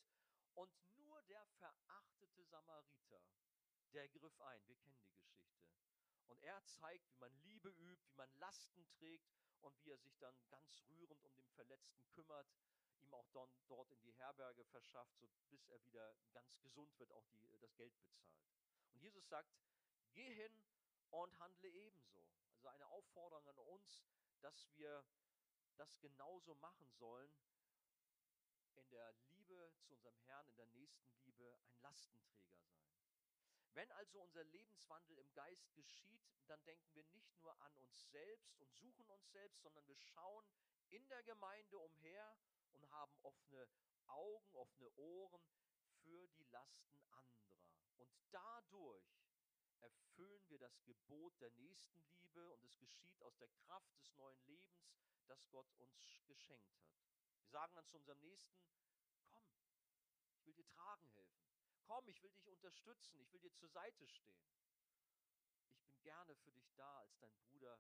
und 0.54 0.72
nur 0.98 1.22
der 1.24 1.46
verachtete 1.60 2.44
Samariter, 2.46 3.22
der 3.94 4.08
griff 4.10 4.40
ein. 4.42 4.68
Wir 4.68 4.76
kennen 4.76 4.98
die 5.00 5.08
Geschichte. 5.08 5.85
Und 6.28 6.42
er 6.44 6.64
zeigt, 6.66 7.10
wie 7.12 7.18
man 7.18 7.34
Liebe 7.44 7.70
übt, 7.70 8.04
wie 8.08 8.16
man 8.16 8.32
Lasten 8.40 8.88
trägt 8.98 9.32
und 9.62 9.80
wie 9.84 9.92
er 9.92 9.98
sich 9.98 10.18
dann 10.18 10.36
ganz 10.50 10.84
rührend 10.90 11.24
um 11.24 11.36
den 11.36 11.50
Verletzten 11.50 12.08
kümmert, 12.10 12.48
ihm 13.00 13.14
auch 13.14 13.30
dann 13.30 13.50
dort 13.68 13.92
in 13.92 14.02
die 14.02 14.14
Herberge 14.14 14.64
verschafft, 14.66 15.18
so 15.20 15.30
bis 15.50 15.68
er 15.68 15.84
wieder 15.84 16.16
ganz 16.34 16.60
gesund 16.62 16.98
wird, 17.00 17.12
auch 17.12 17.26
die, 17.28 17.58
das 17.60 17.76
Geld 17.76 17.96
bezahlt. 17.98 18.40
Und 18.92 19.02
Jesus 19.02 19.28
sagt, 19.28 19.50
geh 20.14 20.34
hin 20.34 20.64
und 21.12 21.38
handle 21.40 21.70
ebenso. 21.70 22.26
Also 22.56 22.68
eine 22.70 22.88
Aufforderung 22.88 23.48
an 23.48 23.58
uns, 23.60 24.04
dass 24.42 24.68
wir 24.76 25.04
das 25.78 26.00
genauso 26.00 26.56
machen 26.56 26.90
sollen, 26.92 27.32
in 28.76 28.90
der 28.90 29.14
Liebe 29.30 29.74
zu 29.80 29.94
unserem 29.94 30.18
Herrn, 30.26 30.48
in 30.50 30.56
der 30.56 30.68
nächsten 30.68 31.12
Liebe 31.18 31.58
ein 31.68 31.82
Lastenträger 31.82 32.58
sein. 32.58 32.95
Wenn 33.76 33.92
also 33.92 34.22
unser 34.22 34.44
Lebenswandel 34.46 35.18
im 35.18 35.34
Geist 35.34 35.74
geschieht, 35.74 36.24
dann 36.48 36.64
denken 36.64 36.96
wir 36.96 37.04
nicht 37.12 37.38
nur 37.42 37.60
an 37.62 37.76
uns 37.76 38.10
selbst 38.10 38.58
und 38.62 38.74
suchen 38.74 39.10
uns 39.10 39.30
selbst, 39.32 39.62
sondern 39.62 39.86
wir 39.86 39.98
schauen 39.98 40.46
in 40.90 41.06
der 41.10 41.22
Gemeinde 41.24 41.78
umher 41.78 42.38
und 42.72 42.90
haben 42.92 43.14
offene 43.24 43.68
Augen, 44.08 44.50
offene 44.54 44.90
Ohren 44.96 45.46
für 46.04 46.26
die 46.30 46.46
Lasten 46.46 47.02
anderer. 47.10 47.60
Und 47.98 48.10
dadurch 48.32 49.04
erfüllen 49.82 50.48
wir 50.48 50.60
das 50.60 50.82
Gebot 50.86 51.34
der 51.42 51.52
Nächstenliebe 51.52 52.54
und 52.54 52.64
es 52.64 52.80
geschieht 52.80 53.22
aus 53.24 53.36
der 53.38 53.50
Kraft 53.50 53.98
des 53.98 54.14
neuen 54.16 54.40
Lebens, 54.46 54.96
das 55.28 55.50
Gott 55.50 55.68
uns 55.80 56.22
geschenkt 56.28 56.80
hat. 56.80 56.96
Wir 57.42 57.50
sagen 57.50 57.76
dann 57.76 57.88
zu 57.88 57.98
unserem 57.98 58.20
Nächsten, 58.22 58.56
komm, 59.28 59.44
ich 60.32 60.46
will 60.46 60.54
dir 60.54 60.68
tragen 60.68 61.08
helfen. 61.10 61.46
Komm, 61.88 62.08
ich 62.08 62.22
will 62.24 62.32
dich 62.32 62.48
unterstützen, 62.48 63.20
ich 63.20 63.32
will 63.32 63.40
dir 63.40 63.54
zur 63.54 63.70
Seite 63.70 64.08
stehen. 64.08 64.50
Ich 65.72 65.86
bin 65.86 66.02
gerne 66.02 66.36
für 66.36 66.52
dich 66.52 66.74
da 66.74 67.00
als 67.00 67.16
dein 67.20 67.36
Bruder 67.36 67.80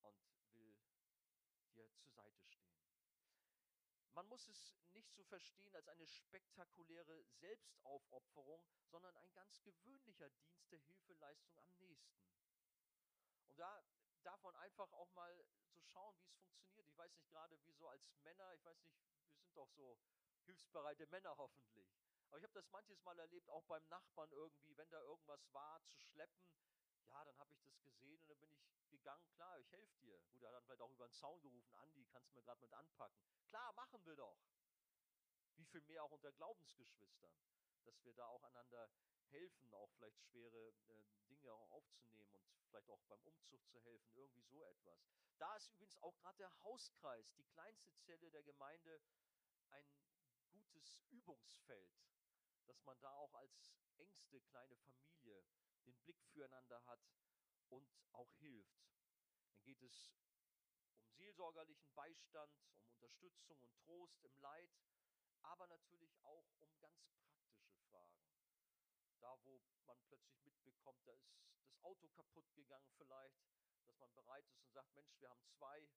und 0.00 0.26
will 0.54 0.74
dir 1.72 1.90
zur 1.96 2.10
Seite 2.10 2.46
stehen. 2.46 2.78
Man 4.12 4.26
muss 4.28 4.48
es 4.48 4.74
nicht 4.92 5.12
so 5.12 5.22
verstehen 5.24 5.74
als 5.76 5.88
eine 5.88 6.06
spektakuläre 6.06 7.22
Selbstaufopferung, 7.24 8.64
sondern 8.86 9.14
ein 9.16 9.32
ganz 9.34 9.62
gewöhnlicher 9.62 10.30
Dienst 10.30 10.72
der 10.72 10.80
Hilfeleistung 10.80 11.56
am 11.58 11.70
nächsten. 11.76 12.18
Und 13.46 13.58
da 13.58 13.84
darf 14.22 14.42
man 14.42 14.56
einfach 14.56 14.90
auch 14.92 15.12
mal 15.12 15.44
so 15.68 15.82
schauen, 15.82 16.18
wie 16.20 16.26
es 16.26 16.34
funktioniert. 16.38 16.86
Ich 16.88 16.96
weiß 16.96 17.14
nicht 17.14 17.28
gerade, 17.28 17.62
wie 17.62 17.72
so 17.72 17.88
als 17.88 18.10
Männer, 18.22 18.54
ich 18.54 18.64
weiß 18.64 18.82
nicht, 18.82 18.96
wir 19.30 19.38
sind 19.38 19.56
doch 19.56 19.70
so 19.70 19.98
hilfsbereite 20.46 21.06
Männer 21.08 21.36
hoffentlich. 21.36 21.86
Aber 22.28 22.38
ich 22.38 22.44
habe 22.44 22.54
das 22.54 22.68
manches 22.68 23.02
Mal 23.02 23.18
erlebt, 23.18 23.48
auch 23.48 23.64
beim 23.64 23.86
Nachbarn 23.88 24.30
irgendwie, 24.32 24.76
wenn 24.76 24.90
da 24.90 25.00
irgendwas 25.00 25.52
war 25.52 25.82
zu 25.84 25.98
schleppen, 25.98 26.52
ja, 27.08 27.24
dann 27.24 27.38
habe 27.38 27.52
ich 27.52 27.60
das 27.62 27.80
gesehen 27.82 28.20
und 28.20 28.28
dann 28.28 28.38
bin 28.38 28.50
ich 28.50 28.88
gegangen, 28.88 29.26
klar, 29.30 29.58
ich 29.58 29.70
helfe 29.72 29.96
dir. 30.00 30.18
Gut, 30.30 30.42
er 30.42 30.48
hat 30.48 30.56
dann 30.56 30.62
vielleicht 30.64 30.82
auch 30.82 30.90
über 30.90 31.08
den 31.08 31.12
Zaun 31.12 31.40
gerufen, 31.40 31.74
Andi, 31.76 32.04
kannst 32.06 32.30
du 32.30 32.36
mir 32.36 32.42
gerade 32.42 32.60
mit 32.60 32.72
anpacken. 32.72 33.18
Klar, 33.46 33.72
machen 33.72 34.04
wir 34.04 34.14
doch. 34.16 34.38
Wie 35.56 35.64
viel 35.64 35.80
mehr 35.82 36.04
auch 36.04 36.10
unter 36.10 36.32
Glaubensgeschwistern, 36.32 37.32
dass 37.84 38.04
wir 38.04 38.12
da 38.12 38.26
auch 38.26 38.42
einander 38.44 38.90
helfen, 39.30 39.72
auch 39.74 39.90
vielleicht 39.92 40.20
schwere 40.20 40.74
äh, 40.88 41.04
Dinge 41.28 41.52
auch 41.52 41.70
aufzunehmen 41.70 42.34
und 42.34 42.46
vielleicht 42.68 42.88
auch 42.90 43.00
beim 43.08 43.22
Umzug 43.22 43.66
zu 43.68 43.80
helfen, 43.80 44.14
irgendwie 44.14 44.42
so 44.42 44.64
etwas. 44.64 45.02
Da 45.38 45.56
ist 45.56 45.68
übrigens 45.68 45.96
auch 46.02 46.16
gerade 46.18 46.38
der 46.38 46.62
Hauskreis, 46.62 47.32
die 47.34 47.44
kleinste 47.44 47.94
Zelle 47.96 48.30
der 48.30 48.42
Gemeinde, 48.42 49.00
ein 49.70 49.86
gutes 50.50 51.00
Übungsfeld, 51.10 51.92
dass 52.68 52.84
man 52.84 53.00
da 53.00 53.12
auch 53.14 53.34
als 53.34 53.72
engste 53.96 54.40
kleine 54.42 54.76
Familie 54.76 55.44
den 55.86 55.96
Blick 56.00 56.22
füreinander 56.32 56.84
hat 56.86 57.00
und 57.68 57.88
auch 58.12 58.32
hilft. 58.34 58.78
Dann 59.48 59.62
geht 59.62 59.82
es 59.82 60.10
um 60.18 61.10
seelsorgerlichen 61.16 61.90
Beistand, 61.94 62.54
um 62.76 62.88
Unterstützung 62.90 63.60
und 63.62 63.76
Trost 63.78 64.22
im 64.24 64.36
Leid, 64.38 64.70
aber 65.42 65.66
natürlich 65.66 66.14
auch 66.24 66.46
um 66.58 66.78
ganz 66.78 67.00
praktische 67.20 67.78
Fragen. 67.90 68.22
Da, 69.20 69.36
wo 69.42 69.60
man 69.86 69.98
plötzlich 70.06 70.40
mitbekommt, 70.44 71.06
da 71.06 71.12
ist 71.12 71.28
das 71.32 71.82
Auto 71.82 72.08
kaputt 72.08 72.52
gegangen 72.54 72.90
vielleicht, 72.96 73.40
dass 73.86 73.98
man 73.98 74.12
bereit 74.14 74.46
ist 74.48 74.62
und 74.62 74.72
sagt, 74.72 74.92
Mensch, 74.94 75.18
wir 75.18 75.30
haben 75.30 75.42
zwei, 75.56 75.88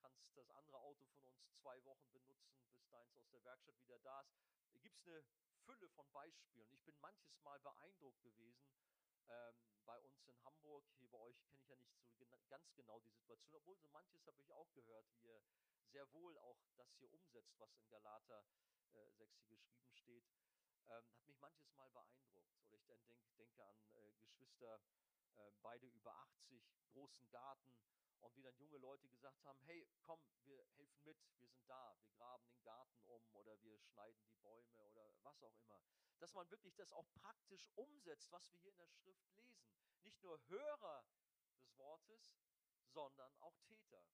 kannst 0.00 0.20
das 0.36 0.50
andere 0.50 0.78
Auto 0.78 1.06
von 1.06 1.24
uns 1.24 1.40
zwei 1.56 1.82
Wochen 1.84 2.10
benutzen, 2.12 2.60
bis 2.70 2.88
deins 2.88 3.14
aus 3.16 3.28
der 3.30 3.42
Werkstatt 3.44 3.80
wieder 3.80 3.98
da 4.00 4.22
ist. 4.22 4.38
Gibt 4.82 5.06
es 5.06 5.06
eine 5.06 5.24
Fülle 5.68 5.88
von 5.90 6.10
Beispielen. 6.12 6.72
Ich 6.72 6.82
bin 6.84 6.98
manches 7.00 7.38
Mal 7.42 7.60
beeindruckt 7.60 8.22
gewesen, 8.22 8.72
ähm, 9.28 9.76
bei 9.84 10.00
uns 10.00 10.24
in 10.24 10.42
Hamburg, 10.44 10.86
hier 10.96 11.10
bei 11.10 11.18
euch 11.18 11.38
kenne 11.44 11.60
ich 11.60 11.68
ja 11.68 11.76
nicht 11.76 11.92
so 12.00 12.16
gena 12.16 12.38
ganz 12.48 12.72
genau 12.74 12.98
die 13.00 13.10
Situation, 13.10 13.54
obwohl 13.54 13.76
so 13.78 13.88
manches 13.88 14.24
habe 14.26 14.40
ich 14.40 14.50
auch 14.52 14.72
gehört, 14.72 15.06
wie 15.12 15.26
ihr 15.26 15.42
sehr 15.92 16.10
wohl 16.14 16.38
auch 16.38 16.58
das 16.76 16.88
hier 16.96 17.12
umsetzt, 17.12 17.52
was 17.58 17.70
in 17.76 17.86
Galater 17.90 18.46
äh, 18.94 19.10
6 19.18 19.30
hier 19.48 19.58
geschrieben 19.58 19.94
steht. 19.96 20.24
Ähm, 20.88 21.12
hat 21.12 21.26
mich 21.26 21.38
manches 21.38 21.70
Mal 21.74 21.90
beeindruckt. 21.90 22.50
Oder 22.70 22.78
ich 22.78 22.86
denk, 22.86 23.04
denke 23.36 23.62
an 23.66 23.76
äh, 23.92 24.14
Geschwister, 24.14 24.80
äh, 25.36 25.52
beide 25.62 25.86
über 25.88 26.16
80, 26.16 26.62
großen 26.92 27.28
Garten, 27.30 27.76
und 28.20 28.36
wie 28.36 28.42
dann 28.42 28.56
junge 28.56 28.78
Leute 28.78 29.08
gesagt 29.08 29.44
haben, 29.44 29.60
hey, 29.62 29.86
komm, 30.02 30.20
wir 30.44 30.64
helfen 30.76 31.02
mit, 31.04 31.18
wir 31.40 31.48
sind 31.48 31.54
da, 31.68 31.96
wir 32.00 32.08
graben 32.10 32.46
den 32.48 32.62
Garten 32.62 33.00
um 33.06 33.28
oder 33.34 33.60
wir 33.62 33.78
schneiden 33.78 34.22
die 34.26 34.34
Bäume 34.36 34.80
oder 34.82 35.12
was 35.22 35.42
auch 35.42 35.56
immer. 35.58 35.80
Dass 36.18 36.34
man 36.34 36.50
wirklich 36.50 36.74
das 36.74 36.92
auch 36.92 37.06
praktisch 37.14 37.68
umsetzt, 37.74 38.30
was 38.32 38.50
wir 38.50 38.58
hier 38.58 38.72
in 38.72 38.78
der 38.78 38.88
Schrift 38.88 39.30
lesen. 39.34 39.70
Nicht 40.02 40.20
nur 40.22 40.40
Hörer 40.48 41.04
des 41.60 41.76
Wortes, 41.78 42.34
sondern 42.92 43.34
auch 43.40 43.58
Täter. 43.60 44.04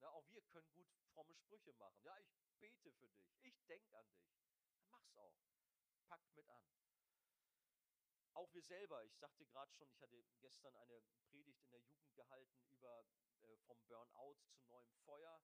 Ja, 0.00 0.10
auch 0.10 0.28
wir 0.30 0.42
können 0.42 0.70
gut 0.72 0.88
fromme 1.12 1.34
Sprüche 1.34 1.72
machen. 1.74 2.00
Ja, 2.02 2.18
ich 2.20 2.30
bete 2.60 2.92
für 2.92 3.08
dich, 3.08 3.34
ich 3.42 3.64
denke 3.66 3.96
an 3.98 4.08
dich. 4.10 4.28
Dann 4.76 4.90
mach's 4.90 5.12
auch. 5.16 5.34
Pack 6.06 6.22
mit 6.34 6.48
an. 6.48 6.64
Auch 8.34 8.52
wir 8.54 8.62
selber, 8.62 9.04
ich 9.04 9.16
sagte 9.16 9.44
gerade 9.46 9.72
schon, 9.72 9.90
ich 9.90 10.00
hatte 10.00 10.22
gestern 10.40 10.74
eine 10.76 11.02
Predigt 11.28 11.60
in 11.64 11.70
der 11.70 11.80
Jugend 11.80 12.14
gehalten 12.14 12.62
über 12.70 13.04
äh, 13.48 13.56
vom 13.66 13.80
Burnout 13.86 14.36
zu 14.50 14.62
neuem 14.64 14.90
Feuer 15.04 15.42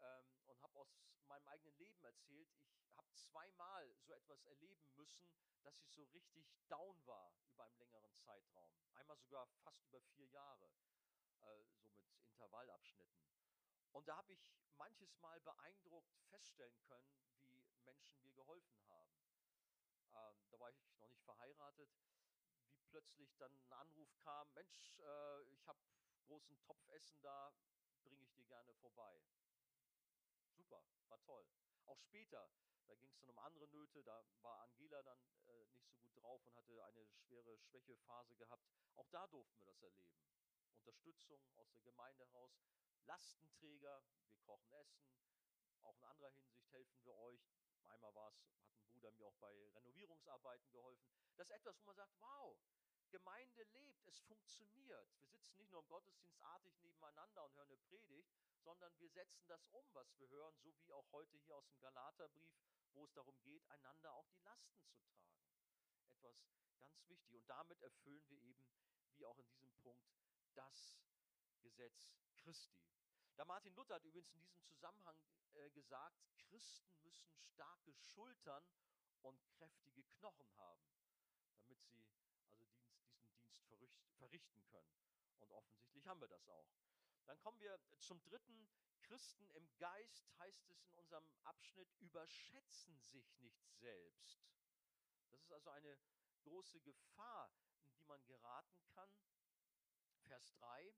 ähm, 0.00 0.40
und 0.46 0.60
habe 0.62 0.78
aus 0.78 0.88
meinem 1.28 1.46
eigenen 1.48 1.76
Leben 1.76 2.04
erzählt. 2.04 2.48
Ich 2.86 2.96
habe 2.96 3.12
zweimal 3.14 3.94
so 3.98 4.12
etwas 4.12 4.44
erleben 4.46 4.94
müssen, 4.94 5.32
dass 5.62 5.78
ich 5.80 5.90
so 5.90 6.04
richtig 6.04 6.54
down 6.68 7.04
war 7.06 7.34
über 7.48 7.64
einen 7.64 7.78
längeren 7.78 8.14
Zeitraum. 8.18 8.70
Einmal 8.94 9.16
sogar 9.18 9.46
fast 9.62 9.84
über 9.86 10.00
vier 10.00 10.28
Jahre, 10.28 10.70
äh, 11.40 11.64
so 11.64 11.78
mit 11.78 12.24
Intervallabschnitten. 12.26 13.24
Und 13.92 14.08
da 14.08 14.16
habe 14.16 14.32
ich 14.32 14.52
manches 14.76 15.16
Mal 15.18 15.40
beeindruckt 15.40 16.18
feststellen 16.30 16.80
können, 16.82 17.16
wie 17.48 17.78
Menschen 17.84 18.20
mir 18.20 18.32
geholfen 18.32 18.82
haben. 18.88 19.14
Ähm, 20.14 20.48
da 20.50 20.58
war 20.58 20.70
ich 20.70 20.84
noch 20.98 21.08
nicht 21.08 21.22
verheiratet, 21.22 21.90
wie 22.00 22.82
plötzlich 22.88 23.36
dann 23.36 23.52
ein 23.52 23.72
Anruf 23.72 24.08
kam, 24.18 24.52
Mensch, 24.52 24.94
äh, 24.98 25.42
ich 25.52 25.66
habe 25.66 25.78
großen 26.26 26.58
Topfessen 26.62 27.20
da, 27.22 27.52
bringe 28.02 28.22
ich 28.22 28.32
dir 28.32 28.44
gerne 28.44 28.74
vorbei. 28.74 29.20
Super, 30.56 30.82
war 31.08 31.20
toll. 31.22 31.46
Auch 31.86 31.98
später, 32.00 32.50
da 32.86 32.94
ging 32.94 33.10
es 33.10 33.18
dann 33.18 33.30
um 33.30 33.38
andere 33.38 33.68
Nöte, 33.68 34.02
da 34.02 34.24
war 34.42 34.60
Angela 34.60 35.02
dann 35.02 35.18
äh, 35.46 35.66
nicht 35.66 35.86
so 35.86 35.96
gut 35.96 36.16
drauf 36.16 36.44
und 36.46 36.54
hatte 36.56 36.84
eine 36.84 37.06
schwere 37.06 37.58
Schwächephase 37.58 38.36
gehabt. 38.36 38.66
Auch 38.96 39.08
da 39.08 39.26
durften 39.26 39.58
wir 39.58 39.66
das 39.66 39.82
erleben. 39.82 40.20
Unterstützung 40.78 41.40
aus 41.56 41.72
der 41.72 41.82
Gemeinde 41.82 42.26
heraus, 42.26 42.52
Lastenträger, 43.06 44.02
wir 44.28 44.38
kochen 44.40 44.70
Essen, 44.72 45.08
auch 45.82 45.96
in 45.98 46.04
anderer 46.04 46.30
Hinsicht 46.30 46.70
helfen 46.72 47.04
wir 47.04 47.14
euch. 47.16 47.40
Einmal 47.88 48.14
war 48.14 48.28
es, 48.28 48.38
hat 48.66 48.76
ein 48.76 48.84
Bruder 48.86 49.10
mir 49.12 49.26
auch 49.26 49.36
bei 49.36 49.52
Renovierungsarbeiten 49.74 50.70
geholfen. 50.72 51.10
Das 51.36 51.48
ist 51.48 51.54
etwas, 51.54 51.78
wo 51.80 51.84
man 51.84 51.96
sagt, 51.96 52.12
wow, 52.20 52.58
Gemeinde 53.14 53.62
lebt, 53.74 54.08
es 54.08 54.18
funktioniert. 54.22 55.08
Wir 55.20 55.28
sitzen 55.28 55.56
nicht 55.56 55.70
nur 55.70 55.82
im 55.82 55.88
Gottesdienst 55.88 56.42
artig 56.42 56.76
nebeneinander 56.80 57.44
und 57.44 57.54
hören 57.54 57.68
eine 57.68 57.76
Predigt, 57.76 58.34
sondern 58.58 58.92
wir 58.98 59.08
setzen 59.08 59.46
das 59.46 59.68
um, 59.68 59.86
was 59.94 60.18
wir 60.18 60.28
hören, 60.30 60.56
so 60.58 60.74
wie 60.80 60.92
auch 60.92 61.06
heute 61.12 61.36
hier 61.38 61.54
aus 61.54 61.64
dem 61.68 61.78
Galaterbrief, 61.78 62.50
wo 62.92 63.04
es 63.04 63.12
darum 63.12 63.40
geht, 63.44 63.64
einander 63.70 64.12
auch 64.14 64.26
die 64.30 64.40
Lasten 64.40 64.82
zu 64.82 64.96
tragen. 64.96 65.30
Etwas 66.08 66.36
ganz 66.80 67.08
wichtig. 67.08 67.36
Und 67.36 67.48
damit 67.48 67.80
erfüllen 67.82 68.28
wir 68.28 68.42
eben, 68.42 68.66
wie 69.12 69.24
auch 69.26 69.38
in 69.38 69.46
diesem 69.46 69.70
Punkt, 69.76 70.10
das 70.56 70.98
Gesetz 71.62 72.16
Christi. 72.34 72.82
Da 73.36 73.44
Martin 73.44 73.74
Luther 73.76 73.94
hat 73.94 74.04
übrigens 74.04 74.32
in 74.32 74.40
diesem 74.40 74.60
Zusammenhang 74.64 75.16
äh, 75.52 75.70
gesagt, 75.70 76.18
Christen 76.48 77.00
müssen 77.04 77.32
starke 77.54 77.94
Schultern 77.94 78.66
und 79.22 79.40
kräftige 79.52 80.02
Knochen 80.02 80.50
haben, 80.56 80.84
damit 80.96 81.14
sie 81.14 81.64
also 81.64 81.74
Dienst, 81.86 82.20
diesen 82.58 83.78
Dienst 83.78 84.13
verrichten 84.24 84.64
können. 84.66 84.96
Und 85.38 85.52
offensichtlich 85.52 86.06
haben 86.06 86.20
wir 86.20 86.28
das 86.28 86.48
auch. 86.48 86.72
Dann 87.26 87.38
kommen 87.40 87.60
wir 87.60 87.78
zum 88.00 88.22
dritten. 88.22 88.68
Christen 89.02 89.46
im 89.50 89.76
Geist 89.76 90.26
heißt 90.38 90.70
es 90.70 90.82
in 90.82 90.94
unserem 90.94 91.28
Abschnitt, 91.42 91.92
überschätzen 92.00 92.98
sich 93.00 93.38
nicht 93.40 93.68
selbst. 93.74 94.42
Das 95.30 95.42
ist 95.42 95.52
also 95.52 95.68
eine 95.68 95.98
große 96.40 96.80
Gefahr, 96.80 97.52
in 97.82 97.92
die 97.92 98.04
man 98.04 98.24
geraten 98.24 98.82
kann. 98.94 99.14
Vers 100.22 100.54
3. 100.54 100.94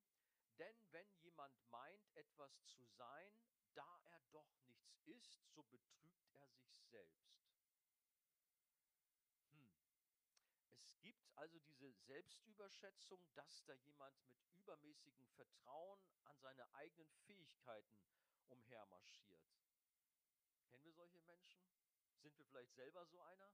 Denn 0.58 0.92
wenn 0.92 1.10
jemand 1.16 1.60
meint, 1.68 2.06
etwas 2.14 2.64
zu 2.64 2.84
sein, 2.84 3.40
da 3.74 4.00
er 4.04 4.20
doch 4.30 4.54
nichts 4.68 5.00
ist, 5.06 5.52
so 5.52 5.64
betrügt 5.64 6.32
er 6.34 6.48
sich 6.48 6.80
selbst. 6.84 7.35
Also 11.36 11.58
diese 11.60 11.92
Selbstüberschätzung, 11.92 13.20
dass 13.34 13.64
da 13.64 13.74
jemand 13.74 14.18
mit 14.24 14.42
übermäßigem 14.54 15.28
Vertrauen 15.28 16.00
an 16.24 16.38
seine 16.38 16.66
eigenen 16.74 17.10
Fähigkeiten 17.26 18.00
umhermarschiert. 18.48 19.44
Kennen 20.68 20.84
wir 20.84 20.92
solche 20.94 21.20
Menschen? 21.20 21.62
Sind 22.22 22.36
wir 22.38 22.44
vielleicht 22.46 22.74
selber 22.74 23.04
so 23.06 23.20
einer? 23.20 23.52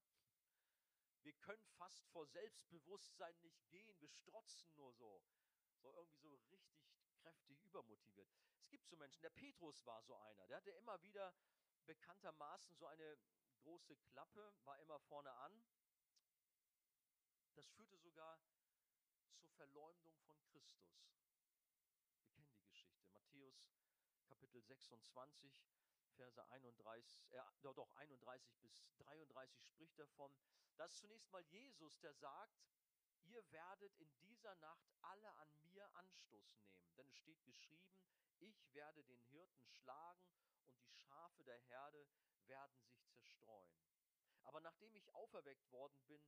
Wir 1.22 1.32
können 1.34 1.64
fast 1.76 2.06
vor 2.08 2.26
Selbstbewusstsein 2.26 3.36
nicht 3.40 3.68
gehen, 3.68 4.00
wir 4.00 4.08
strotzen 4.08 4.74
nur 4.74 4.92
so. 4.92 5.22
So 5.80 5.92
irgendwie 5.92 6.20
so 6.20 6.28
richtig 6.36 6.62
kräftig 7.14 7.60
übermotiviert. 7.64 8.28
Es 8.60 8.68
gibt 8.68 8.86
so 8.86 8.96
Menschen, 8.96 9.22
der 9.22 9.30
Petrus 9.30 9.84
war 9.86 10.02
so 10.02 10.14
einer, 10.14 10.46
der 10.46 10.58
hatte 10.58 10.70
immer 10.70 11.02
wieder 11.02 11.34
bekanntermaßen 11.86 12.76
so 12.76 12.86
eine 12.86 13.18
große 13.56 13.96
Klappe, 13.96 14.54
war 14.64 14.78
immer 14.78 15.00
vorne 15.00 15.32
an 15.32 15.64
das 17.54 17.68
führte 17.70 17.96
sogar 17.98 18.40
zur 19.34 19.50
Verleumdung 19.50 20.16
von 20.20 20.40
Christus. 20.44 20.96
Wir 22.14 22.26
kennen 22.26 22.52
die 22.54 22.64
Geschichte. 22.64 23.08
Matthäus 23.10 23.68
Kapitel 24.26 24.62
26, 24.62 25.62
Verse 26.16 26.48
31, 26.50 27.32
äh, 27.32 27.40
doch 27.62 27.90
31 27.96 28.58
bis 28.60 28.84
33 28.98 29.64
spricht 29.66 29.98
davon. 29.98 30.34
Das 30.76 30.92
ist 30.92 31.00
zunächst 31.00 31.30
mal 31.30 31.42
Jesus, 31.44 31.98
der 32.00 32.14
sagt, 32.14 32.62
ihr 33.24 33.50
werdet 33.52 33.96
in 33.98 34.14
dieser 34.20 34.54
Nacht 34.56 34.90
alle 35.02 35.34
an 35.36 35.48
mir 35.62 35.88
Anstoß 35.96 36.54
nehmen. 36.54 36.76
Denn 36.96 37.08
es 37.08 37.16
steht 37.16 37.42
geschrieben, 37.44 37.94
ich 38.38 38.74
werde 38.74 39.04
den 39.04 39.22
Hirten 39.24 39.66
schlagen 39.68 40.26
und 40.64 40.78
die 40.82 40.92
Schafe 40.92 41.44
der 41.44 41.58
Herde 41.58 42.06
werden 42.46 42.78
sich 42.80 43.06
zerstreuen. 43.10 43.76
Aber 44.44 44.60
nachdem 44.60 44.94
ich 44.94 45.14
auferweckt 45.14 45.70
worden 45.70 46.02
bin, 46.06 46.22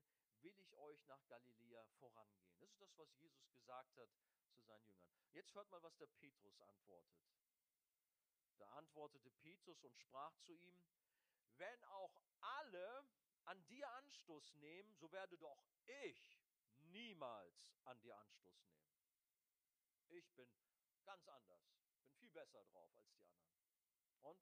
will 0.44 0.58
ich 0.58 0.74
euch 0.76 1.04
nach 1.06 1.26
Galiläa 1.26 1.84
vorangehen. 1.98 2.56
Das 2.60 2.70
ist 2.70 2.80
das, 2.80 2.96
was 2.98 3.12
Jesus 3.16 3.50
gesagt 3.54 3.96
hat 3.96 4.10
zu 4.12 4.22
seinen 4.24 4.46
Jüngern. 4.52 4.84
Jetzt 5.32 5.54
hört 5.54 5.70
mal, 5.70 5.82
was 5.82 5.96
der 5.96 6.06
Petrus 6.06 6.60
antwortet. 6.60 7.18
Da 8.58 8.66
antwortete 8.76 9.30
Petrus 9.30 9.82
und 9.82 9.96
sprach 9.98 10.36
zu 10.40 10.54
ihm, 10.54 10.78
wenn 11.56 11.84
auch 11.84 12.20
alle 12.40 13.04
an 13.44 13.66
dir 13.66 13.90
Anstoß 13.90 14.54
nehmen, 14.56 14.94
so 14.94 15.10
werde 15.12 15.36
doch 15.38 15.64
ich 15.86 16.40
niemals 16.76 17.66
an 17.84 18.00
dir 18.00 18.16
Anstoß 18.16 18.64
nehmen. 18.66 18.94
Ich 20.10 20.30
bin 20.34 20.48
ganz 21.04 21.26
anders, 21.26 21.62
bin 22.00 22.12
viel 22.12 22.30
besser 22.30 22.64
drauf 22.64 22.96
als 22.96 23.12
die 23.14 23.24
anderen. 23.24 23.58
Und 24.22 24.40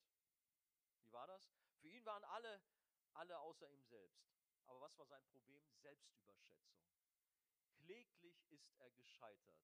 wie 1.01 1.13
war 1.13 1.27
das? 1.27 1.51
Für 1.81 1.89
ihn 1.89 2.05
waren 2.05 2.25
alle, 2.25 2.61
alle 3.15 3.39
außer 3.39 3.69
ihm 3.71 3.85
selbst. 3.85 4.32
Aber 4.67 4.81
was 4.81 4.97
war 4.99 5.07
sein 5.07 5.25
Problem? 5.27 5.65
Selbstüberschätzung. 5.81 6.83
Kläglich 7.75 8.51
ist 8.51 8.73
er 8.79 8.91
gescheitert. 8.91 9.59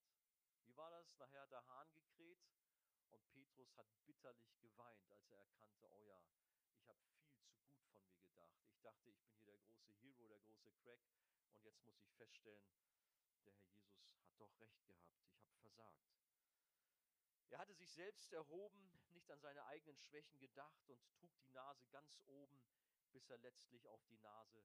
Wie 0.62 0.76
war 0.76 0.90
das? 0.90 1.16
Nachher 1.16 1.42
hat 1.42 1.53
der 1.53 1.66
Hahn 1.66 1.92
gekräht 1.92 2.38
und 3.11 3.28
Petrus 3.30 3.76
hat 3.76 3.86
bitterlich 4.05 4.59
geweint, 4.61 5.09
als 5.11 5.30
er 5.30 5.38
erkannte, 5.38 5.90
oh 5.90 6.03
ja, 6.03 6.22
ich 6.74 6.88
habe 6.88 6.99
viel 7.11 7.22
zu 7.22 7.38
gut 7.46 7.86
von 7.90 8.05
mir 8.07 8.18
gedacht. 8.20 8.57
Ich 8.70 8.80
dachte, 8.80 9.09
ich 9.09 9.18
bin 9.20 9.34
hier 9.34 9.46
der 9.46 9.59
große 9.59 9.92
Hero, 9.92 10.28
der 10.28 10.40
große 10.40 10.70
Crack 10.82 11.01
und 11.53 11.64
jetzt 11.64 11.82
muss 11.84 12.01
ich 12.01 12.12
feststellen, 12.14 12.68
der 13.44 13.53
Herr 13.55 13.64
Jesus 13.64 14.20
hat 14.22 14.38
doch 14.38 14.61
recht 14.61 14.84
gehabt. 14.84 15.16
Ich 15.32 15.42
habe 15.42 15.57
versagt. 15.61 16.09
Er 17.51 17.59
hatte 17.59 17.74
sich 17.74 17.90
selbst 17.92 18.32
erhoben, 18.32 18.92
nicht 19.11 19.30
an 19.30 19.40
seine 19.40 19.64
eigenen 19.66 19.99
Schwächen 19.99 20.38
gedacht 20.38 20.88
und 20.90 21.01
trug 21.12 21.36
die 21.40 21.51
Nase 21.51 21.86
ganz 21.88 22.20
oben, 22.26 22.62
bis 23.11 23.28
er 23.30 23.38
letztlich 23.38 23.88
auf 23.88 24.05
die 24.07 24.18
Nase 24.18 24.64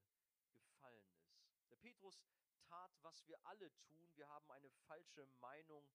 gefallen 0.84 1.08
ist. 1.16 1.70
Der 1.70 1.78
Petrus 1.78 2.22
tat, 2.68 2.92
was 3.02 3.26
wir 3.28 3.40
alle 3.46 3.74
tun. 3.80 4.12
Wir 4.16 4.28
haben 4.28 4.50
eine 4.52 4.70
falsche 4.88 5.26
Meinung 5.40 5.90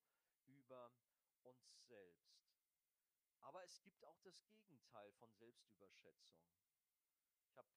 über 0.46 0.90
uns 1.42 1.86
selbst. 1.86 2.38
Aber 3.40 3.62
es 3.64 3.80
gibt 3.82 4.02
auch 4.04 4.18
das 4.20 4.42
Gegenteil 4.48 5.12
von 5.12 5.32
Selbstüberschätzung. 5.34 6.40
Ich 7.42 7.56
habe 7.56 7.68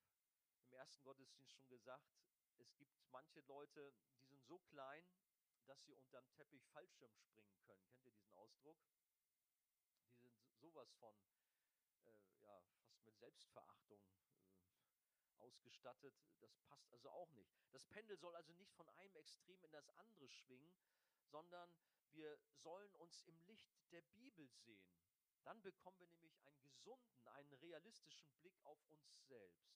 im 0.63 0.73
ersten 0.73 1.03
Gottesdienst 1.03 1.53
schon 1.53 1.67
gesagt, 1.69 2.09
es 2.57 2.75
gibt 2.75 2.93
manche 3.09 3.41
Leute, 3.41 3.93
die 4.15 4.23
sind 4.23 4.43
so 4.45 4.59
klein, 4.59 5.05
dass 5.65 5.83
sie 5.85 5.93
unterm 5.93 6.29
Teppich 6.33 6.65
Fallschirm 6.69 7.15
springen 7.15 7.59
können. 7.63 7.85
Kennt 7.93 8.05
ihr 8.05 8.11
diesen 8.11 8.33
Ausdruck? 8.33 8.77
Die 10.23 10.29
sind 10.29 10.55
sowas 10.59 10.91
von, 10.93 11.15
äh, 12.05 12.41
ja, 12.41 12.61
fast 12.83 13.05
mit 13.05 13.17
Selbstverachtung 13.17 14.01
ausgestattet. 15.41 16.13
Das 16.39 16.55
passt 16.67 16.91
also 16.91 17.09
auch 17.09 17.31
nicht. 17.33 17.51
Das 17.71 17.85
Pendel 17.85 18.17
soll 18.17 18.35
also 18.35 18.53
nicht 18.53 18.73
von 18.73 18.89
einem 18.89 19.15
Extrem 19.15 19.63
in 19.63 19.71
das 19.71 19.89
andere 19.97 20.29
schwingen, 20.29 20.73
sondern 21.29 21.73
wir 22.11 22.37
sollen 22.63 22.93
uns 22.95 23.21
im 23.23 23.39
Licht 23.41 23.71
der 23.91 24.01
Bibel 24.01 24.47
sehen. 24.47 24.91
Dann 25.43 25.61
bekommen 25.61 25.99
wir 25.99 26.07
nämlich 26.07 26.39
einen 26.45 26.61
gesunden, 26.61 27.27
einen 27.29 27.53
realistischen 27.53 28.31
Blick 28.39 28.57
auf 28.63 28.83
uns 28.89 29.27
selbst. 29.27 29.71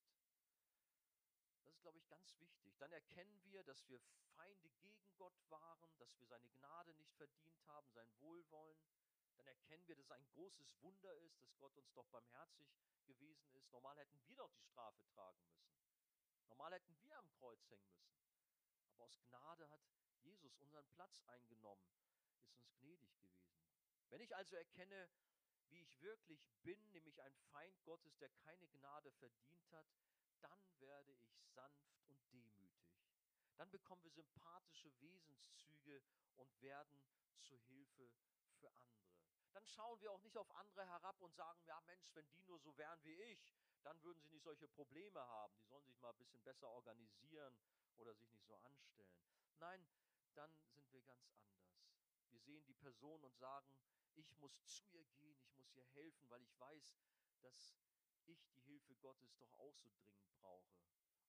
Das 1.64 1.74
ist, 1.74 1.82
glaube 1.82 1.98
ich, 1.98 2.08
ganz 2.08 2.40
wichtig. 2.40 2.78
Dann 2.78 2.92
erkennen 2.92 3.42
wir, 3.46 3.64
dass 3.64 3.88
wir 3.88 4.00
Feinde 4.36 4.70
gegen 4.82 5.16
Gott 5.18 5.40
waren, 5.50 5.98
dass 5.98 6.20
wir 6.20 6.28
seine 6.28 6.50
Gnade 6.50 6.94
nicht 6.96 7.14
verdient 7.16 7.66
haben, 7.68 7.90
sein 7.92 8.10
Wohlwollen. 8.20 8.78
Dann 9.38 9.48
erkennen 9.48 9.88
wir, 9.88 9.96
dass 9.96 10.06
es 10.06 10.12
ein 10.12 10.26
großes 10.28 10.82
Wunder 10.82 11.14
ist, 11.18 11.42
dass 11.42 11.58
Gott 11.58 11.76
uns 11.78 11.92
doch 11.94 12.08
barmherzig 12.08 12.68
gewesen 13.06 13.50
ist. 13.54 13.72
Normal 13.72 13.98
hätten 13.98 14.22
wir 14.28 14.36
doch 14.36 14.52
die 14.54 14.64
Strafe 14.64 15.04
tragen 15.14 15.42
müssen. 15.48 15.76
Normal 16.48 16.74
hätten 16.74 16.98
wir 17.02 17.18
am 17.18 17.30
Kreuz 17.32 17.70
hängen 17.70 17.92
müssen. 17.96 18.20
Aber 18.92 19.06
aus 19.06 19.20
Gnade 19.22 19.70
hat 19.70 19.82
Jesus 20.22 20.58
unseren 20.58 20.88
Platz 20.88 21.22
eingenommen, 21.28 21.86
ist 22.34 22.50
uns 22.50 22.74
gnädig 22.80 23.16
gewesen. 23.20 23.60
Wenn 24.10 24.22
ich 24.22 24.36
also 24.36 24.56
erkenne, 24.56 25.10
wie 25.70 25.82
ich 25.82 26.02
wirklich 26.02 26.48
bin, 26.64 26.92
nämlich 26.92 27.22
ein 27.22 27.36
Feind 27.52 27.84
Gottes, 27.84 28.18
der 28.18 28.30
keine 28.30 28.68
Gnade 28.68 29.12
verdient 29.12 29.70
hat, 29.72 29.88
dann 30.42 30.80
werde 30.80 31.14
ich 31.14 31.44
sanft 31.54 32.00
und 32.08 32.20
demütig. 32.32 32.96
Dann 33.58 33.72
bekommen 33.72 34.04
wir 34.04 34.12
sympathische 34.12 34.92
Wesenszüge 35.02 36.02
und 36.36 36.62
werden 36.62 37.04
zur 37.42 37.60
Hilfe 37.60 38.12
für 38.60 38.72
andere 38.76 39.15
dann 39.56 39.66
schauen 39.66 40.02
wir 40.02 40.12
auch 40.12 40.22
nicht 40.22 40.38
auf 40.38 40.52
andere 40.58 40.86
herab 40.86 41.22
und 41.22 41.34
sagen, 41.34 41.64
ja 41.66 41.80
Mensch, 41.88 42.14
wenn 42.14 42.28
die 42.28 42.42
nur 42.42 42.60
so 42.60 42.78
wären 42.78 43.02
wie 43.06 43.14
ich, 43.14 43.56
dann 43.84 44.02
würden 44.04 44.20
sie 44.20 44.30
nicht 44.30 44.44
solche 44.44 44.68
Probleme 44.68 45.22
haben. 45.22 45.56
Die 45.58 45.66
sollen 45.66 45.86
sich 45.86 45.98
mal 46.02 46.10
ein 46.10 46.18
bisschen 46.18 46.44
besser 46.44 46.68
organisieren 46.68 47.58
oder 47.96 48.14
sich 48.14 48.30
nicht 48.34 48.46
so 48.46 48.58
anstellen. 48.58 49.16
Nein, 49.60 49.88
dann 50.34 50.52
sind 50.74 50.92
wir 50.92 51.02
ganz 51.04 51.26
anders. 51.30 51.72
Wir 52.32 52.42
sehen 52.42 52.66
die 52.66 52.74
Person 52.74 53.24
und 53.24 53.38
sagen, 53.38 53.72
ich 54.16 54.36
muss 54.40 54.62
zu 54.66 54.84
ihr 54.92 55.06
gehen, 55.06 55.40
ich 55.40 55.56
muss 55.56 55.72
ihr 55.72 55.86
helfen, 55.94 56.30
weil 56.30 56.42
ich 56.42 56.60
weiß, 56.60 56.98
dass 57.42 57.78
ich 58.26 58.46
die 58.50 58.60
Hilfe 58.60 58.96
Gottes 58.96 59.38
doch 59.38 59.54
auch 59.60 59.78
so 59.78 59.90
dringend 60.02 60.36
brauche. 60.42 60.76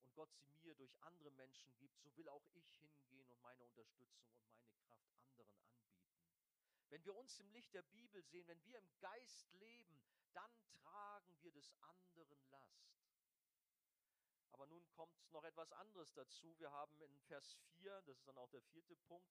Und 0.00 0.12
Gott 0.14 0.34
sie 0.34 0.56
mir 0.64 0.74
durch 0.74 1.00
andere 1.02 1.30
Menschen 1.30 1.72
gibt, 1.76 2.00
so 2.00 2.16
will 2.16 2.28
auch 2.28 2.46
ich 2.54 2.74
hingehen 2.80 3.30
und 3.30 3.40
meine 3.42 3.64
Unterstützung 3.64 4.26
und 4.32 4.40
meine 4.40 4.66
Kraft 4.88 5.06
anderen 5.20 5.48
anbieten. 5.52 6.05
Wenn 6.88 7.04
wir 7.04 7.14
uns 7.14 7.38
im 7.40 7.50
Licht 7.50 7.74
der 7.74 7.82
Bibel 7.82 8.22
sehen, 8.22 8.46
wenn 8.46 8.64
wir 8.64 8.78
im 8.78 8.98
Geist 9.00 9.52
leben, 9.54 10.00
dann 10.32 10.50
tragen 10.82 11.36
wir 11.42 11.52
des 11.52 11.72
anderen 11.80 12.50
Last. 12.50 12.96
Aber 14.52 14.66
nun 14.66 14.88
kommt 14.90 15.32
noch 15.32 15.44
etwas 15.44 15.72
anderes 15.72 16.12
dazu. 16.14 16.58
Wir 16.58 16.70
haben 16.70 17.00
in 17.00 17.18
Vers 17.22 17.56
4, 17.76 18.02
das 18.06 18.18
ist 18.18 18.28
dann 18.28 18.38
auch 18.38 18.50
der 18.50 18.62
vierte 18.62 18.96
Punkt, 18.96 19.30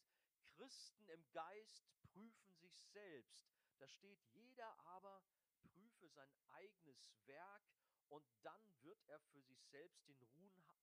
Christen 0.56 1.08
im 1.10 1.32
Geist 1.32 1.90
prüfen 2.14 2.54
sich 2.56 2.80
selbst. 2.94 3.50
Da 3.78 3.88
steht, 3.88 4.22
jeder 4.34 4.80
aber 4.86 5.24
prüfe 5.62 6.08
sein 6.10 6.32
eigenes 6.50 7.10
Werk 7.26 7.64
und 8.10 8.26
dann 8.44 8.62
wird 8.84 9.04
er 9.08 9.20
für 9.20 9.42
sich 9.42 9.62
selbst 9.66 10.08
den 10.08 10.22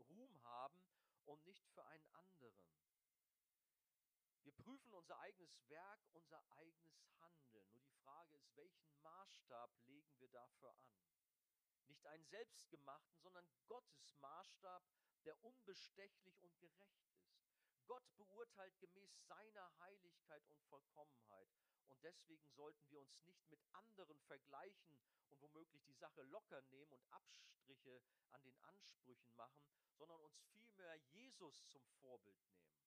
Ruhm 0.08 0.42
haben 0.42 0.84
und 1.24 1.44
nicht 1.44 1.66
für 1.68 1.84
einen 1.86 2.08
anderen. 2.14 2.66
Wir 4.44 4.52
prüfen 4.52 4.92
unser 4.92 5.18
eigenes 5.20 5.68
Werk, 5.68 6.00
unser 6.12 6.42
eigenes 6.56 7.06
Handeln. 7.20 7.70
Nur 7.72 7.82
die 7.82 7.92
Frage 8.02 8.36
ist, 8.36 8.56
welchen 8.56 9.00
Maßstab 9.02 9.70
legen 9.86 10.18
wir 10.18 10.28
dafür 10.28 10.70
an? 10.70 10.96
Nicht 11.86 12.06
einen 12.06 12.24
selbstgemachten, 12.26 13.20
sondern 13.20 13.46
Gottes 13.68 14.14
Maßstab, 14.16 14.82
der 15.24 15.44
unbestechlich 15.44 16.42
und 16.42 16.58
gerecht 16.58 17.06
ist. 17.06 17.22
Gott 17.86 18.16
beurteilt 18.16 18.78
gemäß 18.80 19.26
seiner 19.26 19.78
Heiligkeit 19.80 20.48
und 20.48 20.60
Vollkommenheit. 20.62 21.48
Und 21.88 22.02
deswegen 22.02 22.48
sollten 22.48 22.90
wir 22.90 23.00
uns 23.00 23.22
nicht 23.24 23.48
mit 23.50 23.60
anderen 23.72 24.18
vergleichen 24.20 24.98
und 25.28 25.40
womöglich 25.42 25.84
die 25.84 25.94
Sache 25.94 26.22
locker 26.22 26.62
nehmen 26.62 26.92
und 26.92 27.04
Abstriche 27.12 28.02
an 28.30 28.42
den 28.42 28.58
Ansprüchen 28.64 29.34
machen, 29.36 29.68
sondern 29.94 30.20
uns 30.20 30.40
vielmehr 30.52 30.96
Jesus 31.12 31.68
zum 31.68 31.86
Vorbild 32.00 32.42
nehmen. 32.50 32.81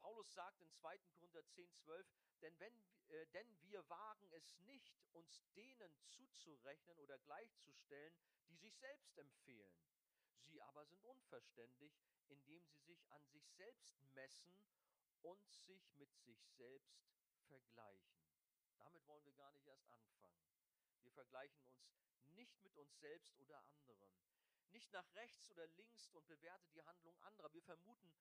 Paulus 0.00 0.32
sagt 0.32 0.60
in 0.60 0.70
2. 0.70 0.98
Korinther 1.14 1.44
10, 1.46 1.72
12, 1.74 2.06
denn, 2.40 2.58
wenn, 2.58 2.84
äh, 3.08 3.26
denn 3.28 3.62
wir 3.62 3.88
wagen 3.88 4.30
es 4.32 4.58
nicht, 4.60 4.94
uns 5.12 5.42
denen 5.54 5.92
zuzurechnen 6.06 6.98
oder 6.98 7.18
gleichzustellen, 7.18 8.14
die 8.48 8.56
sich 8.56 8.76
selbst 8.76 9.16
empfehlen. 9.18 9.74
Sie 10.42 10.62
aber 10.62 10.84
sind 10.86 11.04
unverständig, 11.04 11.92
indem 12.28 12.64
sie 12.66 12.80
sich 12.80 13.10
an 13.10 13.24
sich 13.26 13.46
selbst 13.50 14.00
messen 14.14 14.54
und 15.22 15.52
sich 15.66 15.92
mit 15.94 16.14
sich 16.16 16.42
selbst 16.56 17.08
vergleichen. 17.48 18.18
Damit 18.78 19.06
wollen 19.06 19.24
wir 19.24 19.34
gar 19.34 19.50
nicht 19.52 19.66
erst 19.66 19.88
anfangen. 19.90 20.42
Wir 21.02 21.12
vergleichen 21.12 21.62
uns 21.64 21.98
nicht 22.34 22.62
mit 22.62 22.76
uns 22.76 22.98
selbst 23.00 23.38
oder 23.40 23.62
anderen, 23.66 24.10
nicht 24.70 24.92
nach 24.92 25.14
rechts 25.14 25.50
oder 25.50 25.66
links 25.66 26.08
und 26.10 26.26
bewerten 26.28 26.70
die 26.72 26.82
Handlung 26.82 27.18
anderer. 27.22 27.52
Wir 27.52 27.62
vermuten 27.62 28.14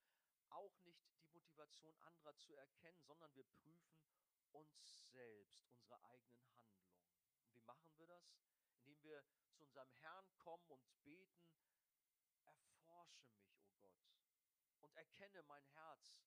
auch 0.51 0.77
nicht 0.81 1.05
die 1.19 1.27
Motivation 1.27 1.97
anderer 1.99 2.35
zu 2.37 2.55
erkennen, 2.55 3.01
sondern 3.03 3.33
wir 3.35 3.43
prüfen 3.43 4.01
uns 4.51 5.11
selbst, 5.11 5.67
unsere 5.71 6.03
eigenen 6.05 6.41
Handlungen. 6.49 6.97
Und 7.39 7.53
wie 7.53 7.61
machen 7.61 7.95
wir 7.97 8.07
das? 8.07 8.33
Indem 8.69 9.01
wir 9.03 9.23
zu 9.51 9.63
unserem 9.63 9.91
Herrn 9.93 10.31
kommen 10.37 10.69
und 10.71 11.03
beten, 11.03 11.51
erforsche 12.45 13.21
mich, 13.27 13.61
o 13.61 13.67
oh 13.67 13.73
Gott, 13.79 13.99
und 14.81 14.95
erkenne 14.95 15.43
mein 15.43 15.65
Herz. 15.73 16.19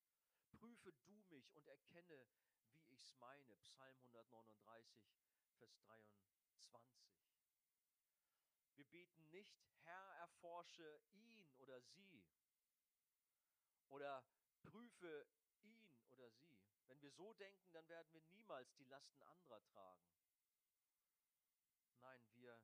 Prüfe 0.51 0.93
du 0.93 1.13
mich 1.13 1.55
und 1.55 1.67
erkenne, 1.69 2.29
wie 2.73 2.95
ich's 2.95 3.15
meine. 3.15 3.57
Psalm 3.59 3.97
139, 3.99 5.09
Vers 5.57 5.79
23. 5.79 6.21
Wir 8.75 8.85
beten 8.87 9.29
nicht, 9.31 9.57
Herr, 9.85 10.15
erforsche 10.17 11.01
ihn 11.13 11.51
oder 11.59 11.81
sie, 11.81 12.25
oder 13.91 14.25
prüfe 14.63 15.27
ihn 15.63 15.91
oder 16.11 16.31
sie. 16.31 16.59
Wenn 16.87 17.01
wir 17.03 17.11
so 17.11 17.33
denken, 17.35 17.71
dann 17.73 17.89
werden 17.89 18.13
wir 18.13 18.23
niemals 18.23 18.73
die 18.75 18.85
Lasten 18.85 19.23
anderer 19.23 19.63
tragen. 19.63 20.05
Nein, 22.01 22.23
wir 22.35 22.61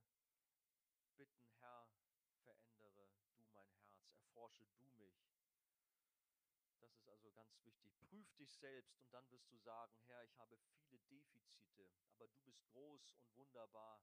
bitten, 1.17 1.49
Herr, 1.59 1.89
verändere 2.43 3.09
du 3.09 3.23
mein 3.25 3.45
Herz, 3.53 3.71
erforsche 4.19 4.67
du 4.79 4.89
mich. 4.93 5.15
Das 6.81 6.93
ist 6.95 7.09
also 7.09 7.31
ganz 7.33 7.63
wichtig. 7.63 7.99
Prüf 8.01 8.33
dich 8.35 8.53
selbst 8.55 8.99
und 9.01 9.13
dann 9.13 9.31
wirst 9.31 9.51
du 9.51 9.59
sagen, 9.59 9.97
Herr, 10.07 10.25
ich 10.25 10.39
habe 10.39 10.57
viele 10.59 10.99
Defizite, 11.01 11.87
aber 12.11 12.29
du 12.29 12.39
bist 12.41 12.65
groß 12.69 13.13
und 13.13 13.37
wunderbar. 13.37 14.01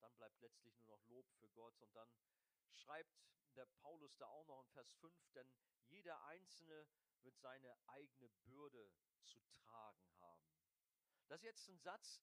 Dann 0.00 0.14
bleibt 0.14 0.40
letztlich 0.40 0.74
nur 0.78 0.96
noch 0.96 1.04
Lob 1.08 1.28
für 1.38 1.48
Gott 1.50 1.78
und 1.80 1.94
dann 1.94 2.14
schreibt 2.72 3.14
der 3.56 3.66
Paulus 3.66 4.16
da 4.16 4.26
auch 4.26 4.46
noch 4.46 4.60
in 4.60 4.68
Vers 4.68 4.90
5, 5.00 5.30
denn 5.32 5.52
jeder 5.90 6.22
Einzelne 6.24 6.86
wird 7.22 7.36
seine 7.38 7.76
eigene 7.88 8.28
Bürde 8.44 8.90
zu 9.24 9.40
tragen 9.40 10.08
haben. 10.20 10.48
Das 11.28 11.40
ist 11.40 11.44
jetzt 11.44 11.68
ein 11.68 11.78
Satz, 11.78 12.20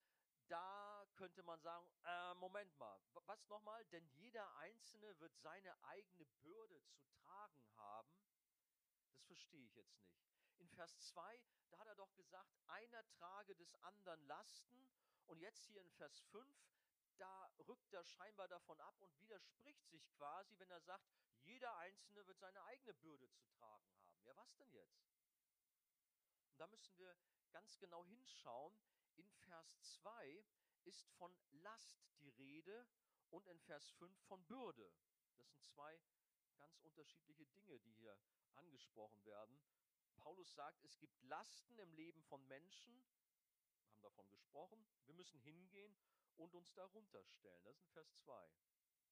da 0.47 1.05
könnte 1.15 1.43
man 1.43 1.59
sagen, 1.61 1.85
äh, 2.03 2.33
Moment 2.35 2.77
mal, 2.77 2.99
was 3.13 3.47
nochmal? 3.47 3.83
Denn 3.85 4.07
jeder 4.15 4.55
Einzelne 4.57 5.19
wird 5.19 5.35
seine 5.37 5.75
eigene 5.83 6.25
Bürde 6.41 6.81
zu 6.85 7.03
tragen 7.21 7.63
haben. 7.75 8.09
Das 9.11 9.23
verstehe 9.25 9.63
ich 9.65 9.75
jetzt 9.75 9.97
nicht. 9.99 10.17
In 10.57 10.69
Vers 10.69 10.97
2, 10.99 11.41
da 11.69 11.77
hat 11.79 11.87
er 11.87 11.95
doch 11.95 12.13
gesagt, 12.15 12.57
einer 12.67 13.05
trage 13.09 13.55
des 13.55 13.75
anderen 13.75 14.25
Lasten. 14.27 14.89
Und 15.25 15.41
jetzt 15.41 15.65
hier 15.65 15.81
in 15.81 15.91
Vers 15.91 16.21
5, 16.31 16.49
da 17.17 17.51
rückt 17.67 17.93
er 17.93 18.03
scheinbar 18.03 18.47
davon 18.47 18.79
ab 18.79 18.95
und 19.01 19.19
widerspricht 19.19 19.85
sich 19.89 20.07
quasi, 20.47 20.59
wenn 20.59 20.71
er 20.71 20.81
sagt, 20.81 21.09
jeder 21.43 21.75
Einzelne 21.77 22.25
wird 22.27 22.39
seine 22.39 22.63
eigene 22.63 22.93
Bürde 22.93 23.29
zu 23.29 23.45
tragen 23.47 23.91
haben. 23.91 24.25
Ja, 24.25 24.35
was 24.35 24.55
denn 24.57 24.71
jetzt? 24.71 25.05
Und 26.51 26.59
da 26.59 26.67
müssen 26.67 26.97
wir 26.97 27.15
ganz 27.51 27.77
genau 27.79 28.05
hinschauen. 28.05 28.77
In 29.15 29.29
Vers 29.29 29.79
2 30.01 30.45
ist 30.85 31.09
von 31.17 31.35
Last 31.51 32.07
die 32.19 32.29
Rede 32.29 32.87
und 33.29 33.47
in 33.47 33.59
Vers 33.59 33.89
5 33.91 34.17
von 34.27 34.45
Bürde. 34.45 34.91
Das 35.37 35.49
sind 35.49 35.61
zwei 35.61 35.99
ganz 36.57 36.79
unterschiedliche 36.79 37.45
Dinge, 37.47 37.79
die 37.79 37.91
hier 37.91 38.17
angesprochen 38.55 39.23
werden. 39.25 39.59
Paulus 40.17 40.53
sagt, 40.55 40.83
es 40.83 40.97
gibt 40.97 41.21
Lasten 41.23 41.77
im 41.77 41.93
Leben 41.93 42.23
von 42.23 42.45
Menschen, 42.47 43.05
wir 43.85 43.91
haben 43.91 44.01
davon 44.01 44.29
gesprochen, 44.29 44.85
wir 45.05 45.13
müssen 45.13 45.39
hingehen 45.41 45.95
und 46.37 46.53
uns 46.55 46.73
darunter 46.73 47.23
stellen. 47.23 47.63
Das 47.63 47.75
ist 47.75 47.83
in 47.83 47.91
Vers 47.91 48.15
2. 48.17 48.49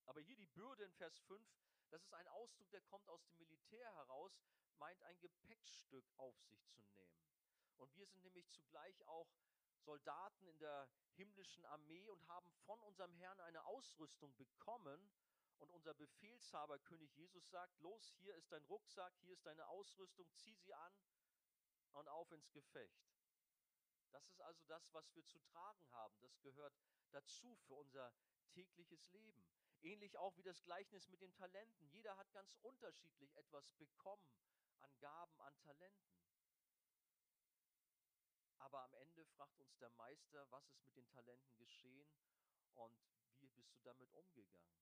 Aber 0.05 0.21
hier 0.21 0.35
die 0.35 0.47
Bürde 0.47 0.83
in 0.83 0.93
Vers 0.93 1.19
5, 1.19 1.47
das 1.89 2.03
ist 2.03 2.13
ein 2.13 2.27
Ausdruck, 2.29 2.69
der 2.71 2.81
kommt 2.81 3.07
aus 3.09 3.23
dem 3.25 3.37
Militär 3.37 3.93
heraus, 3.95 4.39
meint 4.77 5.01
ein 5.03 5.19
Gepäckstück 5.19 6.05
auf 6.17 6.37
sich 6.41 6.65
zu 6.67 6.81
nehmen. 6.83 7.25
Und 7.77 7.95
wir 7.95 8.05
sind 8.05 8.23
nämlich 8.23 8.49
zugleich 8.49 9.05
auch 9.07 9.29
Soldaten 9.79 10.47
in 10.47 10.57
der 10.59 10.89
himmlischen 11.15 11.65
Armee 11.65 12.09
und 12.09 12.27
haben 12.27 12.51
von 12.65 12.81
unserem 12.81 13.13
Herrn 13.13 13.39
eine 13.41 13.63
Ausrüstung 13.65 14.35
bekommen. 14.35 15.11
Und 15.59 15.69
unser 15.71 15.93
Befehlshaber, 15.93 16.79
König 16.79 17.15
Jesus, 17.15 17.49
sagt, 17.49 17.79
los, 17.79 18.13
hier 18.19 18.35
ist 18.35 18.51
dein 18.51 18.63
Rucksack, 18.65 19.13
hier 19.21 19.33
ist 19.33 19.45
deine 19.45 19.65
Ausrüstung, 19.67 20.29
zieh 20.35 20.53
sie 20.55 20.73
an 20.73 20.99
und 21.93 22.09
auf 22.09 22.29
ins 22.31 22.51
Gefecht. 22.51 23.15
Das 24.11 24.27
ist 24.27 24.41
also 24.41 24.63
das, 24.65 24.93
was 24.93 25.13
wir 25.15 25.25
zu 25.25 25.39
tragen 25.39 25.89
haben. 25.91 26.19
Das 26.19 26.39
gehört 26.41 26.73
dazu 27.11 27.55
für 27.67 27.75
unser 27.75 28.13
tägliches 28.51 29.09
Leben. 29.11 29.45
Ähnlich 29.85 30.17
auch 30.17 30.35
wie 30.35 30.41
das 30.41 30.63
Gleichnis 30.63 31.07
mit 31.09 31.21
den 31.21 31.31
Talenten. 31.35 31.87
Jeder 31.89 32.17
hat 32.17 32.31
ganz 32.33 32.55
unterschiedlich 32.63 33.35
etwas 33.35 33.69
bekommen 33.73 34.35
an 34.79 34.97
Gaben, 34.97 35.39
an 35.41 35.55
Talenten. 35.59 36.17
Aber 38.57 38.81
am 38.81 38.95
Ende 38.95 39.23
fragt 39.25 39.59
uns 39.59 39.77
der 39.77 39.91
Meister, 39.91 40.49
was 40.49 40.67
ist 40.69 40.83
mit 40.85 40.95
den 40.95 41.07
Talenten 41.09 41.55
geschehen 41.57 42.09
und 42.73 42.99
wie 43.37 43.49
bist 43.49 43.75
du 43.75 43.81
damit 43.83 44.11
umgegangen? 44.13 44.75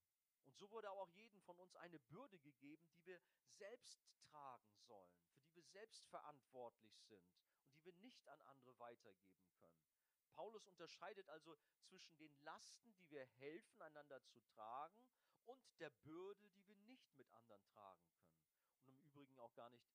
Und 0.45 0.55
so 0.57 0.71
wurde 0.71 0.89
auch 0.89 1.09
jedem 1.09 1.41
von 1.41 1.59
uns 1.59 1.75
eine 1.75 1.99
Bürde 1.99 2.39
gegeben, 2.39 2.89
die 2.93 3.05
wir 3.05 3.19
selbst 3.57 3.99
tragen 4.31 4.73
sollen, 4.87 5.19
für 5.25 5.35
die 5.41 5.53
wir 5.53 5.63
selbst 5.63 6.05
verantwortlich 6.07 6.97
sind 7.01 7.29
und 7.57 7.73
die 7.73 7.83
wir 7.83 7.93
nicht 7.95 8.25
an 8.29 8.39
andere 8.43 8.79
weitergeben 8.79 9.51
können. 9.59 9.92
Paulus 10.33 10.67
unterscheidet 10.67 11.27
also 11.29 11.57
zwischen 11.87 12.15
den 12.17 12.33
Lasten, 12.41 12.93
die 12.95 13.09
wir 13.09 13.25
helfen, 13.25 13.81
einander 13.81 14.23
zu 14.25 14.39
tragen, 14.41 15.05
und 15.45 15.61
der 15.79 15.89
Bürde, 15.89 16.49
die 16.49 16.65
wir 16.67 16.75
nicht 16.77 17.15
mit 17.17 17.29
anderen 17.33 17.65
tragen 17.65 18.07
können 18.13 18.39
und 18.75 18.87
im 18.87 18.97
Übrigen 19.01 19.37
auch 19.39 19.53
gar 19.55 19.69
nicht 19.69 19.85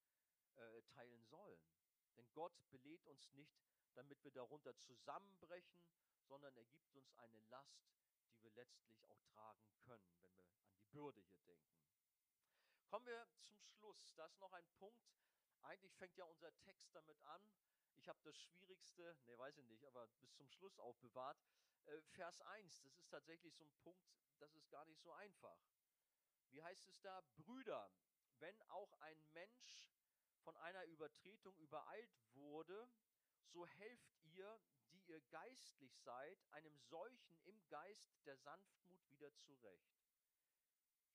äh, 0.57 0.83
teilen 0.95 1.25
sollen. 1.25 1.61
Denn 2.17 2.31
Gott 2.33 2.53
belädt 2.71 3.05
uns 3.07 3.33
nicht, 3.33 3.59
damit 3.95 4.23
wir 4.25 4.31
darunter 4.33 4.77
zusammenbrechen, 4.77 5.83
sondern 6.27 6.55
er 6.57 6.65
gibt 6.67 6.95
uns 6.95 7.13
eine 7.15 7.41
Last, 7.49 7.81
die 8.31 8.43
wir 8.43 8.51
letztlich 8.51 9.03
auch 9.07 9.21
tragen 9.33 9.73
können, 9.87 10.17
wenn 10.21 10.37
wir 10.37 10.45
an 10.45 10.71
die 10.73 10.83
Bürde 10.91 11.21
hier 11.23 11.41
denken. 11.41 11.79
Kommen 12.89 13.07
wir 13.07 13.27
zum 13.43 13.61
Schluss. 13.63 14.15
Da 14.15 14.27
ist 14.27 14.39
noch 14.41 14.53
ein 14.53 14.67
Punkt. 14.79 15.09
Eigentlich 15.63 15.95
fängt 15.97 16.17
ja 16.17 16.25
unser 16.25 16.57
Text 16.61 16.95
damit 16.95 17.21
an. 17.25 17.51
Ich 17.99 18.09
habe 18.09 18.21
das 18.23 18.39
Schwierigste, 18.39 19.17
ne, 19.27 19.37
weiß 19.39 19.59
ich 19.59 19.67
nicht, 19.67 19.85
aber 19.85 20.07
bis 20.21 20.33
zum 20.35 20.49
Schluss 20.49 20.79
aufbewahrt. 20.79 21.37
Äh, 21.87 22.01
Vers 22.13 22.41
1, 22.43 22.83
das 22.83 22.97
ist 22.97 23.11
tatsächlich 23.11 23.55
so 23.57 23.65
ein 23.65 23.73
Punkt, 23.83 24.09
das 24.39 24.55
ist 24.55 24.71
gar 24.71 24.85
nicht 24.87 25.03
so 25.03 25.13
einfach. 25.13 25.59
Wie 26.51 26.63
heißt 26.63 26.87
es 26.89 27.01
da? 27.01 27.21
Brüder, 27.37 27.91
wenn 28.39 28.63
auch 28.71 28.93
ein 29.01 29.21
Mensch 29.33 29.91
von 30.43 30.57
einer 30.59 30.85
Übertretung 30.85 31.57
übereilt 31.57 32.17
wurde, 32.35 32.89
so 33.53 33.67
helft 33.67 34.15
ihr, 34.23 34.61
die 34.93 35.03
ihr 35.03 35.21
geistlich 35.23 35.95
seid, 35.99 36.39
einem 36.53 36.79
solchen 36.79 37.39
im 37.45 37.69
Geist 37.69 38.25
der 38.25 38.37
Sanftmut 38.37 39.07
wieder 39.11 39.35
zurecht. 39.35 39.99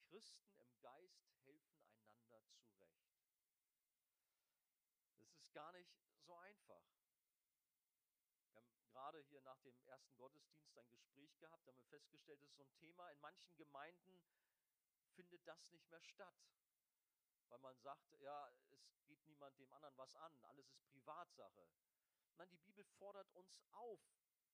Christen 0.10 0.54
im 0.60 0.80
Geist 0.80 1.26
helfen 1.46 1.80
einander 1.96 2.44
zurecht. 2.52 3.10
Das 5.20 5.32
ist 5.34 5.52
gar 5.54 5.72
nicht 5.72 5.90
so 6.26 6.36
einfach. 6.36 6.84
Wir 8.52 8.56
haben 8.56 8.78
gerade 8.84 9.22
hier 9.22 9.42
nach 9.42 9.60
dem 9.62 9.78
ersten 9.86 10.13
Gottesdienst 10.24 10.78
ein 10.78 10.90
Gespräch 10.90 11.38
gehabt, 11.38 11.68
da 11.68 11.74
haben 11.74 11.80
wir 11.80 11.90
festgestellt, 11.90 12.42
das 12.42 12.48
ist 12.48 12.56
so 12.56 12.64
ein 12.64 12.74
Thema. 12.76 13.12
In 13.12 13.20
manchen 13.20 13.54
Gemeinden 13.58 14.24
findet 15.16 15.46
das 15.46 15.70
nicht 15.70 15.86
mehr 15.90 16.00
statt, 16.00 16.34
weil 17.50 17.60
man 17.60 17.78
sagt, 17.80 18.10
ja, 18.22 18.48
es 18.48 19.04
geht 19.06 19.22
niemand 19.28 19.60
dem 19.60 19.70
anderen 19.74 19.98
was 19.98 20.16
an, 20.16 20.34
alles 20.46 20.72
ist 20.72 20.88
Privatsache. 20.88 21.68
Nein, 22.38 22.50
die 22.52 22.58
Bibel 22.58 22.86
fordert 22.98 23.30
uns 23.34 23.60
auf, 23.74 24.00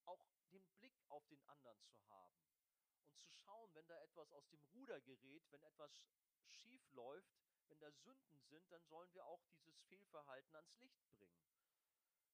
auch 0.05 0.25
den 0.51 0.65
Blick 0.79 0.99
auf 1.09 1.27
den 1.27 1.43
anderen 1.43 1.79
zu 1.83 2.09
haben 2.09 2.41
und 3.05 3.21
zu 3.21 3.29
schauen, 3.29 3.71
wenn 3.75 3.85
da 3.85 4.01
etwas 4.01 4.31
aus 4.31 4.49
dem 4.49 4.63
Ruder 4.73 4.99
gerät, 5.01 5.43
wenn 5.51 5.61
etwas 5.61 6.01
schief 6.47 6.81
läuft, 6.93 7.37
wenn 7.67 7.79
da 7.79 7.91
Sünden 7.91 8.39
sind, 8.39 8.71
dann 8.71 8.83
sollen 8.85 9.13
wir 9.13 9.23
auch 9.27 9.43
dieses 9.51 9.79
Fehlverhalten 9.81 10.55
ans 10.55 10.75
Licht 10.79 11.07
bringen. 11.11 11.45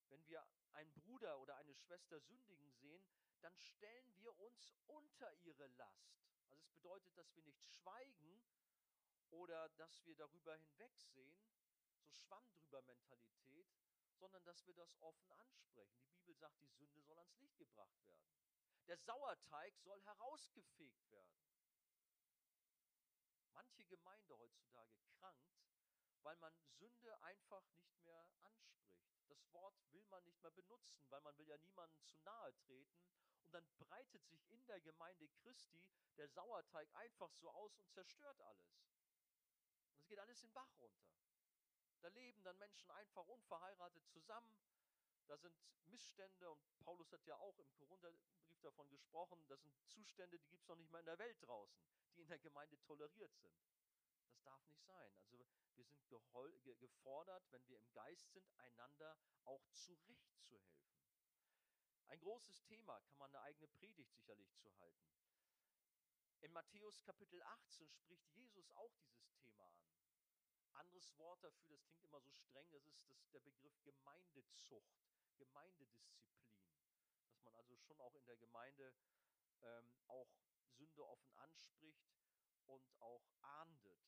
Wenn 0.08 0.26
wir 0.26 0.48
einen 0.72 0.94
Bruder 0.94 1.38
oder 1.42 1.58
eine 1.58 1.76
Schwester 1.76 2.22
sündigen 2.22 2.72
sehen, 2.72 3.06
dann 3.46 3.58
stellen 3.60 4.18
wir 4.18 4.36
uns 4.40 4.74
unter 4.88 5.32
ihre 5.44 5.68
Last. 5.78 6.18
Also 6.50 6.64
es 6.64 6.68
bedeutet, 6.72 7.16
dass 7.16 7.36
wir 7.36 7.44
nicht 7.44 7.64
schweigen 7.64 8.44
oder 9.30 9.70
dass 9.78 10.04
wir 10.04 10.16
darüber 10.16 10.56
hinwegsehen, 10.56 11.40
so 12.00 12.10
Schwamm 12.10 12.52
drüber 12.56 12.82
Mentalität, 12.82 13.68
sondern 14.16 14.44
dass 14.46 14.66
wir 14.66 14.74
das 14.74 15.00
offen 15.00 15.32
ansprechen. 15.34 16.02
Die 16.02 16.10
Bibel 16.16 16.34
sagt, 16.34 16.60
die 16.60 16.70
Sünde 16.70 17.00
soll 17.02 17.20
ans 17.20 17.38
Licht 17.38 17.56
gebracht 17.60 18.04
werden. 18.08 18.26
Der 18.88 18.98
Sauerteig 18.98 19.78
soll 19.78 20.02
herausgefegt 20.02 21.12
werden. 21.12 21.40
Manche 23.54 23.86
Gemeinde 23.86 24.40
heutzutage 24.40 24.98
krankt, 25.20 25.62
weil 26.24 26.38
man 26.38 26.58
Sünde 26.80 27.22
einfach 27.22 27.64
nicht 27.76 28.04
mehr 28.06 28.26
anspricht. 28.42 29.06
Das 29.28 29.54
Wort 29.54 29.76
will 29.92 30.06
man 30.06 30.24
nicht 30.24 30.42
mehr 30.42 30.52
benutzen, 30.52 31.06
weil 31.12 31.22
man 31.22 31.38
will 31.38 31.48
ja 31.48 31.58
niemandem 31.58 32.04
zu 32.06 32.18
nahe 32.18 32.56
treten. 32.58 33.06
Und 33.46 33.54
dann 33.54 33.68
breitet 33.78 34.26
sich 34.28 34.52
in 34.52 34.66
der 34.66 34.82
Gemeinde 34.82 35.30
Christi 35.44 35.88
der 36.18 36.28
Sauerteig 36.30 36.90
einfach 36.96 37.32
so 37.34 37.50
aus 37.52 37.78
und 37.78 37.92
zerstört 37.92 38.42
alles. 38.42 38.82
Und 39.92 40.00
es 40.00 40.08
geht 40.08 40.20
alles 40.20 40.42
in 40.42 40.50
den 40.50 40.54
Bach 40.54 40.80
runter. 40.80 41.08
Da 42.02 42.08
leben 42.10 42.42
dann 42.44 42.58
Menschen 42.58 42.90
einfach 42.92 43.28
unverheiratet 43.28 44.08
zusammen. 44.10 44.58
Da 45.28 45.38
sind 45.38 45.56
Missstände 45.86 46.50
und 46.50 46.78
Paulus 46.80 47.12
hat 47.12 47.26
ja 47.26 47.36
auch 47.38 47.58
im 47.60 47.72
Korintherbrief 47.76 48.60
davon 48.62 48.90
gesprochen, 48.90 49.44
das 49.48 49.62
sind 49.62 49.76
Zustände, 49.88 50.40
die 50.40 50.50
gibt 50.50 50.64
es 50.64 50.68
noch 50.68 50.76
nicht 50.76 50.92
mal 50.92 51.00
in 51.00 51.06
der 51.06 51.20
Welt 51.20 51.38
draußen, 51.42 51.84
die 52.16 52.22
in 52.22 52.28
der 52.28 52.40
Gemeinde 52.40 52.80
toleriert 52.82 53.36
sind. 53.38 53.56
Das 54.28 54.42
darf 54.42 54.66
nicht 54.68 54.84
sein. 54.84 55.16
Also 55.20 55.38
wir 55.76 55.86
sind 55.86 56.10
gefordert, 56.80 57.44
wenn 57.52 57.68
wir 57.68 57.78
im 57.78 57.92
Geist 57.92 58.32
sind, 58.34 58.52
einander 58.60 59.18
auch 59.46 59.68
zurechtzuhelfen. 59.74 61.05
Ein 62.08 62.20
großes 62.20 62.64
Thema, 62.64 63.00
kann 63.02 63.18
man 63.18 63.30
eine 63.36 63.44
eigene 63.44 63.68
Predigt 63.68 64.14
sicherlich 64.14 64.56
zu 64.58 64.72
halten. 64.80 65.16
In 66.42 66.52
Matthäus 66.52 67.02
Kapitel 67.02 67.42
18 67.42 67.92
spricht 67.92 68.30
Jesus 68.36 68.70
auch 68.76 68.94
dieses 68.98 69.34
Thema 69.38 69.66
an. 69.66 69.90
Anderes 70.74 71.18
Wort 71.18 71.44
dafür, 71.44 71.70
das 71.70 71.84
klingt 71.86 72.04
immer 72.04 72.22
so 72.22 72.32
streng, 72.32 72.70
das 72.72 72.86
ist 72.88 73.10
das, 73.10 73.30
der 73.32 73.40
Begriff 73.40 73.82
Gemeindezucht, 73.84 75.02
Gemeindedisziplin. 75.38 76.46
Dass 77.28 77.44
man 77.44 77.56
also 77.56 77.76
schon 77.78 78.00
auch 78.00 78.14
in 78.16 78.26
der 78.26 78.38
Gemeinde 78.38 78.94
ähm, 79.64 79.92
auch 80.08 80.30
Sünde 80.78 81.06
offen 81.08 81.34
anspricht 81.38 82.06
und 82.68 82.94
auch 83.00 83.28
ahndet. 83.42 84.00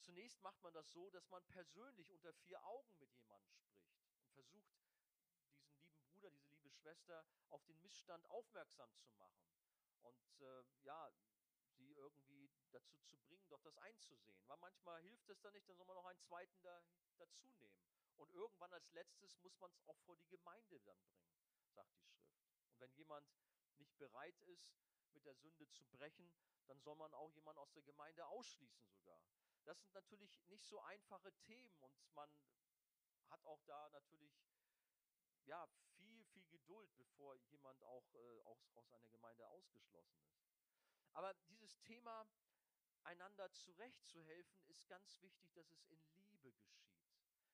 Zunächst 0.00 0.42
macht 0.42 0.60
man 0.62 0.72
das 0.72 0.90
so, 0.90 1.10
dass 1.10 1.28
man 1.28 1.44
persönlich 1.46 2.10
unter 2.10 2.32
vier 2.32 2.64
Augen 2.64 2.98
mit 2.98 3.14
jemandem 3.14 3.54
spricht 3.54 4.10
und 4.18 4.28
versucht, 4.32 4.74
diesen 4.80 5.76
lieben 5.76 5.96
Bruder, 6.00 6.30
diese 6.30 6.54
liebe 6.56 6.71
Schwester 6.82 7.24
auf 7.50 7.64
den 7.64 7.80
Missstand 7.80 8.26
aufmerksam 8.26 8.92
zu 8.96 9.12
machen. 9.12 9.46
Und 10.02 10.40
äh, 10.40 10.64
ja, 10.82 11.12
sie 11.76 11.92
irgendwie 11.92 12.50
dazu 12.72 12.98
zu 13.02 13.16
bringen, 13.18 13.48
doch 13.48 13.62
das 13.62 13.78
einzusehen. 13.78 14.42
Weil 14.48 14.58
manchmal 14.58 15.00
hilft 15.02 15.28
es 15.28 15.40
dann 15.40 15.52
nicht, 15.52 15.68
dann 15.68 15.76
soll 15.76 15.86
man 15.86 15.96
noch 15.96 16.06
einen 16.06 16.20
zweiten 16.20 16.60
da, 16.62 16.82
dazu 17.18 17.46
nehmen. 17.50 17.78
Und 18.16 18.32
irgendwann 18.34 18.72
als 18.72 18.90
letztes 18.92 19.38
muss 19.38 19.56
man 19.58 19.70
es 19.70 19.82
auch 19.86 19.98
vor 20.00 20.16
die 20.16 20.28
Gemeinde 20.28 20.80
dann 20.80 21.00
bringen, 21.04 21.36
sagt 21.70 21.94
die 21.96 22.04
Schrift. 22.04 22.36
Und 22.66 22.80
wenn 22.80 22.92
jemand 22.94 23.26
nicht 23.78 23.96
bereit 23.98 24.40
ist, 24.42 24.74
mit 25.12 25.24
der 25.24 25.34
Sünde 25.34 25.68
zu 25.70 25.84
brechen, 25.86 26.32
dann 26.66 26.80
soll 26.80 26.96
man 26.96 27.12
auch 27.14 27.30
jemanden 27.32 27.60
aus 27.60 27.72
der 27.72 27.82
Gemeinde 27.82 28.26
ausschließen 28.26 28.86
sogar. 28.86 29.20
Das 29.64 29.80
sind 29.80 29.92
natürlich 29.92 30.42
nicht 30.48 30.64
so 30.66 30.80
einfache 30.80 31.32
Themen 31.40 31.72
und 31.78 31.94
man 32.14 32.30
hat 33.28 33.44
auch 33.44 33.62
da 33.62 33.88
natürlich 33.90 34.32
ja, 35.44 35.68
Geduld, 36.62 36.94
bevor 36.96 37.34
jemand 37.50 37.82
auch 37.82 38.14
äh, 38.14 38.40
aus, 38.42 38.70
aus 38.76 38.92
einer 38.92 39.08
Gemeinde 39.08 39.48
ausgeschlossen 39.48 40.22
ist. 40.28 40.46
Aber 41.12 41.34
dieses 41.48 41.80
Thema, 41.80 42.26
einander 43.02 43.52
zurechtzuhelfen, 43.52 44.62
ist 44.68 44.86
ganz 44.86 45.20
wichtig, 45.22 45.52
dass 45.54 45.72
es 45.72 45.84
in 45.88 46.00
Liebe 46.14 46.52
geschieht. 46.52 47.02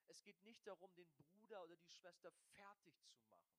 Es 0.09 0.23
geht 0.23 0.43
nicht 0.43 0.67
darum, 0.67 0.95
den 0.95 1.11
Bruder 1.17 1.63
oder 1.65 1.77
die 1.77 1.89
Schwester 1.89 2.31
fertig 2.53 2.95
zu 3.07 3.19
machen, 3.31 3.59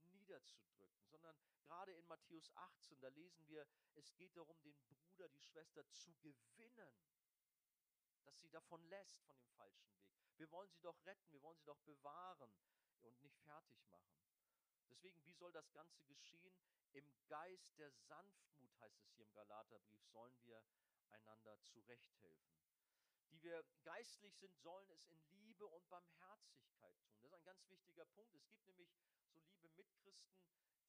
niederzudrücken, 0.00 1.04
sondern 1.04 1.38
gerade 1.54 1.92
in 1.92 2.06
Matthäus 2.06 2.50
18, 2.54 2.98
da 3.00 3.08
lesen 3.08 3.46
wir, 3.48 3.66
es 3.94 4.14
geht 4.14 4.34
darum, 4.36 4.58
den 4.62 4.76
Bruder, 4.88 5.28
die 5.28 5.40
Schwester 5.40 5.86
zu 5.90 6.14
gewinnen, 6.16 6.96
dass 8.24 8.40
sie 8.40 8.50
davon 8.50 8.82
lässt, 8.88 9.20
von 9.24 9.38
dem 9.38 9.50
falschen 9.50 9.94
Weg. 9.98 10.10
Wir 10.38 10.50
wollen 10.50 10.70
sie 10.70 10.80
doch 10.80 10.98
retten, 11.04 11.30
wir 11.30 11.42
wollen 11.42 11.58
sie 11.58 11.64
doch 11.64 11.80
bewahren 11.80 12.54
und 13.02 13.22
nicht 13.22 13.38
fertig 13.40 13.78
machen. 13.90 14.16
Deswegen, 14.90 15.24
wie 15.24 15.32
soll 15.32 15.52
das 15.52 15.70
Ganze 15.72 16.04
geschehen? 16.04 16.54
Im 16.92 17.10
Geist 17.28 17.78
der 17.78 17.90
Sanftmut, 17.90 18.78
heißt 18.80 19.00
es 19.00 19.12
hier 19.12 19.24
im 19.24 19.32
Galaterbrief, 19.32 20.04
sollen 20.06 20.36
wir 20.42 20.62
einander 21.10 21.60
zurechthelfen. 21.60 22.56
Die 23.30 23.42
wir 23.42 23.64
geistlich 23.82 24.34
sind, 24.36 24.56
sollen 24.58 24.88
es 24.90 25.04
in 25.08 25.20
Liebe 25.30 25.66
und 25.66 25.88
Barmherzigkeit 25.88 26.96
tun. 27.02 27.20
Das 27.20 27.32
ist 27.32 27.34
ein 27.34 27.44
ganz 27.44 27.68
wichtiger 27.68 28.04
Punkt. 28.06 28.34
Es 28.34 28.46
gibt 28.48 28.66
nämlich 28.66 28.88
so 29.32 29.40
liebe 29.40 29.68
Mitchristen, 29.70 30.40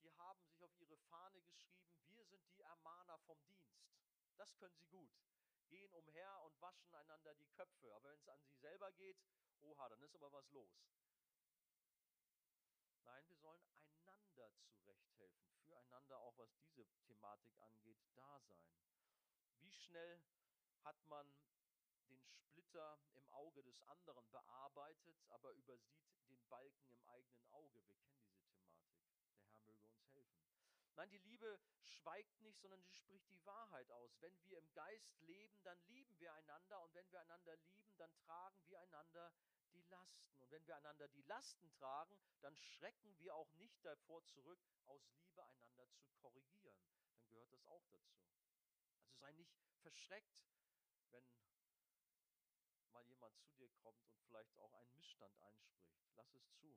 die 0.02 0.12
haben 0.14 0.42
sich 0.44 0.64
auf 0.64 0.74
ihre 0.78 0.98
Fahne 0.98 1.42
geschrieben, 1.42 2.08
wir 2.10 2.26
sind 2.26 2.48
die 2.52 2.62
Ermahner 2.62 3.18
vom 3.20 3.44
Dienst. 3.48 3.88
Das 4.38 4.56
können 4.58 4.76
sie 4.76 4.86
gut. 4.86 5.10
Gehen 5.68 5.94
umher 5.94 6.42
und 6.44 6.62
waschen 6.62 6.94
einander 6.94 7.36
die 7.36 7.48
Köpfe. 7.48 7.94
Aber 7.94 8.10
wenn 8.10 8.20
es 8.20 8.30
an 8.30 8.42
sie 8.42 8.56
selber 8.56 8.92
geht, 8.94 9.18
oha, 9.62 9.90
dann 9.90 10.02
ist 10.02 10.16
aber 10.16 10.32
was 10.32 10.50
los. 10.52 10.72
Nein, 13.04 13.28
wir 13.28 13.38
sollen 13.38 13.62
einander 14.06 14.52
zurechthelfen, 14.62 15.58
füreinander 16.08 16.20
auch 16.20 16.38
was 16.38 16.50
diese 16.60 16.86
Thematik 17.06 17.60
angeht, 17.60 17.98
da 18.16 18.40
sein. 18.40 18.72
Wie 19.60 19.72
schnell 19.72 20.22
hat 20.84 21.06
man 21.08 21.28
den 22.10 22.24
Splitter 22.24 23.00
im 23.16 23.28
Auge 23.30 23.62
des 23.64 23.82
anderen 23.84 24.30
bearbeitet, 24.32 25.18
aber 25.30 25.52
übersieht 25.52 26.08
den 26.30 26.42
Balken 26.48 26.90
im 26.92 27.04
eigenen 27.10 27.44
Auge. 27.52 27.84
Wir 27.86 27.98
kennen 27.98 28.24
diese 28.24 28.48
Thematik. 28.56 29.04
Der 29.36 29.50
Herr 29.50 29.58
möge 29.66 29.86
uns 29.86 30.10
helfen. 30.14 30.42
Nein, 30.96 31.10
die 31.10 31.18
Liebe 31.20 31.60
schweigt 31.84 32.40
nicht, 32.40 32.60
sondern 32.62 32.82
sie 32.82 32.94
spricht 32.94 33.30
die 33.30 33.46
Wahrheit 33.46 33.92
aus. 33.92 34.12
Wenn 34.22 34.42
wir 34.46 34.60
im 34.60 34.74
Geist 34.74 35.20
leben, 35.22 35.62
dann 35.64 35.80
lieben 35.88 36.18
wir 36.20 36.34
einander 36.34 36.82
und 36.84 36.94
wenn 36.96 37.12
wir 37.12 37.20
einander 37.20 37.56
lieben, 37.58 37.98
dann 37.98 38.16
tragen 38.16 38.66
wir 38.68 38.80
einander 38.80 39.34
die 39.78 39.86
Lasten. 39.86 40.34
Und 40.40 40.52
wenn 40.52 40.66
wir 40.66 40.76
einander 40.76 41.08
die 41.08 41.22
Lasten 41.24 41.72
tragen, 41.72 42.20
dann 42.42 42.56
schrecken 42.56 43.18
wir 43.20 43.36
auch 43.36 43.52
nicht 43.54 43.84
davor 43.86 44.24
zurück, 44.26 44.60
aus 44.86 45.10
Liebe 45.20 45.44
einander 45.44 45.88
zu 45.96 46.10
korrigieren. 46.22 46.78
Dann 47.16 47.30
gehört 47.30 47.52
das 47.54 47.66
auch 47.68 47.86
dazu. 47.88 48.20
Also 49.00 49.14
sei 49.20 49.32
nicht 49.34 49.56
verschreckt, 49.82 50.44
wenn 51.12 51.26
mal 52.92 53.06
jemand 53.06 53.38
zu 53.38 53.50
dir 53.52 53.70
kommt 53.84 54.08
und 54.10 54.20
vielleicht 54.24 54.58
auch 54.60 54.74
einen 54.74 54.94
Missstand 54.96 55.40
einspricht. 55.42 55.96
Lass 56.16 56.34
es 56.34 56.52
zu. 56.56 56.76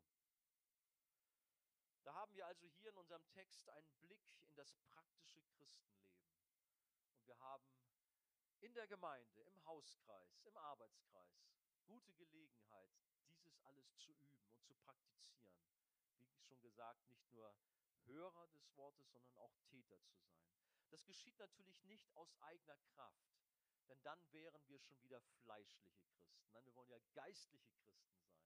Da 2.02 2.14
haben 2.14 2.34
wir 2.34 2.46
also 2.46 2.66
hier 2.66 2.90
in 2.90 2.96
unserem 2.96 3.26
Text 3.30 3.68
einen 3.68 3.92
Blick 4.00 4.22
in 4.40 4.54
das 4.54 4.74
praktische 4.74 5.42
Christenleben. 5.42 6.20
Und 7.12 7.26
wir 7.26 7.38
haben 7.38 7.64
in 8.60 8.74
der 8.74 8.86
Gemeinde, 8.86 9.42
im 9.42 9.64
Hauskreis, 9.64 10.40
im 10.44 10.56
Arbeitskreis 10.56 11.50
gute 11.90 12.12
Gelegenheit, 12.14 12.94
dieses 13.26 13.58
alles 13.64 13.96
zu 13.96 14.12
üben 14.12 14.46
und 14.46 14.62
zu 14.62 14.74
praktizieren. 14.74 15.50
Wie 16.18 16.40
schon 16.46 16.62
gesagt, 16.62 17.04
nicht 17.08 17.28
nur 17.32 17.52
Hörer 18.06 18.46
des 18.48 18.76
Wortes, 18.76 19.10
sondern 19.10 19.34
auch 19.38 19.52
Täter 19.70 20.00
zu 20.02 20.14
sein. 20.14 20.40
Das 20.90 21.04
geschieht 21.04 21.36
natürlich 21.38 21.82
nicht 21.82 22.08
aus 22.14 22.32
eigener 22.42 22.76
Kraft, 22.94 23.28
denn 23.88 24.00
dann 24.02 24.20
wären 24.32 24.68
wir 24.68 24.78
schon 24.78 25.02
wieder 25.02 25.20
fleischliche 25.42 26.00
Christen. 26.04 26.52
Nein, 26.52 26.64
wir 26.64 26.76
wollen 26.76 26.90
ja 26.90 27.00
geistliche 27.12 27.72
Christen 27.82 28.14
sein. 28.20 28.40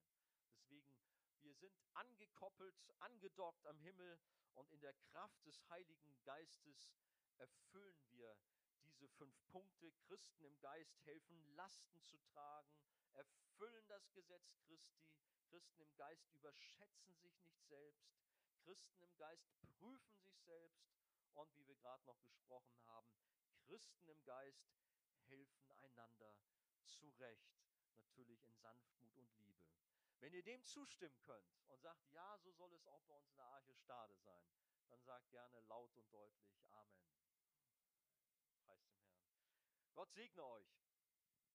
Deswegen, 0.49 0.97
wir 1.43 1.55
sind 1.55 1.79
angekoppelt, 1.93 2.75
angedockt 3.01 3.67
am 3.67 3.79
Himmel 3.81 4.19
und 4.55 4.71
in 4.71 4.81
der 4.81 4.95
Kraft 4.95 5.45
des 5.45 5.69
Heiligen 5.69 6.17
Geistes 6.25 6.95
erfüllen 7.37 8.03
wir 8.09 8.39
diese 8.85 9.09
fünf 9.09 9.37
Punkte. 9.49 9.93
Christen 10.07 10.45
im 10.45 10.59
Geist 10.61 10.99
helfen, 11.05 11.45
Lasten 11.57 12.03
zu 12.05 12.17
tragen, 12.19 12.79
erfüllen 13.15 13.87
das 13.89 14.11
Gesetz 14.12 14.55
Christi. 14.67 15.09
Christen 15.49 15.81
im 15.81 15.95
Geist 15.97 16.29
überschätzen 16.33 17.15
sich 17.17 17.41
nicht 17.43 17.65
selbst. 17.67 18.12
Christen 18.62 19.01
im 19.01 19.17
Geist 19.17 19.49
prüfen 19.79 20.17
sich 20.19 20.39
selbst. 20.41 20.85
Und 21.35 21.55
wie 21.57 21.67
wir 21.67 21.77
gerade 21.77 22.05
noch 22.05 22.21
gesprochen 22.23 22.79
haben, 22.87 23.09
Christen 23.67 24.09
im 24.09 24.23
Geist 24.25 24.69
helfen 25.27 25.73
einander 25.83 26.37
zurecht, 26.85 27.55
natürlich 27.97 28.43
in 28.43 28.55
Sanftmut 28.55 29.17
und 29.17 29.33
Liebe. 29.39 29.65
Wenn 30.21 30.33
ihr 30.33 30.43
dem 30.43 30.65
zustimmen 30.65 31.21
könnt 31.23 31.53
und 31.69 31.81
sagt, 31.81 32.09
ja, 32.12 32.39
so 32.39 32.53
soll 32.53 32.73
es 32.75 32.87
auch 32.87 33.03
bei 33.03 33.15
uns 33.15 33.29
in 33.31 33.37
der 33.37 33.47
Arche 33.47 33.75
Stade 33.75 34.17
sein, 34.17 34.49
dann 34.89 35.03
sagt 35.03 35.31
gerne 35.31 35.61
laut 35.62 35.95
und 35.97 36.12
deutlich 36.12 36.55
Amen. 36.73 37.15
Preis 38.65 38.85
dem 38.87 38.99
Herrn. 38.99 39.29
Gott 39.95 40.12
segne 40.12 40.45
euch. 40.45 40.84